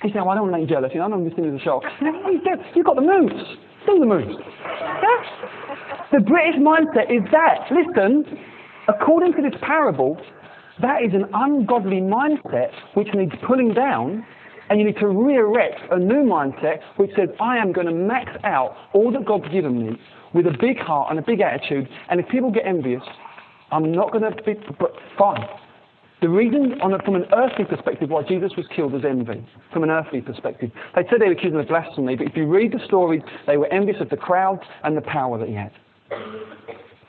He 0.02 0.08
said, 0.10 0.22
well, 0.22 0.30
I 0.30 0.34
don't 0.34 0.50
want 0.50 0.54
to 0.54 0.60
make 0.60 0.68
you 0.68 0.74
jealous, 0.74 0.90
you 0.92 1.00
know, 1.00 1.06
I 1.06 1.10
don't 1.10 1.24
want 1.24 1.36
thing 1.36 1.46
as 1.46 1.60
a 1.60 1.64
shock. 1.64 1.82
You've 2.74 2.86
got 2.86 2.96
the 2.96 3.02
moves. 3.02 3.34
Do 3.86 3.98
the 3.98 4.06
moves. 4.06 4.34
Yeah? 4.64 5.62
The 6.12 6.20
British 6.20 6.54
mindset 6.60 7.10
is 7.10 7.20
that. 7.32 7.66
Listen, 7.68 8.24
according 8.88 9.32
to 9.34 9.42
this 9.42 9.58
parable, 9.60 10.16
that 10.80 11.02
is 11.02 11.12
an 11.14 11.24
ungodly 11.34 12.00
mindset 12.00 12.70
which 12.94 13.08
needs 13.12 13.32
pulling 13.44 13.74
down 13.74 14.24
and 14.70 14.78
you 14.78 14.86
need 14.86 14.98
to 14.98 15.08
re-erect 15.08 15.80
a 15.90 15.98
new 15.98 16.22
mindset 16.22 16.80
which 16.96 17.10
says, 17.16 17.28
I 17.40 17.56
am 17.58 17.72
going 17.72 17.86
to 17.86 17.92
max 17.92 18.30
out 18.44 18.76
all 18.92 19.10
that 19.12 19.24
God's 19.24 19.48
given 19.48 19.84
me 19.84 20.00
with 20.34 20.46
a 20.46 20.56
big 20.60 20.78
heart 20.78 21.10
and 21.10 21.18
a 21.18 21.22
big 21.22 21.40
attitude. 21.40 21.88
And 22.08 22.20
if 22.20 22.28
people 22.28 22.50
get 22.50 22.66
envious, 22.66 23.02
I'm 23.72 23.92
not 23.92 24.12
going 24.12 24.22
to 24.22 24.42
be 24.42 24.54
but 24.78 24.92
fine. 25.18 25.44
The 26.22 26.28
reason, 26.28 26.80
a, 26.80 27.02
from 27.02 27.16
an 27.16 27.26
earthly 27.34 27.66
perspective, 27.66 28.08
why 28.08 28.22
Jesus 28.22 28.52
was 28.56 28.64
killed 28.74 28.92
was 28.92 29.04
envy. 29.04 29.46
From 29.72 29.82
an 29.82 29.90
earthly 29.90 30.22
perspective, 30.22 30.70
they 30.94 31.02
said 31.10 31.20
they 31.20 31.26
were 31.26 31.32
accused 31.32 31.54
of 31.54 31.68
blasphemy, 31.68 32.16
but 32.16 32.26
if 32.26 32.36
you 32.36 32.46
read 32.46 32.72
the 32.72 32.80
stories, 32.86 33.22
they 33.46 33.58
were 33.58 33.66
envious 33.66 34.00
of 34.00 34.08
the 34.08 34.16
crowd 34.16 34.60
and 34.82 34.96
the 34.96 35.02
power 35.02 35.38
that 35.38 35.48
he 35.48 35.54
had. 35.54 35.72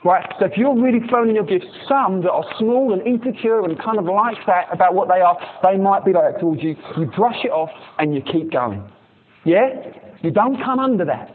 Right? 0.04 0.24
So 0.38 0.46
if 0.46 0.52
you're 0.56 0.78
really 0.78 1.00
throwing 1.08 1.30
in 1.30 1.34
your 1.34 1.44
gifts, 1.44 1.66
some 1.88 2.20
that 2.22 2.30
are 2.30 2.44
small 2.58 2.92
and 2.92 3.04
insecure 3.06 3.64
and 3.64 3.80
kind 3.82 3.98
of 3.98 4.04
like 4.04 4.36
that 4.46 4.66
about 4.70 4.94
what 4.94 5.08
they 5.08 5.20
are, 5.20 5.36
they 5.62 5.76
might 5.78 6.04
be 6.04 6.12
like 6.12 6.34
that 6.34 6.40
towards 6.40 6.62
you. 6.62 6.76
You 6.96 7.06
brush 7.16 7.44
it 7.44 7.50
off 7.50 7.70
and 7.98 8.14
you 8.14 8.20
keep 8.20 8.52
going. 8.52 8.88
Yeah? 9.44 9.68
You 10.22 10.30
don't 10.30 10.62
come 10.62 10.78
under 10.78 11.04
that. 11.06 11.34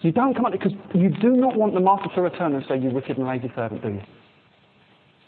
You 0.00 0.12
don't 0.12 0.34
come 0.34 0.46
under 0.46 0.58
because 0.58 0.72
you 0.94 1.10
do 1.20 1.36
not 1.36 1.56
want 1.56 1.74
the 1.74 1.80
master 1.80 2.08
to 2.14 2.22
return 2.22 2.54
and 2.54 2.64
say, 2.68 2.78
you 2.78 2.90
wicked 2.90 3.18
and 3.18 3.26
lazy 3.26 3.52
servant, 3.54 3.82
do 3.82 3.88
you? 3.88 4.00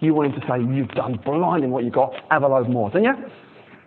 You 0.01 0.15
want 0.15 0.35
him 0.35 0.41
to 0.41 0.47
say, 0.47 0.75
you've 0.75 0.89
done 0.91 1.21
blinding 1.25 1.71
what 1.71 1.85
you've 1.85 1.93
got, 1.93 2.13
have 2.31 2.43
a 2.43 2.49
load 2.49 2.69
more, 2.69 2.91
don't 2.91 3.05
you? 3.05 3.13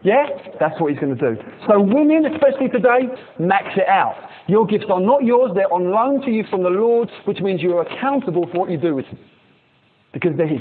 Yeah? 0.04 0.26
That's 0.60 0.80
what 0.80 0.91
he's 0.91 0.99
going 0.99 1.17
to 1.17 1.36
do. 1.36 1.41
So 1.67 1.80
women, 1.82 2.26
especially 2.34 2.69
today, 2.69 3.08
max 3.39 3.65
it 3.76 3.88
out. 3.88 4.15
Your 4.47 4.65
gifts 4.67 4.86
are 4.89 4.99
not 4.99 5.23
yours, 5.23 5.52
they're 5.56 5.71
on 5.73 5.89
loan 5.91 6.21
to 6.26 6.32
you 6.32 6.43
from 6.49 6.63
the 6.63 6.69
Lord, 6.69 7.10
which 7.26 7.39
means 7.39 7.62
you 7.62 7.78
are 7.78 7.82
accountable 7.84 8.47
for 8.52 8.60
what 8.60 8.69
you 8.69 8.78
do 8.78 8.95
with 8.95 9.06
them. 9.06 9.19
Because 10.12 10.32
they're 10.38 10.47
his. 10.47 10.60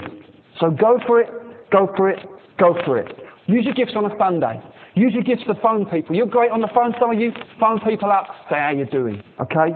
So 0.59 0.71
go 0.71 0.99
for 1.05 1.21
it, 1.21 1.29
go 1.71 1.87
for 1.95 2.09
it, 2.09 2.19
go 2.57 2.75
for 2.85 2.97
it. 2.97 3.11
Use 3.45 3.65
your 3.65 3.73
gifts 3.73 3.93
on 3.95 4.05
a 4.05 4.17
Sunday. 4.17 4.61
Use 4.95 5.13
your 5.13 5.23
gifts 5.23 5.43
to 5.47 5.55
phone 5.61 5.85
people. 5.85 6.15
You're 6.15 6.25
great 6.27 6.51
on 6.51 6.61
the 6.61 6.69
phone, 6.73 6.93
some 6.99 7.11
of 7.11 7.19
you 7.19 7.31
phone 7.59 7.79
people 7.81 8.09
up, 8.11 8.27
say 8.49 8.55
how 8.57 8.69
you 8.71 8.85
doing, 8.85 9.21
okay? 9.41 9.69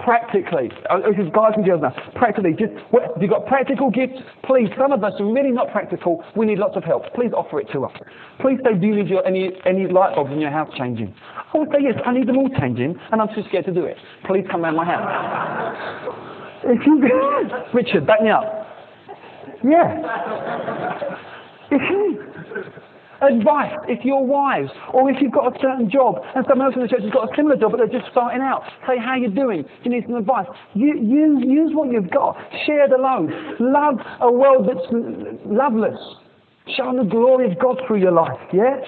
Practically. 0.00 0.70
Oh, 0.90 0.98
is 0.98 1.30
guys 1.32 1.52
and 1.56 1.64
girls 1.64 1.82
now. 1.82 1.94
Practically. 2.14 2.52
Just, 2.52 2.72
what, 2.90 3.02
if 3.16 3.22
you've 3.22 3.30
got 3.30 3.46
practical 3.46 3.90
gifts, 3.90 4.18
please, 4.44 4.68
some 4.78 4.92
of 4.92 5.02
us 5.04 5.12
are 5.20 5.26
really 5.32 5.50
not 5.50 5.70
practical. 5.72 6.22
We 6.36 6.46
need 6.46 6.58
lots 6.58 6.76
of 6.76 6.84
help. 6.84 7.04
Please 7.14 7.32
offer 7.36 7.60
it 7.60 7.68
to 7.72 7.84
us. 7.84 7.92
Please 8.40 8.58
say, 8.64 8.78
do 8.78 8.86
you 8.86 8.96
need 8.96 9.08
your, 9.08 9.26
any, 9.26 9.50
any 9.64 9.86
light 9.86 10.14
bulbs 10.14 10.32
in 10.32 10.40
your 10.40 10.50
house 10.50 10.68
changing? 10.76 11.14
I 11.54 11.58
would 11.58 11.68
say, 11.70 11.78
yes, 11.82 11.94
I 12.04 12.12
need 12.12 12.28
them 12.28 12.36
all 12.38 12.50
changing, 12.60 12.98
and 13.12 13.20
I'm 13.20 13.28
too 13.28 13.42
scared 13.48 13.64
to 13.66 13.72
do 13.72 13.84
it. 13.84 13.96
Please 14.26 14.44
come 14.50 14.62
round 14.62 14.76
my 14.76 14.84
house. 14.84 16.12
if 16.64 16.84
you, 16.86 17.00
Richard, 17.74 18.06
back 18.06 18.22
me 18.22 18.30
up. 18.30 18.44
Yeah. 19.64 20.02
If 21.70 21.82
you, 21.90 22.22
advice 23.22 23.72
if 23.88 24.04
you're 24.04 24.22
wives 24.22 24.70
or 24.92 25.10
if 25.10 25.16
you've 25.20 25.32
got 25.32 25.54
a 25.54 25.58
certain 25.60 25.90
job 25.90 26.16
and 26.34 26.44
someone 26.48 26.68
else 26.68 26.76
in 26.76 26.82
the 26.82 26.88
church 26.88 27.02
has 27.02 27.12
got 27.12 27.32
a 27.32 27.36
similar 27.36 27.56
job 27.56 27.72
but 27.72 27.78
they're 27.78 28.00
just 28.00 28.10
starting 28.10 28.40
out. 28.40 28.62
Say, 28.86 28.98
how 28.98 29.16
you're 29.16 29.30
doing? 29.30 29.64
You 29.84 29.90
need 29.90 30.04
some 30.06 30.16
advice. 30.16 30.46
You, 30.74 30.96
use, 30.98 31.42
use 31.46 31.70
what 31.74 31.90
you've 31.90 32.10
got. 32.10 32.36
Share 32.66 32.88
the 32.88 32.98
load. 32.98 33.30
Love 33.60 33.98
a 34.20 34.30
world 34.30 34.68
that's 34.68 34.86
loveless. 35.46 35.98
Show 36.76 36.92
the 36.96 37.08
glory 37.08 37.50
of 37.50 37.58
God 37.58 37.80
through 37.86 38.00
your 38.00 38.12
life, 38.12 38.38
yeah? 38.52 38.80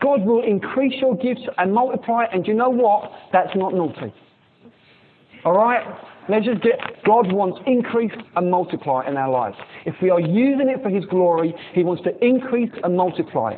God 0.00 0.24
will 0.24 0.42
increase 0.42 0.94
your 1.00 1.14
gifts 1.16 1.42
and 1.58 1.72
multiply 1.72 2.24
and 2.32 2.46
you 2.46 2.54
know 2.54 2.70
what? 2.70 3.12
That's 3.32 3.54
not 3.54 3.74
naughty. 3.74 4.12
Alright? 5.44 5.86
Let's 6.28 6.44
just 6.46 6.62
get, 6.62 6.78
God 7.04 7.32
wants 7.32 7.58
increase 7.66 8.12
and 8.36 8.50
multiply 8.50 9.06
in 9.08 9.16
our 9.16 9.30
lives. 9.30 9.56
If 9.84 9.94
we 10.02 10.10
are 10.10 10.20
using 10.20 10.68
it 10.68 10.82
for 10.82 10.90
His 10.90 11.04
glory, 11.06 11.54
He 11.72 11.82
wants 11.82 12.02
to 12.04 12.24
increase 12.24 12.70
and 12.84 12.96
multiply. 12.96 13.56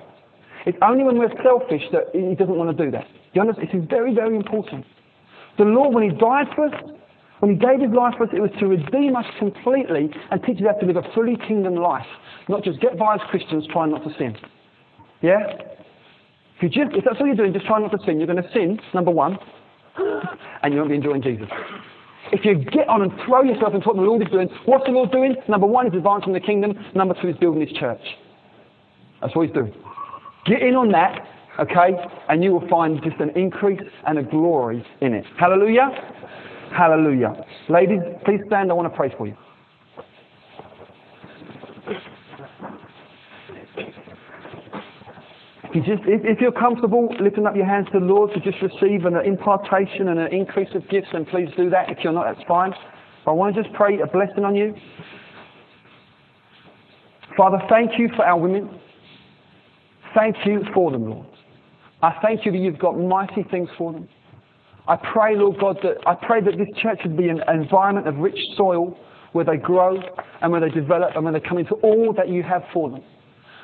It's 0.66 0.78
only 0.82 1.04
when 1.04 1.18
we're 1.18 1.32
selfish 1.42 1.82
that 1.92 2.10
he 2.12 2.34
doesn't 2.34 2.56
want 2.56 2.76
to 2.76 2.84
do 2.84 2.90
that. 2.92 3.06
Do 3.06 3.34
you 3.34 3.40
understand? 3.40 3.68
This 3.68 3.82
is 3.82 3.88
very, 3.88 4.14
very 4.14 4.36
important. 4.36 4.84
The 5.58 5.64
Lord, 5.64 5.94
when 5.94 6.04
he 6.04 6.16
died 6.16 6.46
for 6.54 6.66
us, 6.66 6.74
when 7.40 7.52
he 7.52 7.56
gave 7.58 7.80
his 7.80 7.90
life 7.90 8.14
for 8.16 8.24
us, 8.24 8.30
it 8.32 8.40
was 8.40 8.50
to 8.60 8.66
redeem 8.66 9.16
us 9.16 9.26
completely 9.38 10.10
and 10.30 10.42
teach 10.44 10.58
us 10.58 10.64
how 10.66 10.78
to 10.78 10.86
live 10.86 10.96
a 10.96 11.02
fully 11.14 11.36
kingdom 11.48 11.74
life. 11.74 12.06
Not 12.48 12.62
just 12.62 12.80
get 12.80 12.96
by 12.96 13.16
as 13.16 13.20
Christians 13.30 13.66
trying 13.72 13.90
not 13.90 14.04
to 14.04 14.14
sin. 14.16 14.36
Yeah? 15.22 15.38
If, 16.56 16.62
you 16.62 16.68
just, 16.68 16.96
if 16.96 17.04
that's 17.04 17.16
all 17.18 17.26
you're 17.26 17.34
doing, 17.34 17.52
just 17.52 17.66
trying 17.66 17.82
not 17.82 17.90
to 17.90 17.98
sin, 18.06 18.18
you're 18.18 18.28
going 18.28 18.42
to 18.42 18.52
sin, 18.52 18.78
number 18.94 19.10
one, 19.10 19.38
and 20.62 20.72
you 20.72 20.78
won't 20.78 20.90
be 20.90 20.96
enjoying 20.96 21.22
Jesus. 21.22 21.48
If 22.30 22.44
you 22.44 22.54
get 22.54 22.88
on 22.88 23.02
and 23.02 23.10
throw 23.26 23.42
yourself 23.42 23.74
into 23.74 23.88
what 23.88 23.96
the 23.96 24.02
Lord 24.02 24.22
is 24.22 24.28
doing, 24.28 24.48
what's 24.66 24.86
the 24.86 24.92
Lord 24.92 25.10
doing? 25.10 25.34
Number 25.48 25.66
one 25.66 25.88
is 25.88 25.94
advancing 25.94 26.32
the 26.32 26.40
kingdom. 26.40 26.74
Number 26.94 27.14
two 27.20 27.28
is 27.28 27.36
building 27.36 27.66
his 27.66 27.76
church. 27.76 28.00
That's 29.20 29.34
what 29.34 29.46
he's 29.46 29.54
doing. 29.54 29.74
Get 30.46 30.60
in 30.62 30.74
on 30.74 30.90
that, 30.90 31.26
okay, 31.60 31.94
and 32.28 32.42
you 32.42 32.52
will 32.52 32.68
find 32.68 33.00
just 33.02 33.20
an 33.20 33.30
increase 33.36 33.80
and 34.06 34.18
a 34.18 34.22
glory 34.22 34.84
in 35.00 35.14
it. 35.14 35.24
Hallelujah. 35.38 35.88
Hallelujah. 36.76 37.44
Ladies, 37.68 38.00
please 38.24 38.40
stand. 38.46 38.70
I 38.70 38.74
want 38.74 38.90
to 38.92 38.96
pray 38.96 39.14
for 39.16 39.26
you. 39.26 39.36
If, 45.64 45.76
you 45.76 45.96
just, 45.96 46.06
if, 46.06 46.20
if, 46.24 46.40
you're 46.40 46.52
comfortable 46.52 47.14
lifting 47.18 47.46
up 47.46 47.56
your 47.56 47.64
hands 47.64 47.86
to 47.92 48.00
the 48.00 48.04
Lord 48.04 48.30
to 48.34 48.40
just 48.40 48.60
receive 48.60 49.06
an 49.06 49.16
impartation 49.16 50.08
and 50.08 50.18
an 50.18 50.32
increase 50.32 50.68
of 50.74 50.86
gifts, 50.90 51.08
then 51.12 51.24
please 51.24 51.48
do 51.56 51.70
that. 51.70 51.88
If 51.88 51.98
you're 52.04 52.12
not, 52.12 52.24
that's 52.34 52.46
fine. 52.46 52.74
But 53.24 53.30
I 53.30 53.34
want 53.34 53.54
to 53.54 53.62
just 53.62 53.74
pray 53.74 53.98
a 54.00 54.06
blessing 54.06 54.44
on 54.44 54.54
you. 54.54 54.74
Father, 57.36 57.58
thank 57.70 57.92
you 57.98 58.10
for 58.16 58.24
our 58.24 58.38
women. 58.38 58.68
Thank 60.14 60.36
you 60.44 60.62
for 60.74 60.90
them, 60.90 61.08
Lord. 61.08 61.26
I 62.02 62.14
thank 62.22 62.44
you 62.44 62.52
that 62.52 62.58
you've 62.58 62.78
got 62.78 62.98
mighty 62.98 63.44
things 63.50 63.68
for 63.78 63.92
them. 63.92 64.08
I 64.88 64.96
pray, 64.96 65.36
Lord 65.36 65.60
God, 65.60 65.78
that 65.82 65.96
I 66.06 66.14
pray 66.14 66.40
that 66.40 66.58
this 66.58 66.68
church 66.82 66.98
would 67.04 67.16
be 67.16 67.28
an 67.28 67.40
environment 67.48 68.08
of 68.08 68.16
rich 68.16 68.38
soil 68.56 68.98
where 69.32 69.44
they 69.44 69.56
grow 69.56 69.96
and 70.40 70.50
where 70.50 70.60
they 70.60 70.68
develop 70.68 71.14
and 71.14 71.24
where 71.24 71.32
they 71.32 71.40
come 71.40 71.58
into 71.58 71.74
all 71.76 72.12
that 72.16 72.28
you 72.28 72.42
have 72.42 72.62
for 72.72 72.90
them. 72.90 73.02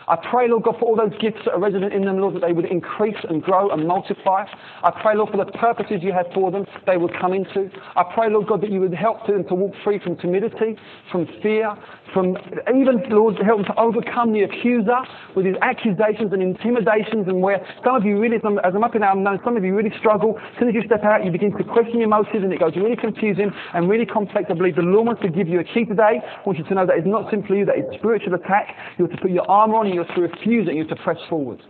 I 0.08 0.16
pray, 0.30 0.48
Lord 0.48 0.64
God, 0.64 0.76
for 0.80 0.86
all 0.86 0.96
those 0.96 1.12
gifts 1.20 1.44
that 1.44 1.52
are 1.52 1.60
resident 1.60 1.92
in 1.92 2.04
them, 2.04 2.18
Lord, 2.18 2.34
that 2.34 2.42
they 2.42 2.52
would 2.52 2.64
increase 2.64 3.18
and 3.28 3.42
grow 3.42 3.70
and 3.70 3.86
multiply. 3.86 4.44
I 4.82 4.90
pray, 5.02 5.14
Lord, 5.16 5.30
for 5.30 5.36
the 5.36 5.52
purposes 5.52 6.00
you 6.00 6.12
have 6.12 6.26
for 6.32 6.50
them, 6.50 6.64
they 6.86 6.96
would 6.96 7.12
come 7.20 7.34
into. 7.34 7.70
I 7.94 8.04
pray, 8.14 8.30
Lord 8.30 8.46
God, 8.48 8.62
that 8.62 8.70
you 8.70 8.80
would 8.80 8.94
help 8.94 9.26
them 9.26 9.44
to 9.48 9.54
walk 9.54 9.74
free 9.84 9.98
from 9.98 10.16
timidity, 10.16 10.76
from 11.12 11.28
fear, 11.42 11.76
from 12.14 12.36
even, 12.74 13.04
Lord, 13.10 13.36
help 13.44 13.58
them 13.58 13.66
to 13.66 13.78
overcome 13.78 14.32
the 14.32 14.42
accuser 14.42 14.96
with 15.36 15.44
his 15.44 15.56
accusations 15.60 16.32
and 16.32 16.42
intimidations 16.42 17.28
and 17.28 17.42
where 17.42 17.60
some 17.84 17.94
of 17.94 18.04
you 18.04 18.18
really, 18.18 18.36
as 18.36 18.72
I'm 18.74 18.84
up 18.84 18.94
in 18.94 19.02
our 19.02 19.16
some 19.44 19.56
of 19.56 19.64
you 19.64 19.74
really 19.74 19.92
struggle. 19.98 20.38
As 20.38 20.58
soon 20.58 20.68
as 20.68 20.74
you 20.74 20.82
step 20.86 21.04
out, 21.04 21.24
you 21.24 21.30
begin 21.30 21.52
to 21.56 21.64
question 21.64 22.00
your 22.00 22.08
motives 22.08 22.42
and 22.42 22.52
it 22.52 22.60
goes 22.60 22.72
really 22.76 22.96
confusing 22.96 23.50
and 23.74 23.88
really 23.88 24.06
complex. 24.06 24.46
I 24.50 24.54
believe 24.54 24.76
the 24.76 24.82
Lord 24.82 25.06
wants 25.06 25.22
to 25.22 25.28
give 25.28 25.48
you 25.48 25.60
a 25.60 25.64
key 25.64 25.84
today. 25.84 26.20
I 26.24 26.42
want 26.46 26.58
you 26.58 26.64
to 26.64 26.74
know 26.74 26.86
that 26.86 26.96
it's 26.96 27.06
not 27.06 27.30
simply 27.30 27.58
you, 27.58 27.64
that 27.66 27.76
it's 27.76 27.92
spiritual 27.98 28.34
attack. 28.34 28.74
You 28.96 29.06
have 29.06 29.14
to 29.14 29.20
put 29.20 29.30
your 29.30 29.48
armor 29.50 29.76
on 29.76 29.92
you're 29.98 30.14
to 30.14 30.20
refuse 30.20 30.68
it, 30.68 30.74
you're 30.74 30.86
to 30.86 30.96
press 30.96 31.18
forward. 31.28 31.60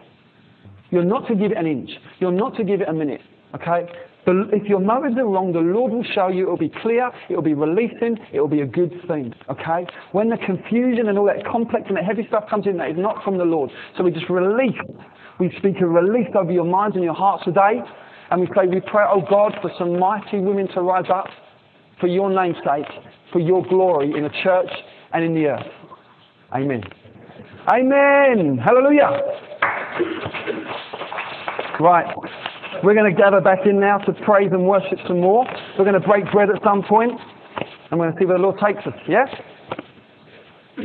You're 0.91 1.05
not 1.05 1.27
to 1.29 1.35
give 1.35 1.53
it 1.53 1.57
an 1.57 1.67
inch. 1.67 1.91
You're 2.19 2.33
not 2.33 2.57
to 2.57 2.65
give 2.65 2.81
it 2.81 2.89
a 2.89 2.93
minute. 2.93 3.21
Okay? 3.55 3.87
If 4.27 4.69
your 4.69 4.81
motives 4.81 5.17
are 5.17 5.25
wrong, 5.25 5.53
the 5.53 5.61
Lord 5.61 5.93
will 5.93 6.05
show 6.15 6.29
you. 6.29 6.47
It 6.47 6.51
will 6.51 6.59
be 6.59 6.73
clear. 6.83 7.11
It 7.31 7.35
will 7.35 7.43
be 7.43 7.55
releasing. 7.55 8.19
It 8.33 8.41
will 8.41 8.49
be 8.49 8.61
a 8.61 8.67
good 8.67 8.93
thing. 9.09 9.33
Okay? 9.49 9.87
When 10.13 10.29
the 10.29 10.37
confusion 10.45 11.09
and 11.09 11.19
all 11.19 11.27
that 11.27 11.47
complex 11.47 11.87
and 11.89 11.97
that 11.97 12.05
heavy 12.05 12.27
stuff 12.29 12.45
comes 12.51 12.67
in, 12.67 12.77
that 12.77 12.91
is 12.91 12.99
not 12.99 13.25
from 13.25 13.39
the 13.39 13.45
Lord. 13.45 13.71
So 13.97 14.05
we 14.05 14.11
just 14.11 14.29
release. 14.29 14.77
We 15.41 15.51
speak 15.59 15.81
a 15.81 15.87
release 15.87 16.29
over 16.35 16.53
your 16.53 16.65
minds 16.67 16.97
and 16.97 17.05
your 17.05 17.15
hearts 17.15 17.45
today. 17.45 17.81
And 18.31 18.43
we 18.43 18.47
say, 18.49 18.67
we 18.67 18.81
pray, 18.81 19.05
oh 19.09 19.23
God, 19.31 19.57
for 19.63 19.71
some 19.79 19.99
mighty 19.99 20.41
women 20.41 20.69
to 20.75 20.83
rise 20.83 21.09
up 21.09 21.29
for 22.01 22.07
your 22.07 22.29
name's 22.29 22.59
sake, 22.59 22.87
for 23.33 23.41
your 23.41 23.65
glory 23.67 24.13
in 24.15 24.25
the 24.25 24.33
church 24.43 24.71
and 25.15 25.25
in 25.25 25.35
the 25.35 25.47
earth. 25.47 25.67
Amen. 26.55 26.83
Amen. 27.71 28.59
Hallelujah. 28.59 29.11
Right. 31.81 32.15
We're 32.83 32.95
going 32.95 33.15
to 33.15 33.17
gather 33.21 33.41
back 33.41 33.67
in 33.67 33.79
now 33.79 33.99
to 33.99 34.13
praise 34.25 34.51
and 34.53 34.67
worship 34.67 34.99
some 35.07 35.21
more. 35.21 35.45
We're 35.79 35.85
going 35.85 36.01
to 36.01 36.07
break 36.07 36.31
bread 36.33 36.49
at 36.49 36.63
some 36.63 36.83
and 37.91 37.99
we're 37.99 38.07
going 38.07 38.13
to 38.13 38.19
see 38.19 38.25
where 38.27 38.39
the 38.39 38.43
Lord 38.43 38.57
takes 38.65 38.87
us. 38.87 38.95
Yes? 39.09 39.29
Yeah? 40.79 40.85